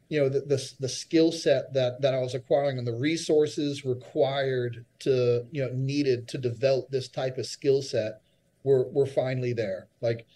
[0.10, 3.84] you know the the, the skill set that that I was acquiring and the resources
[3.84, 8.22] required to you know needed to develop this type of skill set
[8.64, 9.88] were were finally there.
[10.00, 10.28] Like,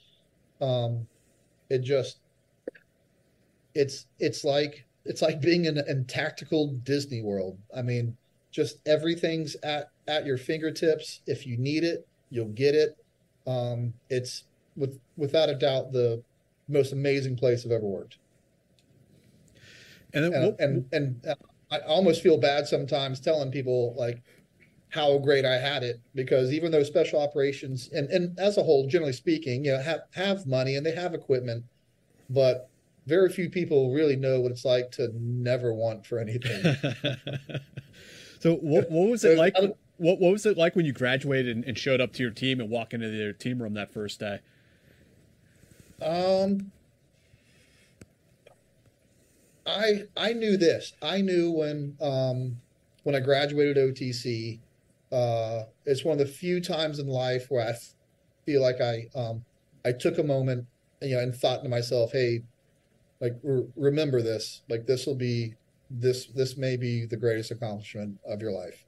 [0.60, 1.07] um,
[1.69, 2.18] it just
[3.76, 7.60] it's it's like it's like being in, in tactical Disney World.
[7.76, 8.18] I mean,
[8.52, 11.22] just everything's at at your fingertips.
[11.27, 12.97] If you need it, you'll get it.
[13.45, 14.45] Um, it's
[14.76, 16.23] with without a doubt the
[16.68, 18.18] most amazing place I've ever worked.
[20.14, 21.35] And And and, and uh,
[21.69, 24.23] I almost feel bad sometimes telling people like
[24.89, 28.88] how great I had it because even though special operations and, and as a whole,
[28.88, 31.65] generally speaking, you know, have have money and they have equipment,
[32.30, 32.69] but
[33.06, 36.64] very few people really know what it's like to never want for anything.
[38.40, 39.56] so what, what was it like?
[39.98, 42.60] What, what was it like when you graduated and, and showed up to your team
[42.60, 44.40] and walk into their team room that first day?
[46.02, 46.72] Um,
[49.65, 50.94] I I knew this.
[51.02, 52.57] I knew when um,
[53.03, 54.60] when I graduated OTC.
[55.11, 57.73] Uh, it's one of the few times in life where I
[58.45, 59.45] feel like I um,
[59.86, 60.65] I took a moment,
[61.02, 62.41] you know, and thought to myself, "Hey,
[63.22, 64.62] like re- remember this.
[64.70, 65.56] Like this will be
[65.90, 68.86] this this may be the greatest accomplishment of your life."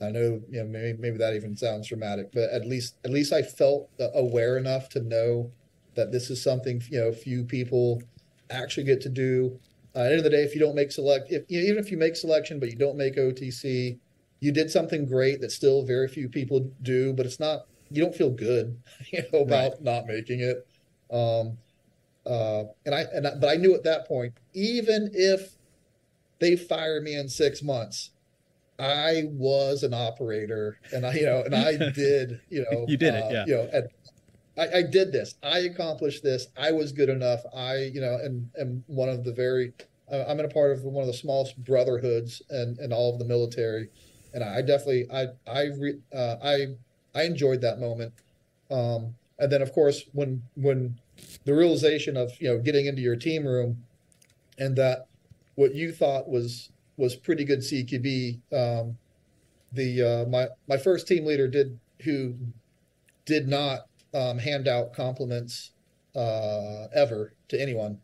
[0.00, 3.32] I know, you know, maybe maybe that even sounds dramatic, but at least at least
[3.32, 5.50] I felt aware enough to know
[5.94, 8.02] that this is something you know few people
[8.50, 9.58] actually get to do.
[9.94, 11.66] Uh, at the end of the day, if you don't make select, if you know,
[11.66, 13.98] even if you make selection but you don't make OTC,
[14.40, 17.14] you did something great that still very few people do.
[17.14, 18.78] But it's not you don't feel good,
[19.12, 19.82] you know, about right.
[19.82, 20.66] not making it.
[21.10, 21.56] Um,
[22.26, 25.56] uh, and I and I, but I knew at that point, even if
[26.40, 28.10] they fired me in six months,
[28.78, 33.14] I was an operator, and I, you know, and I did, you know, you did
[33.14, 33.44] uh, it, yeah.
[33.46, 33.88] You know, and
[34.58, 35.36] I, I, did this.
[35.42, 36.48] I accomplished this.
[36.56, 37.40] I was good enough.
[37.54, 39.72] I, you know, and and one of the very,
[40.10, 43.18] uh, I'm in a part of one of the smallest brotherhoods and and all of
[43.18, 43.88] the military,
[44.34, 46.66] and I definitely, I, I, re, uh, I,
[47.14, 48.12] I enjoyed that moment.
[48.70, 50.98] Um, and then of course when when
[51.44, 53.84] the realization of you know getting into your team room,
[54.58, 55.06] and that
[55.54, 58.40] what you thought was was pretty good CQB.
[58.52, 58.98] Um,
[59.72, 62.34] the uh, my my first team leader did who
[63.24, 65.72] did not um, hand out compliments
[66.14, 67.98] uh, ever to anyone.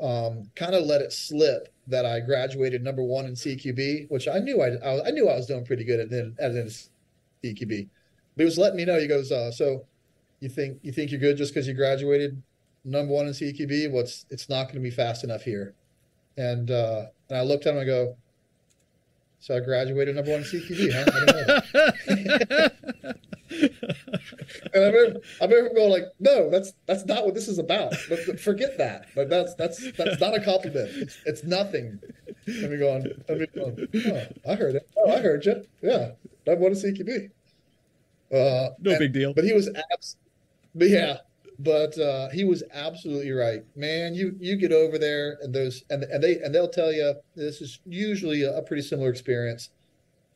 [0.00, 4.38] Um, kind of let it slip that I graduated number one in CQB, which I
[4.38, 7.88] knew I, I, I knew I was doing pretty good at then at CQB.
[8.36, 9.00] But he was letting me know.
[9.00, 9.86] He goes, uh, "So
[10.40, 12.42] you think you think you're good just because you graduated
[12.84, 13.90] number one in CQB?
[13.90, 15.74] What's well, it's not going to be fast enough here."
[16.36, 18.16] And uh, and I looked at him and I go,
[19.40, 21.60] so I graduated number one in CQB, huh?
[24.74, 27.94] and I remember, I remember going like, no, that's that's not what this is about.
[28.08, 29.06] But, forget that.
[29.14, 30.90] But that's that's that's not a compliment.
[30.96, 32.00] It's, it's nothing.
[32.48, 33.04] Let me go on.
[33.28, 33.88] Let me go on.
[33.94, 34.88] Oh, I heard it.
[34.96, 35.64] Oh, I heard you.
[35.82, 36.12] Yeah,
[36.46, 37.30] number one in CQB.
[38.30, 39.32] Uh, no and, big deal.
[39.34, 40.16] But he was abs-
[40.74, 41.18] but yeah,
[41.58, 44.14] but uh, he was absolutely right, man.
[44.14, 47.60] You you get over there and those and and they and they'll tell you this
[47.60, 49.70] is usually a, pretty similar experience.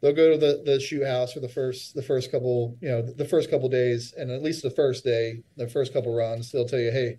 [0.00, 3.02] They'll go to the the shoot house for the first the first couple you know
[3.02, 6.66] the first couple days and at least the first day the first couple runs they'll
[6.66, 7.18] tell you hey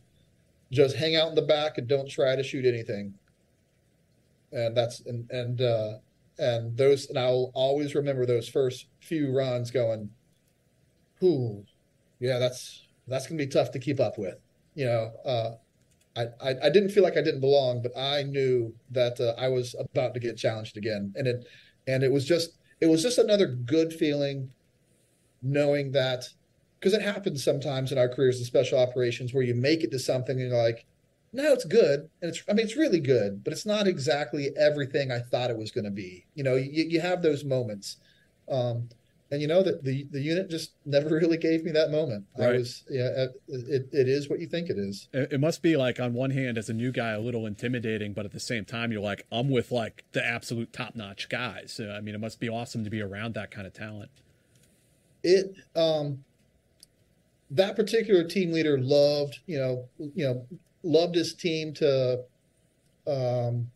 [0.74, 3.14] just hang out in the back and don't try to shoot anything.
[4.52, 5.94] And that's and and uh,
[6.38, 10.10] and those and I'll always remember those first few runs going,
[11.22, 11.64] "Whoo,
[12.20, 14.36] yeah, that's that's going to be tough to keep up with.
[14.76, 15.52] You know, uh,
[16.16, 19.48] I, I, I didn't feel like I didn't belong, but I knew that uh, I
[19.48, 21.46] was about to get challenged again, and it
[21.88, 24.52] and it was just it was just another good feeling,
[25.42, 26.30] knowing that
[26.80, 30.00] because it happens sometimes in our careers in special operations where you make it to
[30.00, 30.86] something and you're like,
[31.32, 35.12] no, it's good, and it's I mean it's really good, but it's not exactly everything
[35.12, 36.26] I thought it was going to be.
[36.36, 37.98] You know, you, you have those moments.
[38.50, 38.90] Um,
[39.34, 42.26] and you know that the the unit just never really gave me that moment.
[42.38, 42.50] Right.
[42.50, 45.10] I was yeah, it, it is what you think it is.
[45.12, 48.26] It must be like on one hand as a new guy a little intimidating, but
[48.26, 51.82] at the same time you're like I'm with like the absolute top notch guys.
[51.82, 54.12] I mean, it must be awesome to be around that kind of talent.
[55.24, 56.24] It um
[57.50, 60.46] that particular team leader loved you know you know
[60.84, 62.24] loved his team to
[63.08, 63.72] um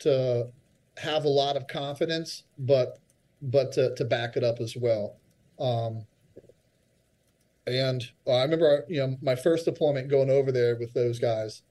[0.00, 0.48] to
[0.96, 2.98] have a lot of confidence, but
[3.42, 5.16] but to, to back it up as well.
[5.58, 6.06] Um,
[7.66, 11.62] and I remember, you know, my first deployment going over there with those guys.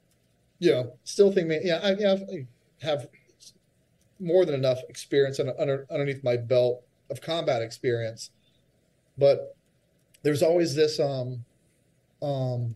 [0.59, 2.45] You know, still think, yeah, I, yeah, I
[2.85, 3.07] have
[4.19, 8.29] more than enough experience under, underneath my belt of combat experience,
[9.17, 9.55] but
[10.23, 11.43] there's always this um
[12.21, 12.75] um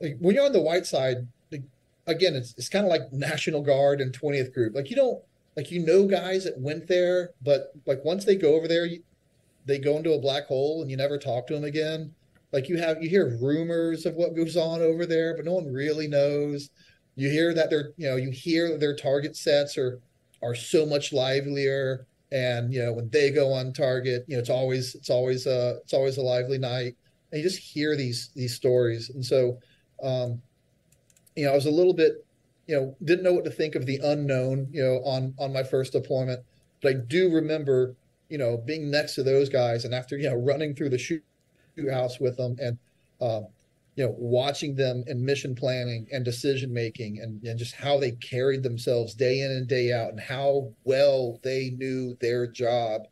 [0.00, 1.62] like when you're on the white side like,
[2.06, 5.22] again it's, it's kind of like national guard and 20th group like you don't
[5.56, 8.88] like you know guys that went there, but like once they go over there,
[9.66, 12.12] they go into a black hole and you never talk to them again.
[12.52, 15.72] Like you have you hear rumors of what goes on over there, but no one
[15.72, 16.70] really knows.
[17.16, 20.00] You hear that they're you know you hear their target sets are
[20.42, 24.50] are so much livelier, and you know when they go on target, you know it's
[24.50, 26.96] always it's always a it's always a lively night,
[27.32, 29.58] and you just hear these these stories, and so
[30.02, 30.40] um,
[31.36, 32.23] you know I was a little bit
[32.66, 35.62] you know, didn't know what to think of the unknown, you know, on on my
[35.62, 36.40] first deployment.
[36.82, 37.96] But I do remember
[38.28, 41.22] you know, being next to those guys, and after you know running through the shoot
[41.90, 42.78] house with them, and
[43.20, 43.46] um,
[43.96, 48.12] you know, watching them in mission planning and decision making, and, and just how they
[48.12, 53.02] carried themselves day in and day out, and how well they knew their job.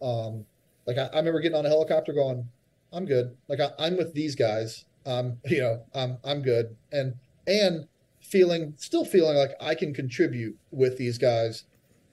[0.00, 0.46] Um,
[0.86, 2.48] like I, I remember getting on a helicopter going,
[2.92, 4.84] "I'm good." Like I, I'm with these guys.
[5.04, 7.14] Um, you know, I'm I'm good, and
[7.46, 7.86] and
[8.30, 11.64] feeling still feeling like I can contribute with these guys,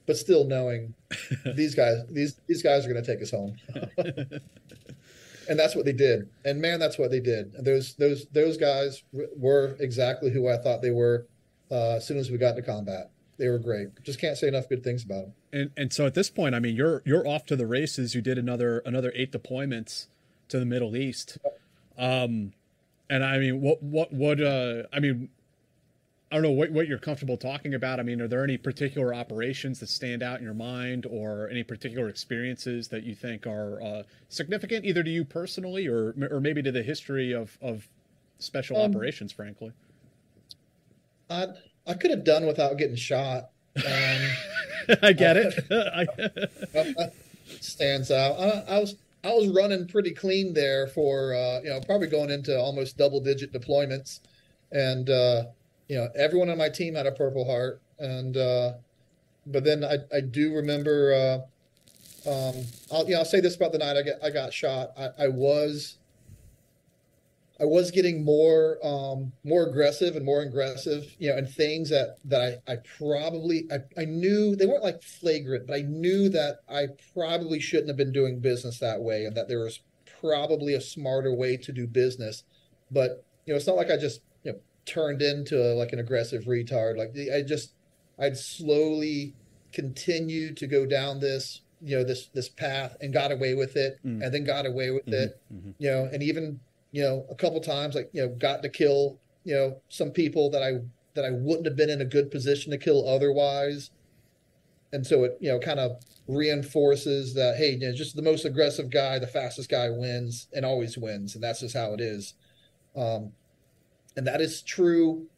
[0.06, 0.94] but still knowing
[1.54, 3.56] these guys these these guys are going to take us home.
[5.48, 6.28] and that's what they did.
[6.44, 7.54] And man, that's what they did.
[7.54, 11.26] And those those those guys were exactly who I thought they were
[11.70, 13.10] uh, as soon as we got into combat.
[13.38, 14.02] They were great.
[14.02, 15.34] Just can't say enough good things about them.
[15.52, 18.14] And and so at this point, I mean, you're you're off to the races.
[18.14, 20.08] You did another another eight deployments
[20.48, 21.38] to the Middle East.
[21.96, 22.52] Um,
[23.08, 25.30] and I mean, what what what uh, I mean,
[26.30, 27.98] I don't know what, what you're comfortable talking about.
[27.98, 31.62] I mean, are there any particular operations that stand out in your mind or any
[31.62, 36.62] particular experiences that you think are uh, significant either to you personally or, or maybe
[36.62, 37.88] to the history of, of
[38.38, 39.72] special um, operations, frankly?
[41.30, 41.46] I,
[41.86, 43.50] I could have done without getting shot.
[43.76, 47.12] Um, I get it.
[47.60, 48.38] stands out.
[48.38, 52.30] I, I, was I was running pretty clean there for uh, you know probably going
[52.30, 54.20] into almost double digit deployments,
[54.72, 55.44] and uh,
[55.88, 58.72] you know, everyone on my team had a Purple Heart, and uh,
[59.46, 61.12] but then I, I do remember.
[61.14, 61.38] Uh,
[62.28, 62.56] um,
[62.92, 64.90] I'll you know I'll say this about the night I got I got shot.
[64.98, 65.98] I, I was
[67.60, 72.18] I was getting more um, more aggressive and more aggressive, you know, and things that
[72.26, 76.58] that I, I probably I, I knew they weren't like flagrant, but I knew that
[76.68, 79.80] I probably shouldn't have been doing business that way, and that there was
[80.20, 82.44] probably a smarter way to do business.
[82.90, 84.20] But you know, it's not like I just
[84.88, 86.96] turned into a, like an aggressive retard.
[86.96, 87.72] Like I just,
[88.18, 89.34] I'd slowly
[89.72, 93.98] continue to go down this, you know, this this path and got away with it,
[94.04, 94.22] mm.
[94.22, 95.14] and then got away with mm-hmm.
[95.14, 95.70] it, mm-hmm.
[95.78, 96.60] you know, and even
[96.90, 100.50] you know a couple times like you know got to kill you know some people
[100.50, 100.80] that I
[101.14, 103.90] that I wouldn't have been in a good position to kill otherwise,
[104.92, 108.44] and so it you know kind of reinforces that hey, you know, just the most
[108.44, 112.34] aggressive guy, the fastest guy wins and always wins, and that's just how it is.
[112.96, 113.32] Um,
[114.18, 115.28] and that is true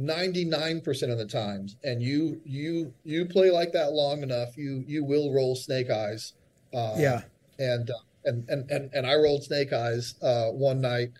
[0.00, 1.76] 99% of the times.
[1.84, 6.34] And you you you play like that long enough you you will roll snake eyes
[6.74, 7.22] uh, yeah.
[7.60, 7.94] and, uh,
[8.24, 11.12] and and and and i rolled snake eyes uh, one night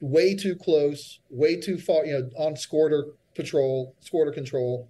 [0.00, 4.86] way too close way too far you know on squirter patrol squirter control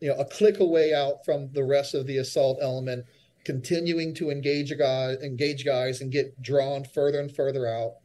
[0.00, 3.04] you know a click away out from the rest of the assault element
[3.44, 7.96] continuing to engage a guy engage guys and get drawn further and further out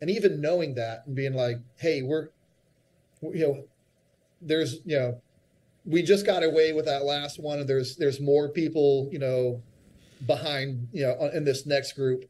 [0.00, 2.28] and even knowing that and being like, hey, we're,
[3.22, 3.64] you know,
[4.40, 5.20] there's, you know,
[5.84, 9.62] we just got away with that last one, and there's there's more people, you know,
[10.26, 12.24] behind, you know, in this next group.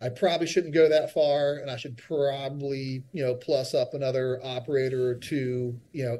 [0.00, 4.40] I probably shouldn't go that far, and I should probably, you know, plus up another
[4.42, 6.18] operator or two, you know,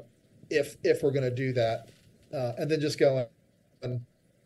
[0.51, 1.89] if if we're going to do that,
[2.35, 3.27] uh, and then just going,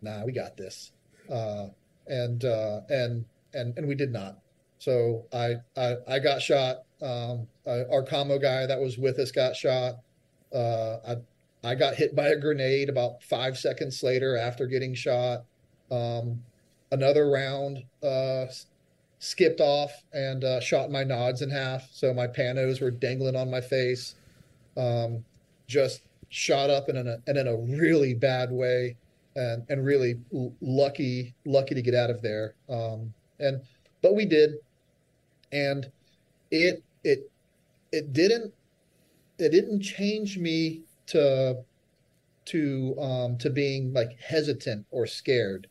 [0.03, 0.93] nah, we got this,
[1.31, 1.67] uh,
[2.07, 3.25] and uh, and
[3.55, 4.39] and and we did not.
[4.85, 6.83] So I I, I got shot.
[7.01, 9.95] Um, our commo guy that was with us got shot.
[10.55, 11.17] Uh, I
[11.71, 15.45] I got hit by a grenade about five seconds later after getting shot.
[15.91, 16.43] Um,
[16.93, 18.45] another round uh,
[19.21, 23.51] skipped off and uh, shot my nods in half, so my panos were dangling on
[23.51, 24.17] my face.
[24.77, 25.25] Um,
[25.67, 28.97] just shot up in a and in a really bad way,
[29.35, 30.21] and and really
[30.61, 32.55] lucky lucky to get out of there.
[32.69, 33.63] Um, and
[34.03, 34.57] but we did
[35.55, 35.91] and
[36.51, 37.31] it it
[37.93, 38.53] it didn't
[39.39, 41.57] it didn't change me to
[42.45, 45.67] to um to being like hesitant or scared.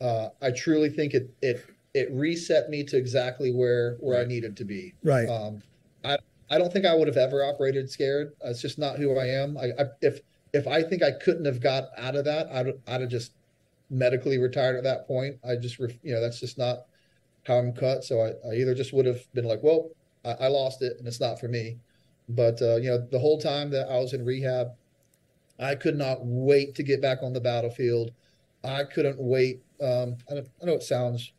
[0.00, 4.24] Uh i truly think it it it reset me to exactly where where right.
[4.24, 4.94] i needed to be.
[5.02, 5.28] Right.
[5.28, 5.62] Um
[6.04, 6.16] i
[6.50, 8.32] i don't think i would have ever operated scared.
[8.44, 9.58] Uh, it's just not who i am.
[9.58, 10.20] I, I if
[10.52, 13.32] if i think i couldn't have got out of that i'd, I'd have just
[13.90, 15.36] medically retired at that point.
[15.46, 16.86] I just you know that's just not
[17.46, 18.04] how I'm cut.
[18.04, 19.90] So I, I either just would have been like, well,
[20.24, 21.78] I, I, lost it and it's not for me.
[22.28, 24.68] But, uh, you know, the whole time that I was in rehab,
[25.58, 28.12] I could not wait to get back on the battlefield.
[28.64, 29.62] I couldn't wait.
[29.82, 31.32] Um, I, I know it sounds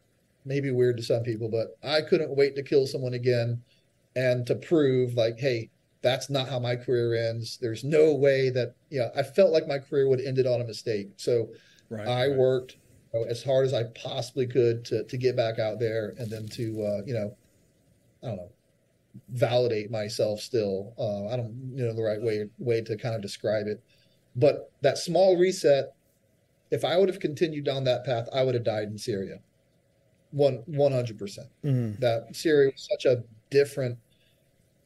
[0.45, 3.61] maybe weird to some people, but I couldn't wait to kill someone again
[4.15, 5.69] and to prove like, hey,
[6.01, 7.57] that's not how my career ends.
[7.59, 10.63] There's no way that, you know, I felt like my career would ended on a
[10.63, 11.09] mistake.
[11.17, 11.49] So
[11.89, 12.37] right, I right.
[12.37, 12.77] worked
[13.15, 16.47] know, as hard as I possibly could to to get back out there and then
[16.49, 17.35] to uh, you know,
[18.23, 18.51] I don't know,
[19.29, 20.41] validate myself.
[20.41, 23.81] Still, uh, I don't you know the right way way to kind of describe it,
[24.35, 25.93] but that small reset,
[26.71, 29.39] if I would have continued down that path, I would have died in Syria.
[30.31, 31.47] One one hundred percent.
[31.63, 31.99] Mhm.
[31.99, 33.97] That Syria was such a different,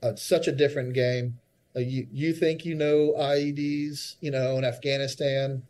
[0.03, 1.39] uh, such a different game.
[1.75, 5.63] Uh, you you think you know IEDs, you know, in Afghanistan.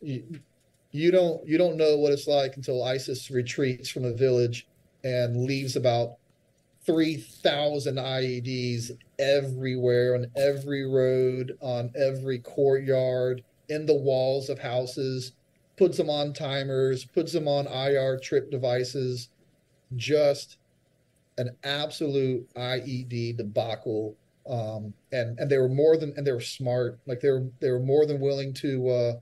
[0.00, 0.24] You,
[0.90, 4.66] you don't you don't know what it's like until ISIS retreats from a village
[5.04, 6.16] and leaves about
[6.86, 15.32] 3,000 IEDs everywhere on every road, on every courtyard, in the walls of houses,
[15.76, 19.28] puts them on timers, puts them on IR trip devices.
[19.96, 20.56] Just
[21.36, 24.16] an absolute IED debacle.
[24.48, 26.98] Um, and and they were more than and they were smart.
[27.06, 29.12] Like they were they were more than willing to uh,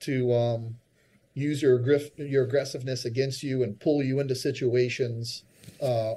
[0.00, 0.76] to um,
[1.34, 1.80] use your
[2.16, 5.44] your aggressiveness against you and pull you into situations
[5.82, 6.14] uh,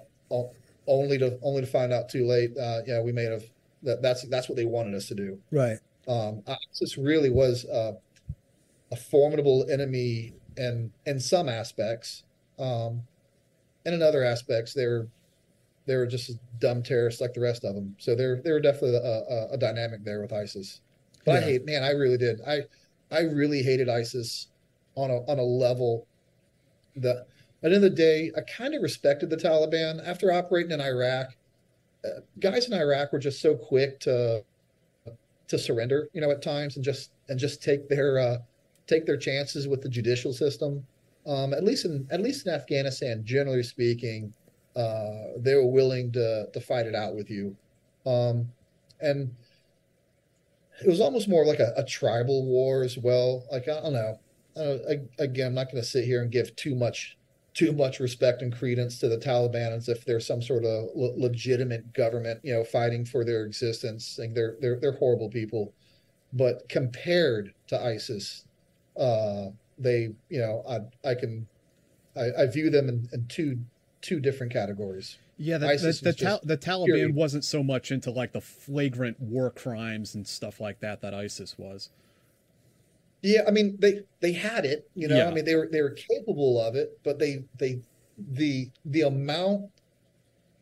[0.88, 2.58] only to only to find out too late.
[2.58, 3.44] Uh, yeah, we may have
[3.84, 4.02] that.
[4.02, 5.40] That's that's what they wanted us to do.
[5.52, 5.78] Right.
[6.08, 7.94] Um, ISIS really was uh,
[8.92, 12.24] a formidable enemy in in some aspects,
[12.60, 13.02] um,
[13.86, 15.08] and in other aspects, they're
[15.86, 17.96] they're just dumb terrorists like the rest of them.
[18.00, 20.82] So they're they're definitely a, a, a dynamic there with ISIS.
[21.26, 22.42] But I hate, man, I really did.
[22.46, 22.64] I
[23.14, 24.48] I really hated ISIS
[24.96, 26.08] on a on a level
[26.96, 27.26] that at
[27.62, 31.28] the end of the day, I kind of respected the Taliban after operating in Iraq.
[32.04, 34.44] Uh, guys in Iraq were just so quick to
[35.48, 38.38] to surrender, you know, at times and just and just take their uh,
[38.88, 40.86] take their chances with the judicial system.
[41.26, 44.34] Um, at least in at least in Afghanistan, generally speaking,
[44.76, 47.56] uh, they were willing to to fight it out with you,
[48.06, 48.50] um,
[49.00, 49.34] and
[50.84, 53.46] it was almost more like a, a tribal war as well.
[53.52, 54.20] Like I don't know.
[54.56, 57.18] Uh, I, again, I'm not going to sit here and give too much
[57.54, 61.14] too much respect and credence to the Taliban as if they're some sort of le-
[61.16, 64.18] legitimate government, you know, fighting for their existence.
[64.20, 65.74] Like they're they're they're horrible people,
[66.34, 68.46] but compared to ISIS,
[68.98, 69.48] uh,
[69.78, 71.48] they you know I I can
[72.16, 73.60] I, I view them in, in two
[74.02, 75.18] two different categories.
[75.38, 78.42] Yeah, the, ISIS the, the, Tal- the Taliban purely- wasn't so much into like the
[78.42, 81.90] flagrant war crimes and stuff like that that ISIS was.
[83.22, 85.18] Yeah, I mean they they had it, you know.
[85.18, 85.30] Yeah.
[85.30, 87.80] I mean they were they were capable of it, but they they
[88.18, 89.72] the the amount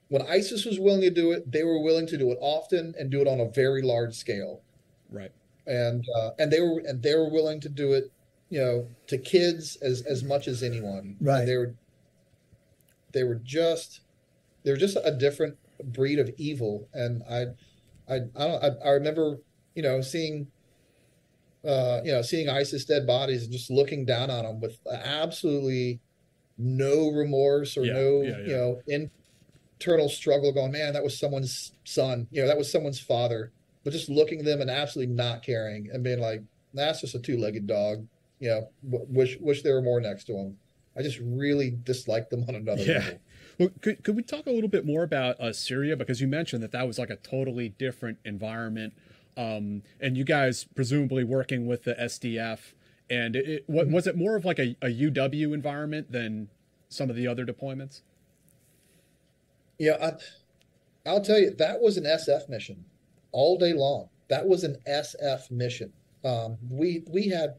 [0.09, 3.09] when ISIS was willing to do it, they were willing to do it often and
[3.09, 4.61] do it on a very large scale.
[5.09, 5.31] Right.
[5.67, 8.11] And uh, and they were and they were willing to do it,
[8.49, 11.15] you know, to kids as as much as anyone.
[11.19, 11.45] And Right.
[11.45, 11.73] they were
[13.11, 14.01] they were just
[14.63, 17.45] they were just a different breed of evil, and I
[18.07, 19.37] I I don't I, I remember
[19.75, 20.47] you know seeing
[21.63, 25.99] uh, you know, seeing ISIS dead bodies and just looking down on them with absolutely
[26.57, 29.09] no remorse or Yeah, no, yeah, you know,
[29.79, 33.51] internal struggle going, man, that was someone's son, you know, that was someone's father.
[33.83, 36.41] But just looking at them and absolutely not caring and being like,
[36.73, 38.07] that's just a two legged dog,
[38.39, 40.57] you know, w- wish, wish there were more next to him.
[40.97, 42.99] I just really disliked them on another Yeah.
[42.99, 43.19] level.
[43.81, 46.71] Could, could we talk a little bit more about uh, Syria because you mentioned that
[46.71, 48.93] that was like a totally different environment,
[49.37, 52.73] um, and you guys presumably working with the SDF,
[53.09, 56.49] and it, it, what, was it more of like a, a UW environment than
[56.89, 58.01] some of the other deployments?
[59.77, 62.85] Yeah, I, I'll tell you, that was an SF mission
[63.31, 64.09] all day long.
[64.29, 65.91] That was an SF mission.
[66.23, 67.55] Um, we we had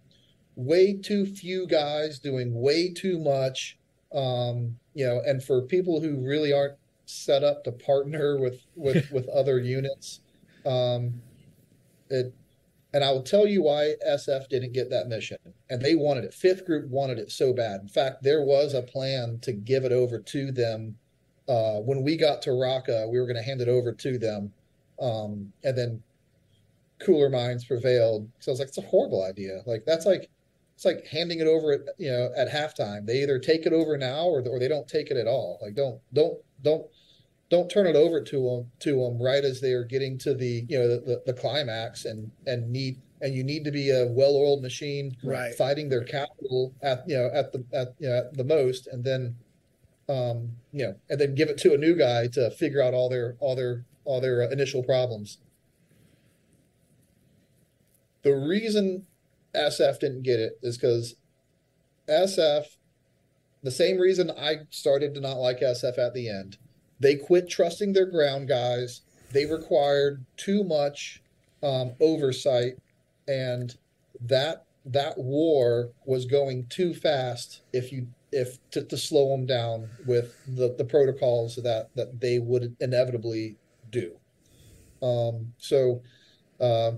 [0.54, 3.78] way too few guys doing way too much.
[4.14, 6.76] Um, you know, and for people who really aren't
[7.06, 10.20] set up to partner with with with other units,
[10.66, 11.20] um,
[12.10, 12.34] it.
[12.94, 15.38] And I will tell you why SF didn't get that mission.
[15.70, 16.34] And they wanted it.
[16.34, 17.80] Fifth group wanted it so bad.
[17.80, 20.98] In fact, there was a plan to give it over to them
[21.48, 24.52] uh, when we got to Raqqa, we were going to hand it over to them,
[25.00, 26.02] um, and then
[27.00, 28.28] cooler minds prevailed.
[28.38, 29.60] So I was like, it's a horrible idea.
[29.66, 30.30] Like that's like
[30.82, 33.06] it's like handing it over at you know at halftime.
[33.06, 35.58] They either take it over now or or they don't take it at all.
[35.62, 36.86] Like don't don't don't
[37.50, 40.64] don't turn it over to them to them right as they are getting to the
[40.68, 44.06] you know the, the, the climax and and need and you need to be a
[44.08, 45.54] well-oiled machine Right.
[45.54, 49.04] fighting their capital at you know at the at you know, at the most and
[49.04, 49.36] then
[50.08, 53.08] um, you know, and then give it to a new guy to figure out all
[53.08, 55.38] their all their all their uh, initial problems.
[58.22, 59.06] The reason
[59.54, 61.16] SF didn't get it is because
[62.08, 62.64] SF,
[63.62, 66.58] the same reason I started to not like SF at the end,
[67.00, 69.02] they quit trusting their ground guys.
[69.32, 71.22] They required too much
[71.62, 72.74] um, oversight,
[73.28, 73.74] and
[74.20, 77.62] that that war was going too fast.
[77.72, 82.38] If you if to, to slow them down with the, the protocols that that they
[82.38, 83.56] would inevitably
[83.90, 84.16] do.
[85.02, 86.02] Um, so
[86.60, 86.92] uh,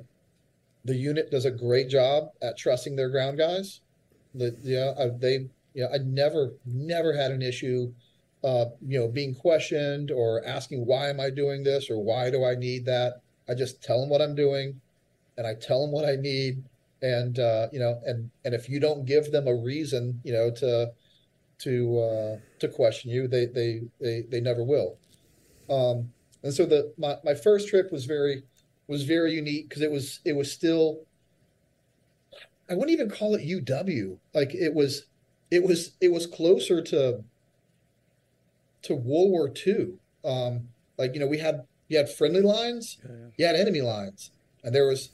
[0.84, 3.80] the unit does a great job at trusting their ground guys.
[4.34, 7.92] the yeah they yeah I never never had an issue,
[8.42, 12.44] uh, you know, being questioned or asking why am I doing this or why do
[12.44, 13.22] I need that.
[13.48, 14.80] I just tell them what I'm doing,
[15.36, 16.62] and I tell them what I need,
[17.02, 20.50] and uh, you know, and and if you don't give them a reason, you know,
[20.50, 20.92] to
[21.58, 24.98] to uh, to question you, they they they they never will.
[25.70, 26.12] Um,
[26.42, 28.42] and so the my, my first trip was very
[28.86, 31.00] was very unique because it was it was still
[32.68, 34.18] I wouldn't even call it UW.
[34.32, 35.06] Like it was
[35.50, 37.22] it was it was closer to
[38.82, 39.94] to World War II.
[40.24, 43.28] Um, like you know we had you had friendly lines, yeah, yeah.
[43.36, 44.30] you had enemy lines,
[44.62, 45.10] and there was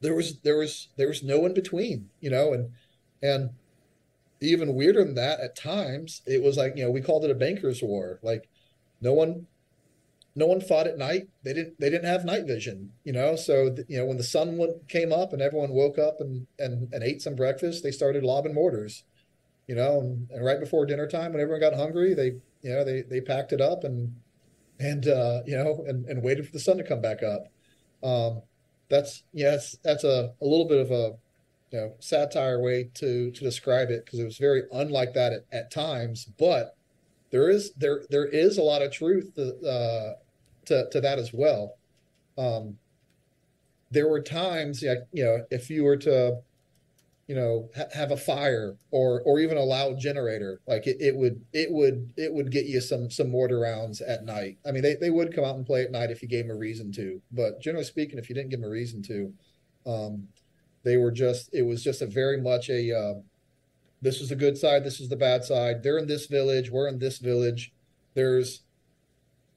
[0.00, 2.08] there was there was there was no in between.
[2.20, 2.70] You know, and
[3.22, 3.50] and
[4.40, 7.34] even weirder than that at times it was like you know we called it a
[7.34, 8.18] bankers war.
[8.22, 8.48] Like
[9.00, 9.46] no one
[10.34, 11.28] no one fought at night.
[11.44, 11.78] They didn't.
[11.78, 13.36] They didn't have night vision, you know.
[13.36, 16.92] So you know, when the sun went, came up and everyone woke up and, and
[16.92, 19.04] and ate some breakfast, they started lobbing mortars,
[19.66, 20.00] you know.
[20.00, 22.32] And, and right before dinner time, when everyone got hungry, they
[22.62, 24.14] you know they they packed it up and
[24.80, 27.48] and uh, you know and, and waited for the sun to come back up.
[28.02, 28.42] Um,
[28.88, 31.12] that's yes, that's a, a little bit of a
[31.72, 35.44] you know satire way to to describe it because it was very unlike that at,
[35.52, 36.76] at times, but
[37.30, 40.12] there is there there is a lot of truth uh,
[40.66, 41.76] to to that as well.
[42.38, 42.78] Um,
[43.90, 46.38] there were times, you know, if you were to,
[47.26, 51.14] you know, ha- have a fire or or even a loud generator, like it, it
[51.14, 54.58] would it would it would get you some some mortar rounds at night.
[54.66, 56.56] I mean, they they would come out and play at night if you gave them
[56.56, 59.32] a reason to, but generally speaking, if you didn't give them a reason to,
[59.86, 60.28] um,
[60.84, 63.14] they were just it was just a very much a uh,
[64.00, 65.82] this is the good side, this is the bad side.
[65.82, 67.72] They're in this village, we're in this village.
[68.14, 68.62] There's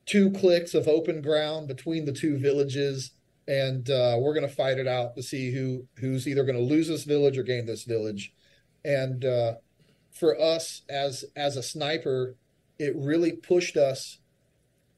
[0.06, 3.12] two clicks of open ground between the two villages,
[3.48, 6.62] and uh, we're going to fight it out to see who who's either going to
[6.62, 8.34] lose this village or gain this village.
[8.84, 9.56] And uh,
[10.12, 12.36] for us as as a sniper,
[12.80, 14.20] it really pushed us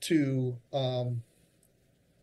[0.02, 1.24] to um,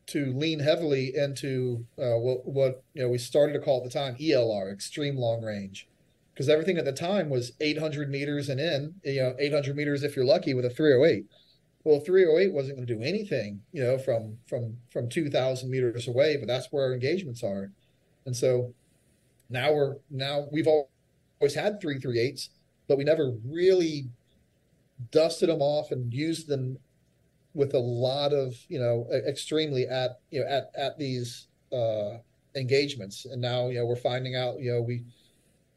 [0.06, 3.90] to lean heavily into uh, what what you know we started to call at the
[3.90, 5.88] time ELR, extreme long range
[6.34, 10.16] because everything at the time was 800 meters and in, you know, 800 meters if
[10.16, 11.26] you're lucky with a 308.
[11.84, 16.36] Well, 308 wasn't going to do anything, you know, from from from 2,000 meters away,
[16.38, 17.70] but that's where our engagements are,
[18.26, 18.72] and so
[19.50, 22.48] now we're now we've always had 338s,
[22.88, 24.08] but we never really
[25.10, 26.78] dusted them off and used them
[27.52, 32.16] with a lot of you know extremely at you know at at these uh,
[32.56, 35.04] engagements, and now you know we're finding out you know we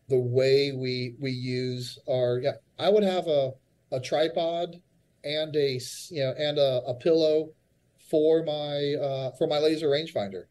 [0.09, 3.51] the way we we use our yeah i would have a
[3.91, 4.81] a tripod
[5.27, 5.79] and a
[6.09, 7.49] you know and a, a pillow
[8.09, 10.45] for my uh for my laser rangefinder.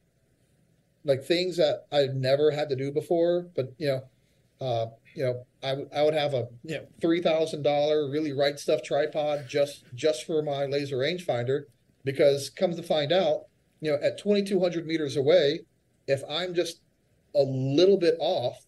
[1.05, 4.03] Like things that i've never had to do before but you know
[4.66, 8.82] uh you know I, would have a you know three thousand dollar really right stuff
[8.82, 11.66] tripod just just for my laser rangefinder
[12.05, 13.44] because comes to find out
[13.81, 15.61] you know at 2200 meters away
[16.09, 16.81] if i'm just
[17.36, 18.66] a little bit off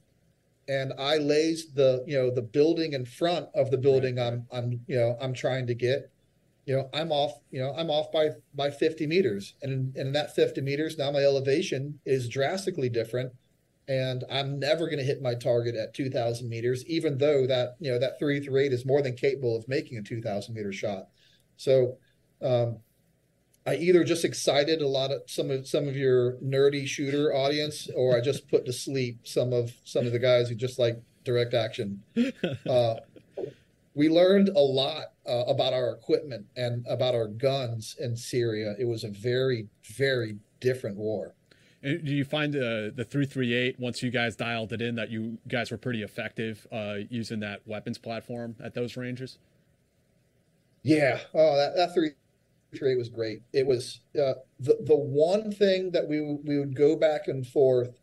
[0.68, 4.80] and I lays the you know the building in front of the building I'm I'm
[4.86, 6.10] you know I'm trying to get.
[6.66, 9.54] You know I'm off you know I'm off by by 50 meters.
[9.62, 13.32] And in, and in that 50 meters now my elevation is drastically different.
[13.88, 17.90] And I'm never going to hit my target at 2000 meters even though that you
[17.90, 21.08] know that 338 is more than capable of making a 2000 meter shot.
[21.56, 21.96] So
[22.42, 22.78] um,
[23.68, 27.90] I either just excited a lot of some of some of your nerdy shooter audience,
[27.94, 31.00] or I just put to sleep some of some of the guys who just like
[31.24, 32.02] direct action.
[32.68, 32.96] Uh,
[33.94, 38.74] we learned a lot uh, about our equipment and about our guns in Syria.
[38.78, 41.34] It was a very very different war.
[41.82, 45.38] And do you find uh, the 338 once you guys dialed it in that you
[45.46, 49.38] guys were pretty effective uh, using that weapons platform at those ranges?
[50.82, 52.12] Yeah, oh that that three
[52.74, 53.42] trade was great.
[53.52, 57.98] It was uh, the the one thing that we we would go back and forth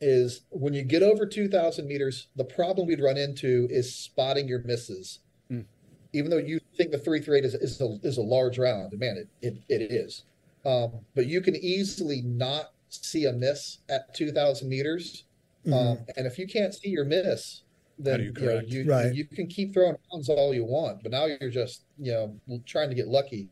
[0.00, 4.62] is when you get over 2,000 meters, the problem we'd run into is spotting your
[4.62, 5.20] misses.
[5.50, 5.64] Mm.
[6.12, 9.28] Even though you think the 338 is, is, a, is a large round, man, it,
[9.46, 10.24] it, it is.
[10.64, 15.24] Um, but you can easily not see a miss at 2,000 meters.
[15.66, 15.72] Mm-hmm.
[15.72, 17.62] Um, and if you can't see your miss,
[17.98, 19.14] then you, you, know, you, right.
[19.14, 22.88] you, can keep throwing rounds all you want, but now you're just you know trying
[22.88, 23.48] to get lucky.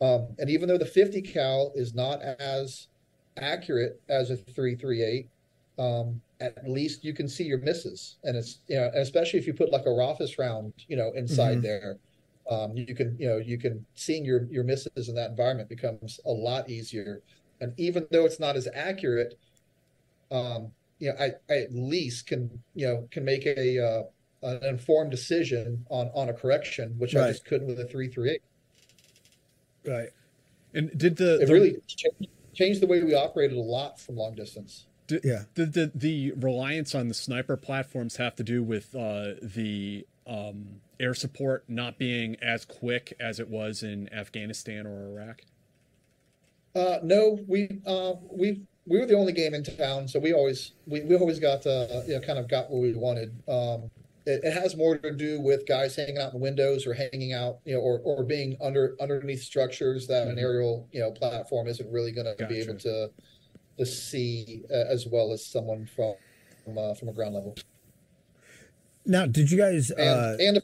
[0.00, 2.88] Um, and even though the 50 cal is not as
[3.36, 5.28] accurate as a 338,
[5.78, 9.54] um, at least you can see your misses, and it's you know especially if you
[9.54, 11.62] put like a Raufoss round you know inside mm-hmm.
[11.62, 11.98] there.
[12.50, 16.18] Um, you can you know you can seeing your your misses in that environment becomes
[16.26, 17.22] a lot easier
[17.60, 19.38] and even though it's not as accurate
[20.30, 24.02] um, you know, I, I at least can, you know, can make a uh,
[24.42, 28.30] an informed decision on on a correction, which I just couldn't with a three three
[28.30, 28.42] eight.
[29.84, 30.10] Right.
[30.72, 34.16] And did the It the- really cha- changed the way we operated a lot from
[34.16, 34.86] long distance.
[35.06, 35.42] Did, yeah.
[35.54, 40.80] Did the, the reliance on the sniper platforms have to do with uh, the um,
[41.00, 45.40] air support not being as quick as it was in Afghanistan or Iraq?
[46.76, 50.72] Uh, no, we uh, we we were the only game in town, so we always
[50.86, 53.30] we, we always got uh, you know kind of got what we wanted.
[53.48, 53.88] Um,
[54.26, 57.58] it, it has more to do with guys hanging out in windows or hanging out,
[57.64, 60.42] you know, or, or being under underneath structures that an Mhm.
[60.42, 63.10] aerial you know platform isn't really going to be able to
[63.78, 66.14] to see uh, as well as someone from
[66.64, 67.56] from, uh, from a ground level.
[69.06, 69.90] Now, did you guys?
[69.92, 70.62] And Uh, and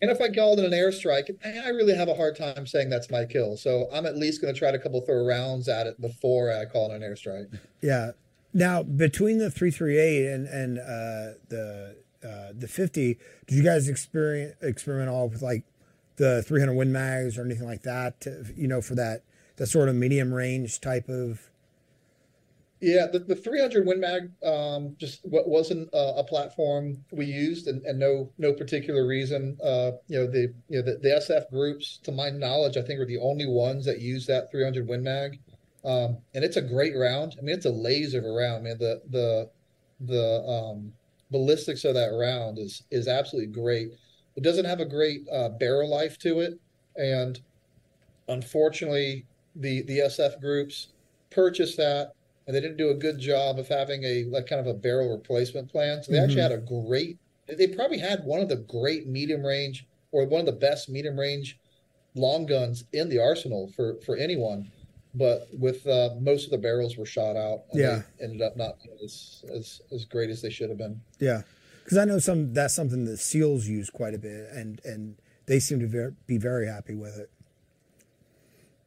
[0.00, 3.10] and if I called it an airstrike, I really have a hard time saying that's
[3.10, 3.56] my kill.
[3.56, 6.64] So I'm at least going to try to couple throw rounds at it before I
[6.66, 7.58] call it an airstrike.
[7.80, 8.12] Yeah.
[8.52, 13.62] Now between the three three eight and and uh, the uh, the fifty, did you
[13.62, 15.62] guys experience experiment all with like
[16.16, 18.20] the three hundred Win Mags or anything like that?
[18.22, 19.22] To, you know, for that
[19.56, 21.50] that sort of medium range type of.
[22.80, 27.82] Yeah, the, the 300 Win Mag um, just wasn't uh, a platform we used, and,
[27.84, 29.58] and no no particular reason.
[29.62, 33.00] Uh, you know the you know the, the SF groups, to my knowledge, I think
[33.00, 35.40] are the only ones that use that 300 Win Mag,
[35.84, 37.34] um, and it's a great round.
[37.36, 38.78] I mean, it's a laser of a round, man.
[38.78, 39.50] The the
[40.00, 40.92] the um,
[41.32, 43.90] ballistics of that round is is absolutely great.
[44.36, 46.60] It doesn't have a great uh, barrel life to it,
[46.94, 47.40] and
[48.28, 49.26] unfortunately,
[49.56, 50.88] the the SF groups
[51.30, 52.12] purchased that
[52.48, 55.10] and they didn't do a good job of having a like kind of a barrel
[55.12, 56.02] replacement plan.
[56.02, 56.50] So they actually Mhm.
[56.50, 57.18] had a great.
[57.46, 61.18] They probably had one of the great medium range or one of the best medium
[61.20, 61.58] range
[62.14, 64.70] long guns in the arsenal for for anyone.
[65.14, 68.02] But with uh, most of the barrels were shot out, and Yeah.
[68.20, 71.00] ended up not as as as great as they should have been.
[71.18, 71.42] Yeah,
[71.84, 75.16] because I know some that's something that SEALs use quite a bit, and and
[75.46, 77.30] they seem to be very happy with it.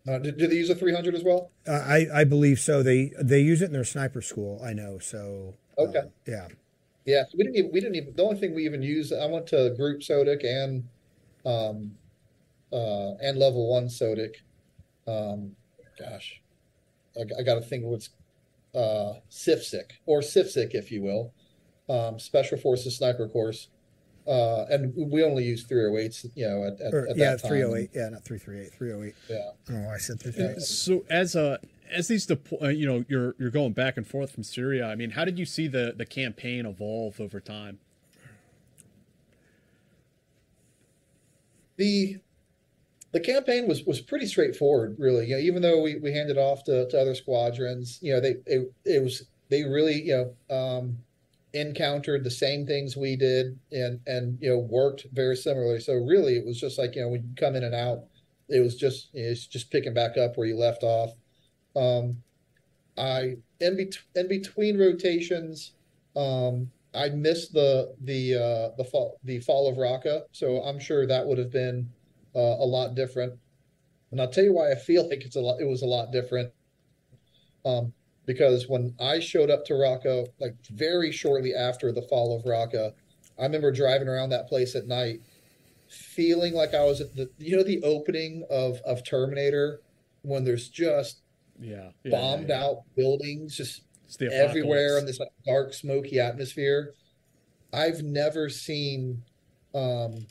[0.07, 1.51] Uh, did, did they use a 300 as well?
[1.67, 2.81] Uh, I I believe so.
[2.81, 4.59] They they use it in their sniper school.
[4.63, 4.97] I know.
[4.99, 5.99] So Okay.
[5.99, 6.47] um, yeah.
[7.05, 9.47] Yeah, we didn't even we didn't even the only thing we even used I went
[9.47, 10.87] to group SOTIC and
[11.45, 11.97] um
[12.71, 14.35] uh and level one SOTIC.
[15.07, 15.55] Um
[15.99, 16.41] gosh.
[17.17, 18.09] I, I gotta think what's
[18.73, 21.33] uh SIFSIC or SIFSIC if you will.
[21.89, 23.67] Um Special Forces Sniper Course.
[24.27, 27.49] Uh and we only used 308s, you know, at, at, Or, at yeah, that time.
[27.49, 27.89] three oh eight.
[27.93, 28.73] Yeah, not three three eight.
[28.73, 29.15] Three oh eight.
[29.29, 29.37] Yeah.
[29.67, 30.61] I don't know why I said three three eight.
[30.61, 31.59] So as a
[31.91, 34.85] as these depo- uh, you know you're you're going back and forth from Syria.
[34.87, 37.79] I mean, how did you see the the campaign evolve over time?
[41.77, 42.17] the
[43.11, 46.63] the campaign was was pretty straightforward really you know even though we, we handed off
[46.63, 50.97] to, to other squadrons you know they it, it was they really you know um
[51.53, 56.37] encountered the same things we did and and you know worked very similarly so really
[56.37, 58.03] it was just like you know when you come in and out
[58.47, 61.11] it was just you it's just picking back up where you left off
[61.75, 62.15] um
[62.97, 65.73] i in, bet- in between rotations
[66.15, 71.07] um I missed the the uh, the fall the fall of Raqqa, so I'm sure
[71.07, 71.89] that would have been
[72.35, 73.33] uh, a lot different.
[74.11, 75.61] And I'll tell you why I feel like it's a lot.
[75.61, 76.51] It was a lot different,
[77.65, 77.93] um,
[78.25, 82.93] because when I showed up to Raqqa, like very shortly after the fall of Raqqa,
[83.39, 85.21] I remember driving around that place at night,
[85.89, 89.81] feeling like I was at the you know the opening of of Terminator
[90.23, 91.21] when there's just
[91.59, 92.63] Yeah, yeah, bombed yeah.
[92.63, 93.83] out buildings just
[94.31, 96.95] everywhere in this like, dark, smoky atmosphere.
[97.73, 99.23] I've never seen
[99.75, 100.27] um,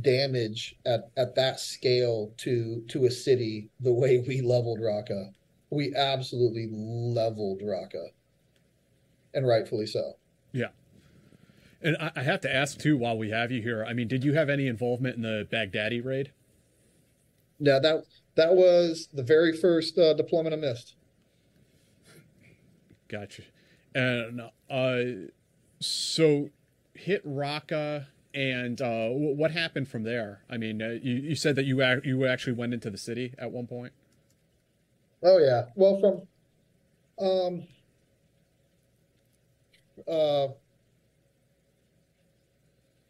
[0.00, 5.32] damage at, at that scale to to a city the way we leveled Raqqa.
[5.70, 8.10] We absolutely leveled Raqqa,
[9.34, 10.16] and rightfully so.
[10.52, 10.68] Yeah.
[11.82, 14.24] And I, I have to ask too, while we have you here, I mean, did
[14.24, 16.32] you have any involvement in the Baghdadi raid?
[17.58, 20.94] Yeah, that that was the very first uh, deployment I missed.
[23.08, 23.42] Gotcha.
[23.94, 24.98] And uh,
[25.80, 26.50] so
[26.94, 30.42] hit Raqqa, and uh, what happened from there?
[30.50, 33.34] I mean, uh, you, you said that you ac- you actually went into the city
[33.38, 33.92] at one point.
[35.22, 35.66] Oh yeah.
[35.74, 36.28] Well, from
[37.26, 37.66] um
[40.08, 40.48] uh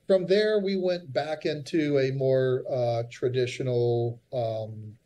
[0.07, 4.97] from there we went back into a more uh traditional um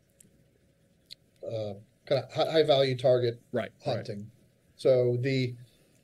[1.46, 1.74] uh
[2.06, 4.30] kind of high value target right hunting.
[4.76, 5.54] So the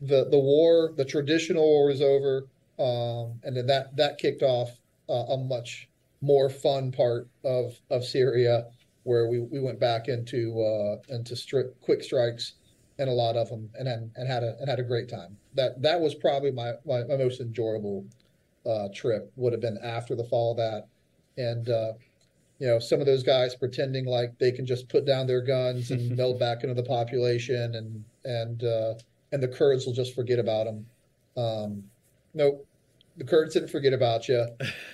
[0.01, 2.47] the the war, the traditional war was over
[2.79, 4.71] um and then that that kicked off
[5.09, 5.89] uh, a much
[6.21, 8.67] more fun part of of Syria
[9.07, 11.37] where we, we went back into uh, into
[11.81, 12.55] quick strikes
[12.99, 15.37] and a lot of them, and and, and had a and had a great time.
[15.55, 18.05] That that was probably my my, my most enjoyable
[18.67, 19.31] uh, trip.
[19.37, 20.87] Would have been after the fall of that,
[21.37, 21.93] and uh,
[22.59, 25.91] you know some of those guys pretending like they can just put down their guns
[25.91, 28.95] and meld back into the population, and and uh,
[29.33, 30.87] and the Kurds will just forget about them.
[31.37, 31.85] Um,
[32.35, 32.67] nope,
[33.19, 34.47] the Kurds didn't forget about you,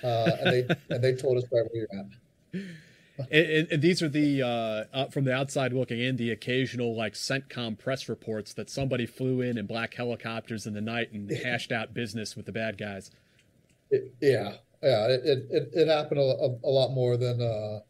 [0.03, 2.61] uh, and they and they told us right where you're at.
[3.17, 6.95] And, and, and these are the uh, uh, from the outside looking in, the occasional
[6.95, 11.29] like CENTCOM press reports that somebody flew in in black helicopters in the night and
[11.43, 13.11] hashed out business with the bad guys.
[13.91, 17.81] It, yeah, yeah, it it, it, it happened a, a, a, lot more than uh,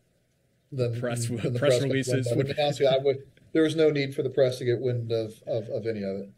[0.73, 2.27] than press than the press, releases.
[2.35, 3.23] Would, would, honestly, I would,
[3.53, 6.17] there was no need for the press to get wind of, of, of any of
[6.17, 6.29] it.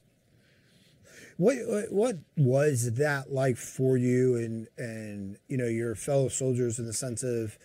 [1.37, 1.57] What
[1.89, 6.93] what was that like for you and and you know your fellow soldiers in the
[6.93, 7.57] sense of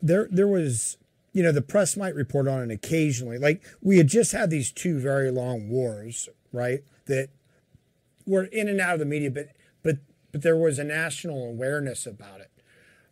[0.00, 0.96] there there was
[1.32, 3.38] you know the press might report on it occasionally.
[3.38, 7.28] Like we had just had these two very long wars right that
[8.26, 9.48] were in and out of the media but
[9.82, 9.96] but
[10.32, 12.50] but there was a national awareness about it.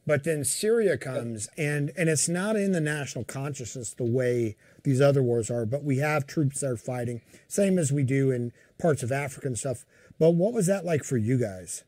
[0.07, 5.01] But then Syria comes and and it's not in the national consciousness the way these
[5.01, 8.53] other wars are but we have troops that are fighting same as we do in
[8.79, 9.85] parts of Africa and stuff.
[10.19, 11.85] But what was that like for you guys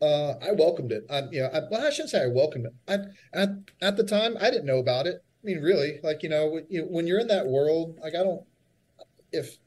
[0.00, 1.04] uh, I welcomed it.
[1.10, 2.74] I, you know, I, well, I shouldn't say I welcomed it.
[2.88, 3.50] I, at
[3.80, 5.16] at the time, I didn't know about it.
[5.16, 8.22] I mean, really, like you know, when, you, when you're in that world, like I
[8.22, 8.42] don't,
[9.32, 9.58] if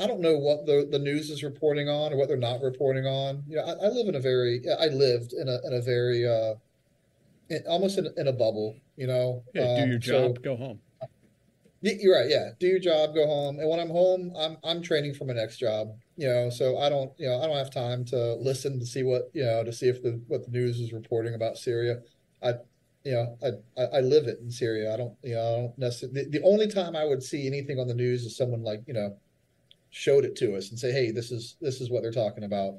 [0.00, 3.06] I don't know what the the news is reporting on or what they're not reporting
[3.06, 3.44] on.
[3.46, 6.26] You know, I, I live in a very, I lived in a in a very,
[6.26, 6.54] uh,
[7.50, 8.76] in, almost in, in a bubble.
[8.96, 10.80] You know, yeah, do your um, job, so, go home.
[11.82, 12.28] You're right.
[12.28, 15.34] Yeah, do your job, go home, and when I'm home, I'm I'm training for my
[15.34, 15.88] next job.
[16.16, 19.02] You know, so I don't you know I don't have time to listen to see
[19.02, 22.00] what you know to see if the what the news is reporting about Syria.
[22.42, 22.54] I
[23.04, 23.38] you know
[23.76, 24.92] I I, live it in Syria.
[24.92, 26.24] I don't you know I don't necessarily.
[26.24, 28.94] The, the only time I would see anything on the news is someone like you
[28.94, 29.16] know
[29.90, 32.74] showed it to us and say, hey, this is this is what they're talking about,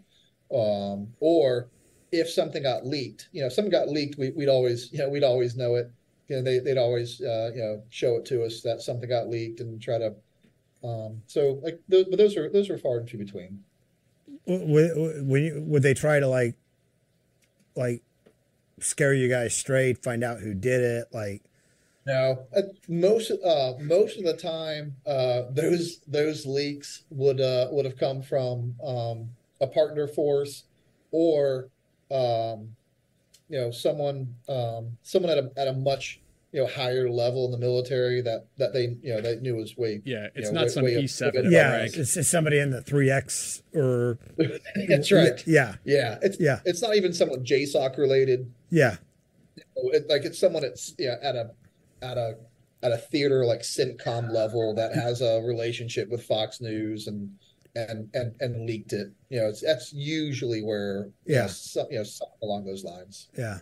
[0.55, 1.69] um, or
[2.11, 5.09] if something got leaked, you know, if something got leaked, we, would always you know
[5.09, 5.91] we'd always know it
[6.27, 9.27] you know, they, they'd always, uh, you know, show it to us that something got
[9.27, 10.13] leaked and try to,
[10.83, 13.63] um, so like, those, but those are, those are far and few between.
[14.45, 16.55] Would, when you, would they try to like,
[17.75, 18.03] like
[18.79, 21.07] scare you guys straight, find out who did it?
[21.13, 21.43] Like,
[22.05, 27.85] no, uh, most uh, most of the time, uh, those those leaks would uh, would
[27.85, 29.29] have come from um,
[29.61, 30.65] a partner force,
[31.11, 31.69] or
[32.11, 32.75] um,
[33.47, 36.19] you know someone um, someone at a at a much
[36.53, 39.75] you know higher level in the military that that they you know they knew was
[39.75, 42.69] way yeah it's you know, not way, some E seven yeah it's, it's somebody in
[42.69, 44.19] the three X or
[44.87, 45.45] that's right.
[45.47, 46.17] Yeah yeah.
[46.21, 46.59] It's yeah.
[46.65, 48.51] it's not even someone JSOC related.
[48.69, 48.97] Yeah.
[49.75, 51.51] It, like it's someone that's yeah at a
[52.01, 52.37] at a
[52.81, 57.31] at a theater like CENTCOM level that has a relationship with Fox News and
[57.75, 59.11] and and and leaked it.
[59.29, 62.83] You know, it's that's usually where yeah, you know, some, you know something along those
[62.83, 63.29] lines.
[63.37, 63.59] Yeah.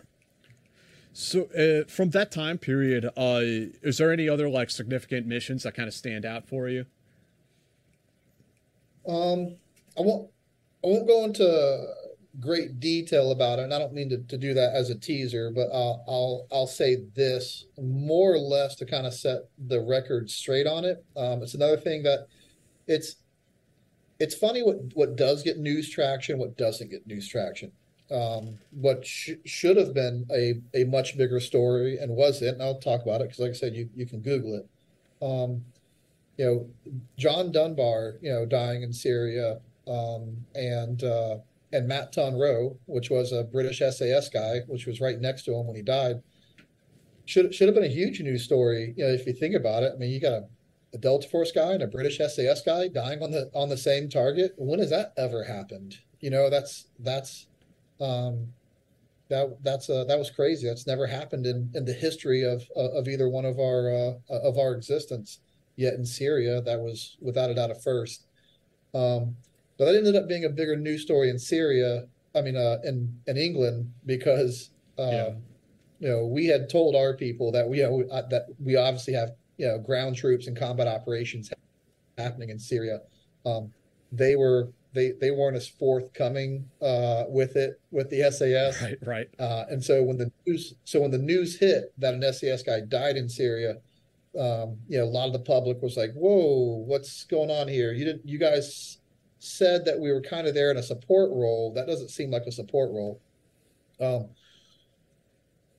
[1.12, 3.40] So uh, from that time period, uh,
[3.82, 6.86] is there any other like significant missions that kind of stand out for you?
[9.06, 9.56] Um,
[9.98, 10.30] I won't
[10.82, 11.86] I won't go into
[12.40, 15.50] great detail about it, and I don't mean to, to do that as a teaser,
[15.50, 20.30] but I'll I'll I'll say this more or less to kind of set the record
[20.30, 21.04] straight on it.
[21.16, 22.26] Um, it's another thing that
[22.86, 23.16] it's
[24.18, 27.70] it's funny what what does get news traction, what doesn't get news traction.
[28.12, 32.78] Um, what sh- should have been a, a much bigger story and wasn't, and I'll
[32.78, 34.68] talk about it because, like I said, you, you can Google it.
[35.24, 35.64] Um,
[36.36, 41.38] you know, John Dunbar, you know, dying in Syria, um, and uh,
[41.72, 45.66] and Matt Tonroe, which was a British SAS guy, which was right next to him
[45.66, 46.22] when he died,
[47.24, 48.94] should should have been a huge news story.
[48.96, 50.44] You know, if you think about it, I mean, you got a
[50.94, 54.08] a Delta Force guy and a British SAS guy dying on the on the same
[54.08, 54.52] target.
[54.56, 55.98] When has that ever happened?
[56.20, 57.46] You know, that's that's
[58.02, 58.48] um,
[59.28, 60.66] that that's uh, that was crazy.
[60.66, 64.58] That's never happened in, in the history of of either one of our uh, of
[64.58, 65.40] our existence.
[65.76, 68.26] Yet in Syria, that was without a doubt a first.
[68.92, 69.34] Um,
[69.78, 72.04] but that ended up being a bigger news story in Syria.
[72.34, 75.30] I mean, uh, in in England because um, yeah.
[76.00, 79.14] you know we had told our people that we you know, uh, that we obviously
[79.14, 81.50] have you know ground troops and combat operations
[82.18, 83.00] happening in Syria.
[83.46, 83.72] Um,
[84.12, 88.82] they were they they weren't as forthcoming uh, with it with the SAS.
[88.82, 89.28] Right, right.
[89.38, 92.80] Uh, and so when the news so when the news hit that an SAS guy
[92.80, 93.76] died in Syria,
[94.38, 97.92] um, you know a lot of the public was like, "Whoa, what's going on here?
[97.92, 98.98] You didn't you guys
[99.38, 101.72] said that we were kind of there in a support role.
[101.74, 103.20] That doesn't seem like a support role."
[104.00, 104.28] Um,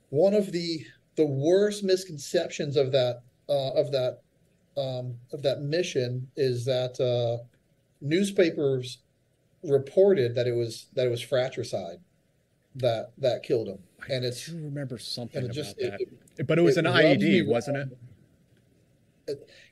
[0.09, 0.85] one of the
[1.15, 4.21] the worst misconceptions of that uh, of that
[4.75, 7.43] um, of that mission is that uh,
[8.01, 8.99] newspapers
[9.63, 11.97] reported that it was that it was fratricide
[12.75, 13.79] that that killed him,
[14.09, 16.01] and it's I remember something about it just- that.
[16.01, 17.89] it- but it was it an IED, wasn't it?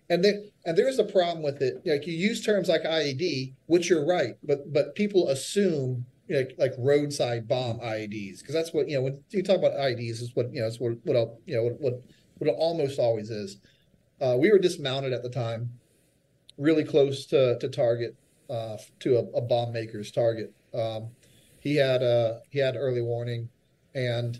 [0.10, 1.82] and there and there is a problem with it.
[1.86, 6.48] Like you use terms like IED, which you're right, but but people assume you know,
[6.58, 10.36] like roadside bomb IEDs because that's what you know when you talk about IEDs is
[10.36, 12.02] what you know it's what what you know what what,
[12.38, 13.58] what it almost always is.
[14.22, 15.70] Uh, we were dismounted at the time,
[16.58, 18.16] really close to to target
[18.52, 20.54] uh, to a, a bomb maker's target.
[20.74, 21.10] Um,
[21.60, 23.50] he had uh, he had early warning,
[23.96, 24.40] and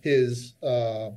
[0.00, 1.10] his uh,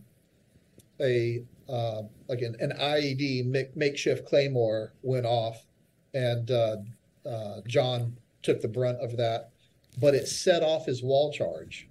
[0.99, 5.65] a uh, like an, an IED make, makeshift claymore went off,
[6.13, 6.77] and uh,
[7.25, 9.51] uh, John took the brunt of that.
[10.01, 11.87] But it set off his wall charge,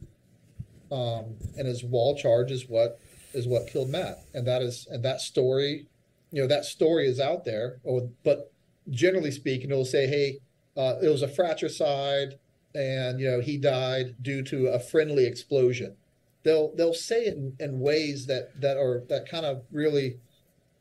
[0.91, 2.99] um, and his wall charge is what
[3.33, 5.87] is what killed Matt, and that is and that story,
[6.33, 7.79] you know, that story is out there.
[7.85, 8.52] Or, but
[8.91, 10.39] generally speaking, it'll say, hey,
[10.77, 12.35] uh, it was a fratricide,
[12.75, 15.95] and you know he died due to a friendly explosion
[16.43, 20.17] they'll they'll say it in, in ways that that are that kind of really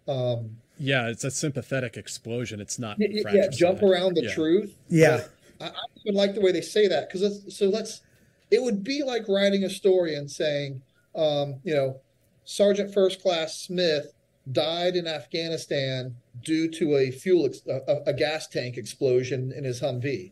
[0.08, 2.60] um Yeah, it's a sympathetic explosion.
[2.60, 2.98] It's not.
[3.00, 4.34] y- y- yeah jump around the Yeah.
[4.34, 5.22] truth Yeah.
[5.60, 5.72] I, I
[6.06, 8.02] even like the way they say that because so let's
[8.50, 10.82] it would be like writing a story and saying
[11.16, 12.00] um you know
[12.46, 14.14] sergeant first class smith
[14.52, 19.82] died in afghanistan due to a fuel ex- a, a- gas tank explosion in his
[19.82, 20.32] humvee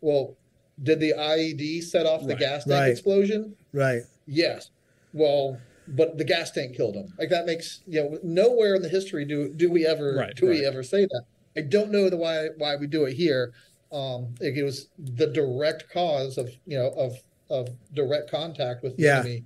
[0.00, 0.36] well
[0.82, 2.38] did the ied set off the Right.
[2.38, 2.90] gas tank Right.
[2.90, 4.02] explosion Right.
[4.26, 4.70] Yes.
[5.12, 5.58] Well,
[5.88, 7.12] but the gas tank killed him.
[7.18, 10.46] Like that makes you know nowhere in the history do do we ever Right, do
[10.46, 11.22] we ever say that.
[11.56, 13.52] I don't know the why why we do it here.
[13.90, 18.96] Um, like it was the direct cause of you know of of direct contact with
[18.96, 19.20] the Yeah.
[19.20, 19.44] enemy.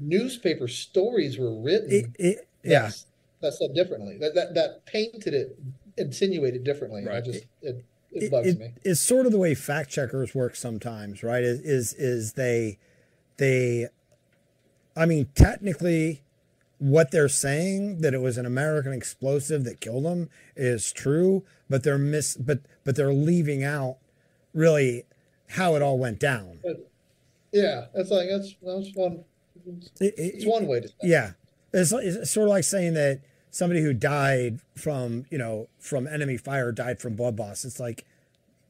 [0.00, 1.90] Newspaper stories were written.
[1.92, 2.82] It, it, yeah.
[2.82, 3.06] that's,
[3.40, 4.18] that's said differently.
[4.18, 5.58] That, that that painted it,
[5.96, 7.06] insinuated differently.
[7.08, 8.72] I just it it, it, bugs it- me.
[8.84, 11.42] it's sort of the way fact checkers work sometimes, right?
[11.42, 12.78] Is is is they
[13.36, 13.88] they
[14.96, 16.22] I mean, technically
[16.78, 21.82] what they're saying that it was an American explosive that killed him is true, but
[21.82, 23.98] they're miss but but they're leaving out
[24.54, 25.04] really
[25.50, 26.58] how it all went down.
[26.62, 26.88] But,
[27.52, 29.24] yeah, that's like that's that's one.
[30.00, 30.94] It- It's one way to say.
[31.02, 31.32] Yeah,
[31.72, 33.20] it's, it's sort of like saying that
[33.50, 37.64] somebody who died from you know from enemy fire died from blood loss.
[37.64, 38.04] It's like,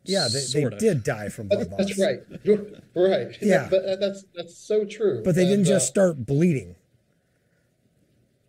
[0.04, 0.78] yeah, they, they of.
[0.78, 1.86] did die from blood loss.
[1.86, 2.20] That's right.
[2.94, 3.36] Right.
[3.42, 3.68] Yeah.
[3.70, 5.22] But that's that's so true.
[5.24, 6.76] But they didn't just uh, start bleeding.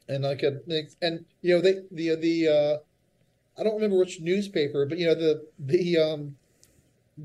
[0.07, 0.59] and like a
[1.01, 2.77] and you know they the the uh
[3.59, 6.35] I don't remember which newspaper, but you know the the um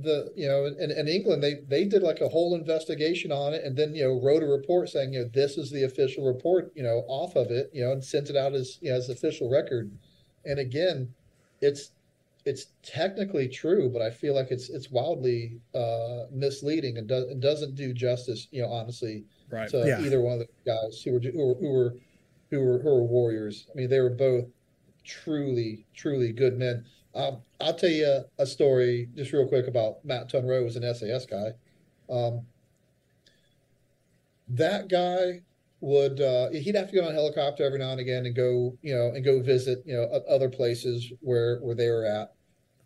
[0.02, 3.64] the you know in, in England they they did like a whole investigation on it
[3.64, 6.70] and then you know wrote a report saying you know this is the official report
[6.74, 9.08] you know off of it you know and sent it out as you know as
[9.08, 9.90] official record
[10.44, 11.08] and again
[11.60, 11.92] it's
[12.44, 17.40] it's technically true but I feel like it's it's wildly uh misleading and, does, and
[17.40, 19.70] doesn't do justice you know honestly Right.
[19.70, 20.00] to Yeah.
[20.00, 21.96] either one of the guys who were who were who were
[22.50, 23.66] who were, who were warriors.
[23.70, 24.44] I mean, they were both
[25.04, 26.84] truly, truly good men.
[27.14, 30.94] Um, I'll tell you a, a story just real quick about Matt Tonroe, was an
[30.94, 31.52] SAS guy.
[32.10, 32.42] Um,
[34.48, 35.42] that guy
[35.80, 38.76] would uh, he'd have to go on a helicopter every now and again and go
[38.82, 42.32] you know and go visit you know other places where where they were at.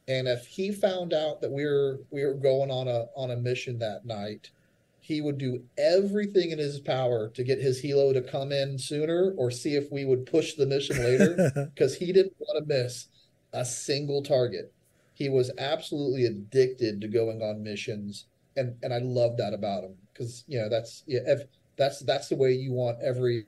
[0.08, 3.36] And if he found out that we were we were going on a on a
[3.36, 4.50] mission that night,
[5.00, 9.34] he would do everything in his power to get his helo to come in sooner
[9.36, 13.06] or see if we would push the mission later because he didn't want to miss
[13.52, 14.72] a single target.
[15.14, 19.94] He was absolutely addicted to going on missions, and and I love that about him
[20.12, 21.42] because you know that's yeah, if
[21.76, 23.46] that's that's the way you want every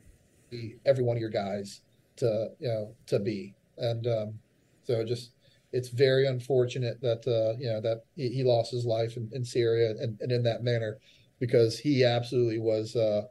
[0.85, 1.81] every one of your guys
[2.17, 4.39] to you know to be, and um,
[4.85, 5.33] so just
[5.73, 9.45] it's very unfortunate that uh, you know that he, he lost his life in, in
[9.45, 10.99] Syria and, and in that manner
[11.41, 13.23] because he absolutely was uh,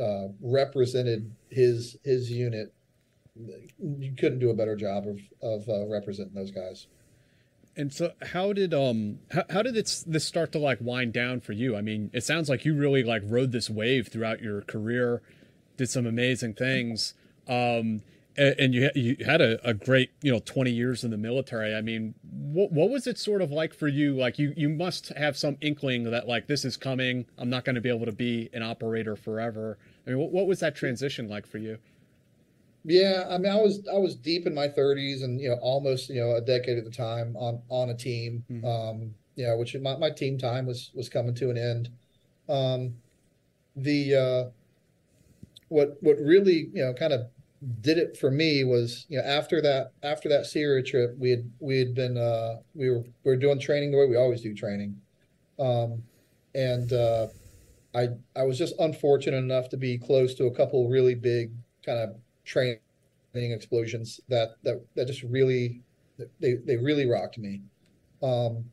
[0.00, 2.72] uh, represented his his unit.
[3.78, 6.86] You couldn't do a better job of of uh, representing those guys.
[7.76, 11.40] And so, how did um how, how did this this start to like wind down
[11.40, 11.76] for you?
[11.76, 15.20] I mean, it sounds like you really like rode this wave throughout your career,
[15.76, 17.12] did some amazing things,
[17.46, 18.02] um,
[18.38, 21.74] and, and you you had a, a great you know twenty years in the military.
[21.74, 24.16] I mean, what what was it sort of like for you?
[24.16, 27.26] Like you you must have some inkling that like this is coming.
[27.36, 29.76] I'm not going to be able to be an operator forever.
[30.06, 31.76] I mean, what what was that transition like for you?
[32.88, 36.08] Yeah, I mean, I was I was deep in my 30s and you know almost
[36.08, 38.44] you know a decade at the time on on a team.
[38.64, 41.90] Um, you know, which my, my team time was was coming to an end.
[42.48, 42.94] Um,
[43.74, 44.44] the uh,
[45.68, 47.26] what what really you know kind of
[47.80, 51.50] did it for me was you know after that after that Syria trip we had
[51.58, 54.54] we had been uh, we were we were doing training the way we always do
[54.54, 54.96] training,
[55.58, 56.04] um,
[56.54, 57.26] and uh,
[57.96, 61.50] I I was just unfortunate enough to be close to a couple really big
[61.84, 62.16] kind of
[62.46, 62.78] training
[63.34, 65.82] explosions that that that just really
[66.40, 67.60] they they really rocked me.
[68.22, 68.64] Um,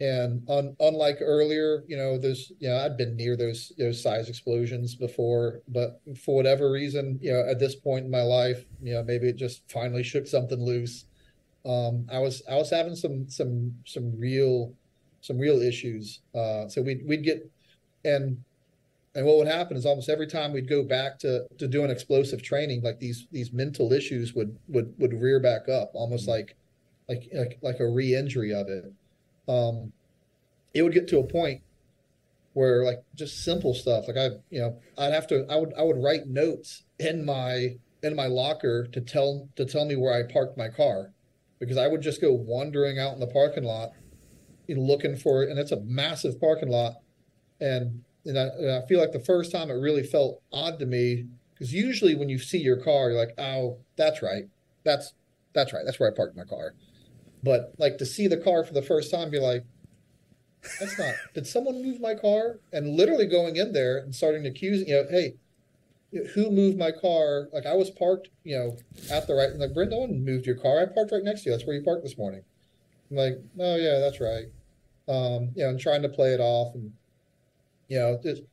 [0.00, 4.28] and un, unlike earlier, you know, those, you know, I'd been near those those size
[4.28, 8.94] explosions before, but for whatever reason, you know, at this point in my life, you
[8.94, 11.04] know, maybe it just finally shook something loose.
[11.66, 14.72] Um, I was I was having some some some real
[15.20, 16.20] some real issues.
[16.34, 17.48] Uh, so we'd we'd get
[18.04, 18.42] and
[19.14, 22.42] and what would happen is almost every time we'd go back to to doing explosive
[22.42, 26.56] training, like these these mental issues would would would rear back up, almost like
[27.08, 28.92] like like like a re-injury of it.
[29.48, 29.92] Um,
[30.74, 31.62] it would get to a point
[32.52, 35.82] where like just simple stuff like i you know i'd have to i would i
[35.82, 40.32] would write notes in my in my locker to tell to tell me where i
[40.32, 41.12] parked my car.
[41.58, 43.90] Because i would just go wandering out in the parking lot
[44.66, 46.94] you know, looking for and it's a massive parking lot
[47.60, 50.86] and and I, and I feel like the first time it really felt odd to
[50.86, 54.44] me because usually when you see your car you're like oh that's right
[54.84, 55.14] that's
[55.52, 56.74] that's right that's where i parked my car
[57.42, 59.64] but like to see the car for the first time, be like,
[60.78, 61.14] that's not.
[61.34, 62.60] did someone move my car?
[62.72, 65.34] And literally going in there and starting to accuse, you know, hey,
[66.34, 67.48] who moved my car?
[67.52, 68.76] Like I was parked, you know,
[69.10, 69.54] at the right.
[69.54, 70.80] Like Brent, no one moved your car.
[70.80, 71.56] I parked right next to you.
[71.56, 72.42] That's where you parked this morning.
[73.10, 74.46] I'm like, oh yeah, that's right.
[75.08, 76.92] Um, you know, and trying to play it off, and
[77.90, 78.44] you know, just,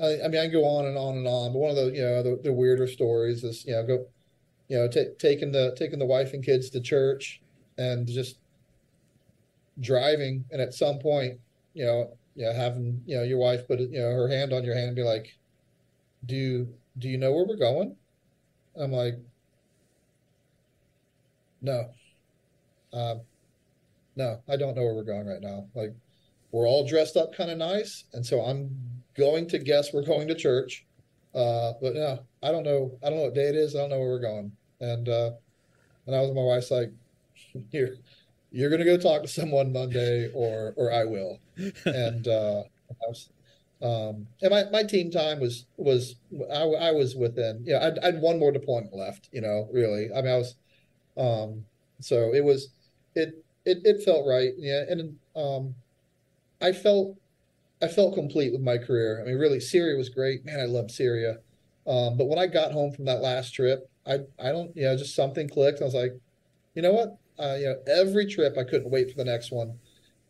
[0.00, 1.52] I, I mean, I go on and on and on.
[1.54, 4.06] But one of the, you know, the, the weirder stories is, you know, go,
[4.68, 7.42] you know, t- taking the taking the wife and kids to church,
[7.78, 8.38] and just
[9.80, 11.40] driving and at some point
[11.74, 14.64] you know you know having you know your wife put you know her hand on
[14.64, 15.34] your hand and be like
[16.26, 17.96] do do you know where we're going
[18.80, 19.16] i'm like
[21.60, 21.94] no
[22.92, 23.20] um
[24.16, 25.94] no i don't know where we're going right now like
[26.52, 28.70] we're all dressed up kind of nice and so i'm
[29.16, 30.86] going to guess we're going to church.
[31.34, 33.90] Uh but no i don't know i don't know what day it is i don't
[33.90, 34.52] know where we're going.
[34.80, 35.32] And uh
[36.06, 36.92] and i was my wife's like
[37.70, 37.90] you're
[38.50, 41.40] you're going to go talk to someone Monday or or I will.
[41.86, 43.30] And uh, I was,
[43.82, 46.16] um, and my, my team time was was
[46.52, 50.10] I, I was within yeah I'd, I'd one more deployment left you know really.
[50.12, 50.54] I mean I was
[51.16, 51.64] um,
[52.00, 52.70] so it was
[53.14, 55.74] it it it felt right yeah and um,
[56.62, 57.16] I felt
[57.82, 60.90] I felt complete with my career I mean really Syria was great man I loved
[60.90, 61.38] Syria
[61.86, 64.96] um, but when I got home from that last trip I I don't you know
[64.96, 66.12] just something clicked I was like
[66.74, 69.78] you know what uh, you know, every trip I couldn't wait for the next one.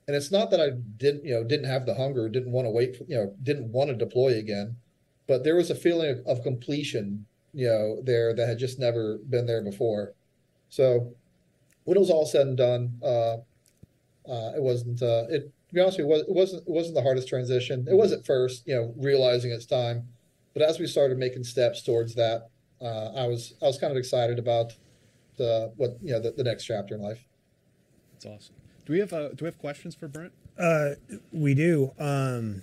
[0.06, 2.70] And it's not that I didn't, you know, didn't have the hunger, didn't want to
[2.70, 4.76] wait, for, you know, didn't want to deploy again,
[5.28, 9.18] but there was a feeling of, of completion, you know, there that had just never
[9.18, 10.12] been there before.
[10.70, 11.14] So
[11.84, 13.36] when it was all said and done, uh,
[14.28, 15.02] uh, it wasn't.
[15.02, 16.62] Uh, it to be honest with you, it wasn't.
[16.68, 17.86] It wasn't the hardest transition.
[17.88, 20.06] It was at first, you know, realizing it's time,
[20.52, 22.48] but as we started making steps towards that,
[22.82, 24.74] uh, I was I was kind of excited about
[25.38, 27.26] the what you know the, the next chapter in life.
[28.12, 28.54] That's awesome.
[28.84, 30.32] Do we have uh, do we have questions for Brent?
[30.58, 30.90] Uh,
[31.32, 31.92] we do.
[31.98, 32.62] Um,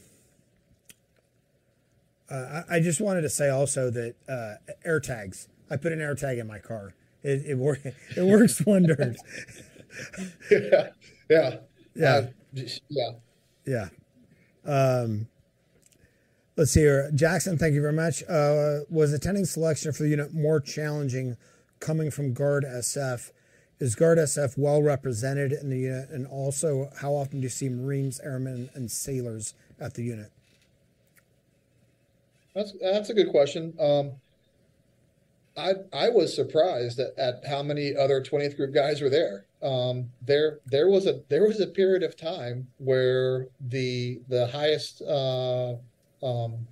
[2.30, 5.48] uh, I, I just wanted to say also that uh, air tags.
[5.72, 6.94] I put an air tag in my car.
[7.24, 7.80] It it, wor-
[8.16, 9.18] it works wonders.
[10.52, 10.90] yeah,
[11.28, 11.56] yeah,
[11.96, 13.12] yeah, Uh, yeah.
[13.66, 13.90] yeah.
[14.66, 15.28] Um,
[16.56, 17.58] let's see here, Jackson.
[17.58, 18.24] Thank you very much.
[18.24, 21.38] Uh, was attending selection for the unit more challenging
[21.80, 23.32] coming from Guard SF?
[23.80, 26.10] Is Guard SF well represented in the unit?
[26.10, 30.32] And also, how often do you see Marines, Airmen, and Sailors at the unit?
[32.54, 33.74] That's that's a good question.
[33.80, 34.12] Um,
[35.56, 39.46] I I was surprised at, at how many other 20th group guys were there.
[39.62, 45.02] Um, there there was a there was a period of time where the the highest
[45.02, 45.76] uh,
[46.24, 46.66] um,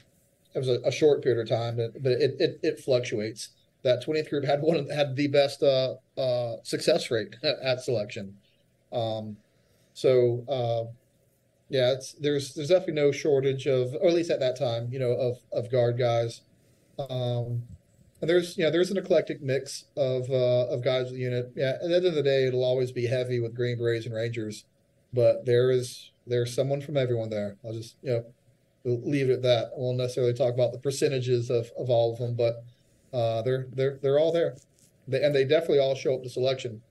[0.54, 3.50] it was a, a short period of time, but, but it, it it fluctuates.
[3.84, 8.36] That 20th group had one had the best uh, uh, success rate at selection.
[8.92, 9.38] Um,
[9.94, 10.92] so uh,
[11.70, 15.12] yeah, there's there's definitely no shortage of, or at least at that time, you know,
[15.12, 16.42] of of guard guys.
[16.98, 17.64] Um,
[18.22, 21.52] and there's you know there's an eclectic mix of uh, of guys in the unit.
[21.56, 24.16] Yeah, at the end of the day, it'll always be heavy with Green Berets and
[24.16, 24.66] Rangers,
[25.14, 27.58] but there is there's someone from everyone there.
[27.66, 28.26] I'll just you know
[28.84, 29.66] leave it at that.
[29.68, 32.64] I won't necessarily talk about the percentages of, of all of them, but
[33.16, 34.56] uh, they're they're they're all there,
[35.08, 36.82] they, and they definitely all show up to selection.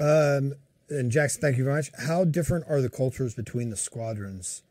[0.00, 0.54] Um,
[0.88, 1.90] and Jackson, thank you very much.
[2.06, 4.62] How different are the cultures between the squadrons?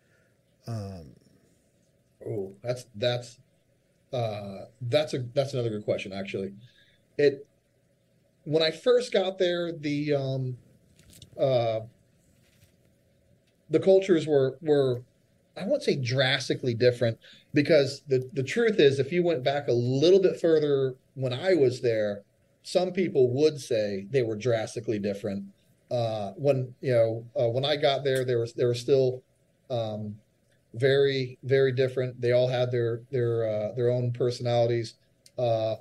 [0.65, 1.17] Um,
[2.25, 3.39] Oh, that's that's
[4.13, 6.53] uh, that's a that's another good question actually.
[7.17, 7.45] It
[8.43, 10.57] when I first got there, the um,
[11.39, 11.81] uh,
[13.69, 15.01] the cultures were were
[15.57, 17.17] I won't say drastically different
[17.53, 21.55] because the the truth is if you went back a little bit further when I
[21.55, 22.23] was there,
[22.63, 25.43] some people would say they were drastically different.
[25.89, 29.23] Uh, when you know uh, when I got there, there was there was still
[29.69, 30.15] um,
[30.77, 32.19] very very different.
[32.21, 34.95] They all had their their uh, their own personalities,
[35.37, 35.75] uh,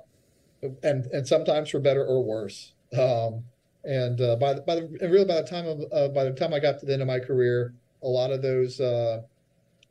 [0.83, 2.73] and and sometimes for better or worse.
[2.97, 3.43] Um,
[3.83, 6.53] and uh, by the, by the really by the time of uh, by the time
[6.53, 9.21] I got to the end of my career, a lot of those uh,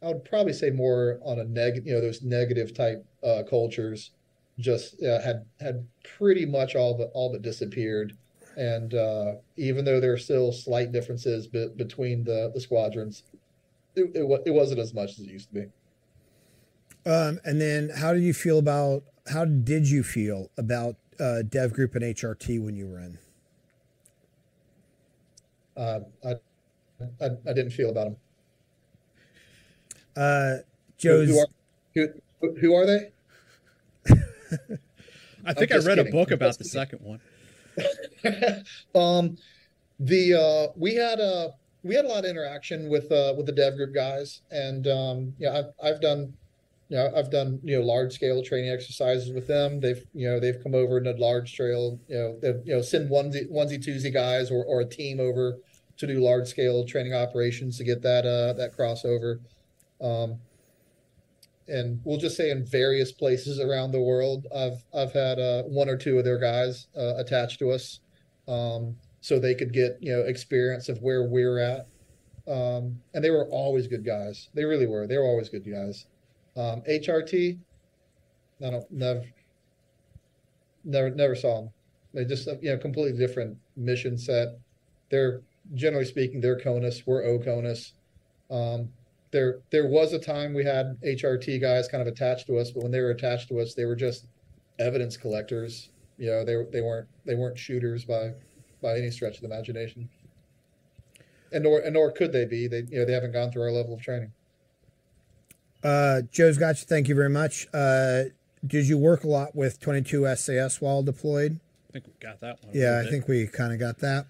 [0.03, 4.11] I would probably say more on a negative you know those negative type uh, cultures
[4.59, 8.17] just had had pretty much all but all but disappeared.
[8.57, 13.23] And uh, even though there are still slight differences be- between the the squadrons,
[13.97, 15.67] it, it, it wasn't as much as it used to be.
[17.11, 19.05] Um, and then, how did you feel about?
[19.29, 23.19] How did you feel about uh, Dev Group and HRT when you were in?
[25.77, 26.31] Uh, I,
[27.21, 28.17] I I didn't feel about them.
[30.17, 30.57] Uh,
[31.07, 31.29] Who, Joe's.
[31.29, 33.11] who, are, who, who are they?
[35.45, 35.99] I think I'm I just read kidding.
[35.99, 36.71] a book I'm about the kidding.
[36.73, 37.21] second one.
[38.95, 39.37] um,
[40.01, 41.51] the uh, we had a
[41.87, 45.35] we had a lot of interaction with uh, with the dev group guys, and um,
[45.39, 46.35] yeah, I've I've done
[46.89, 49.81] you know I've done you know large scale training exercises with them.
[49.81, 52.83] They've you know they've come over in a large trail you know they've, you know
[52.83, 55.59] send onesie onesie twosie guys or, or a team over
[55.97, 59.41] to do large scale training operations to get that uh, that crossover.
[60.01, 60.39] Um,
[61.69, 65.89] and we'll just say in various places around the world, I've I've had uh, one
[65.89, 68.01] or two of their guys uh, attached to us,
[68.47, 68.97] um,
[69.27, 71.89] so they could get you know experience of where we're at.
[72.47, 74.51] Um, and they were always good guys.
[74.55, 75.09] They really were.
[75.09, 76.07] They were always good guys.
[76.57, 77.59] Um, HRT,
[78.65, 79.25] I don't never
[80.85, 81.71] never never saw them.
[82.15, 84.61] They just uh, you know completely different mission set.
[85.11, 85.41] They're
[85.75, 87.05] generally speaking, they're CONUS.
[87.05, 87.95] We're OCONUS.
[88.49, 88.89] Um,
[89.33, 92.85] there there was a time we had HRT guys kind of attached to us, but
[92.85, 94.29] when they were attached to us, they were just
[94.79, 95.91] evidence collectors.
[96.17, 98.31] You know, they they weren't they weren't shooters by
[98.81, 100.09] by any stretch of the imagination.
[101.53, 102.67] And nor and nor could they be.
[102.67, 104.33] They you know they haven't gone through our level of training.
[105.83, 106.87] Uh, Joe's got you.
[106.87, 107.69] Thank you very much.
[107.73, 108.25] Uh,
[108.67, 111.61] did you work a lot with 22 SAS while deployed?
[111.91, 112.75] I think we got that one.
[112.75, 113.11] Yeah, I bit.
[113.13, 114.27] think we kind of got that.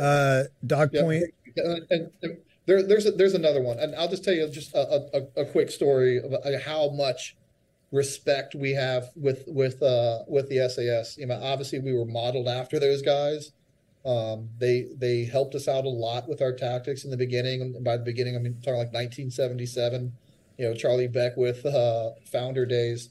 [0.00, 1.24] Uh, Dog Yeah, Point.
[1.56, 4.74] and, and, and there, there's a, there's another one, and I'll just tell you just
[4.74, 7.36] a, a, a quick story of uh, how much
[7.92, 11.16] respect we have with with uh, with the SAS.
[11.18, 13.52] You know, obviously we were modeled after those guys.
[14.06, 17.62] Um, they they helped us out a lot with our tactics in the beginning.
[17.62, 20.12] And by the beginning, I mean talking like 1977.
[20.58, 23.10] You know, Charlie Beckwith, uh, founder days,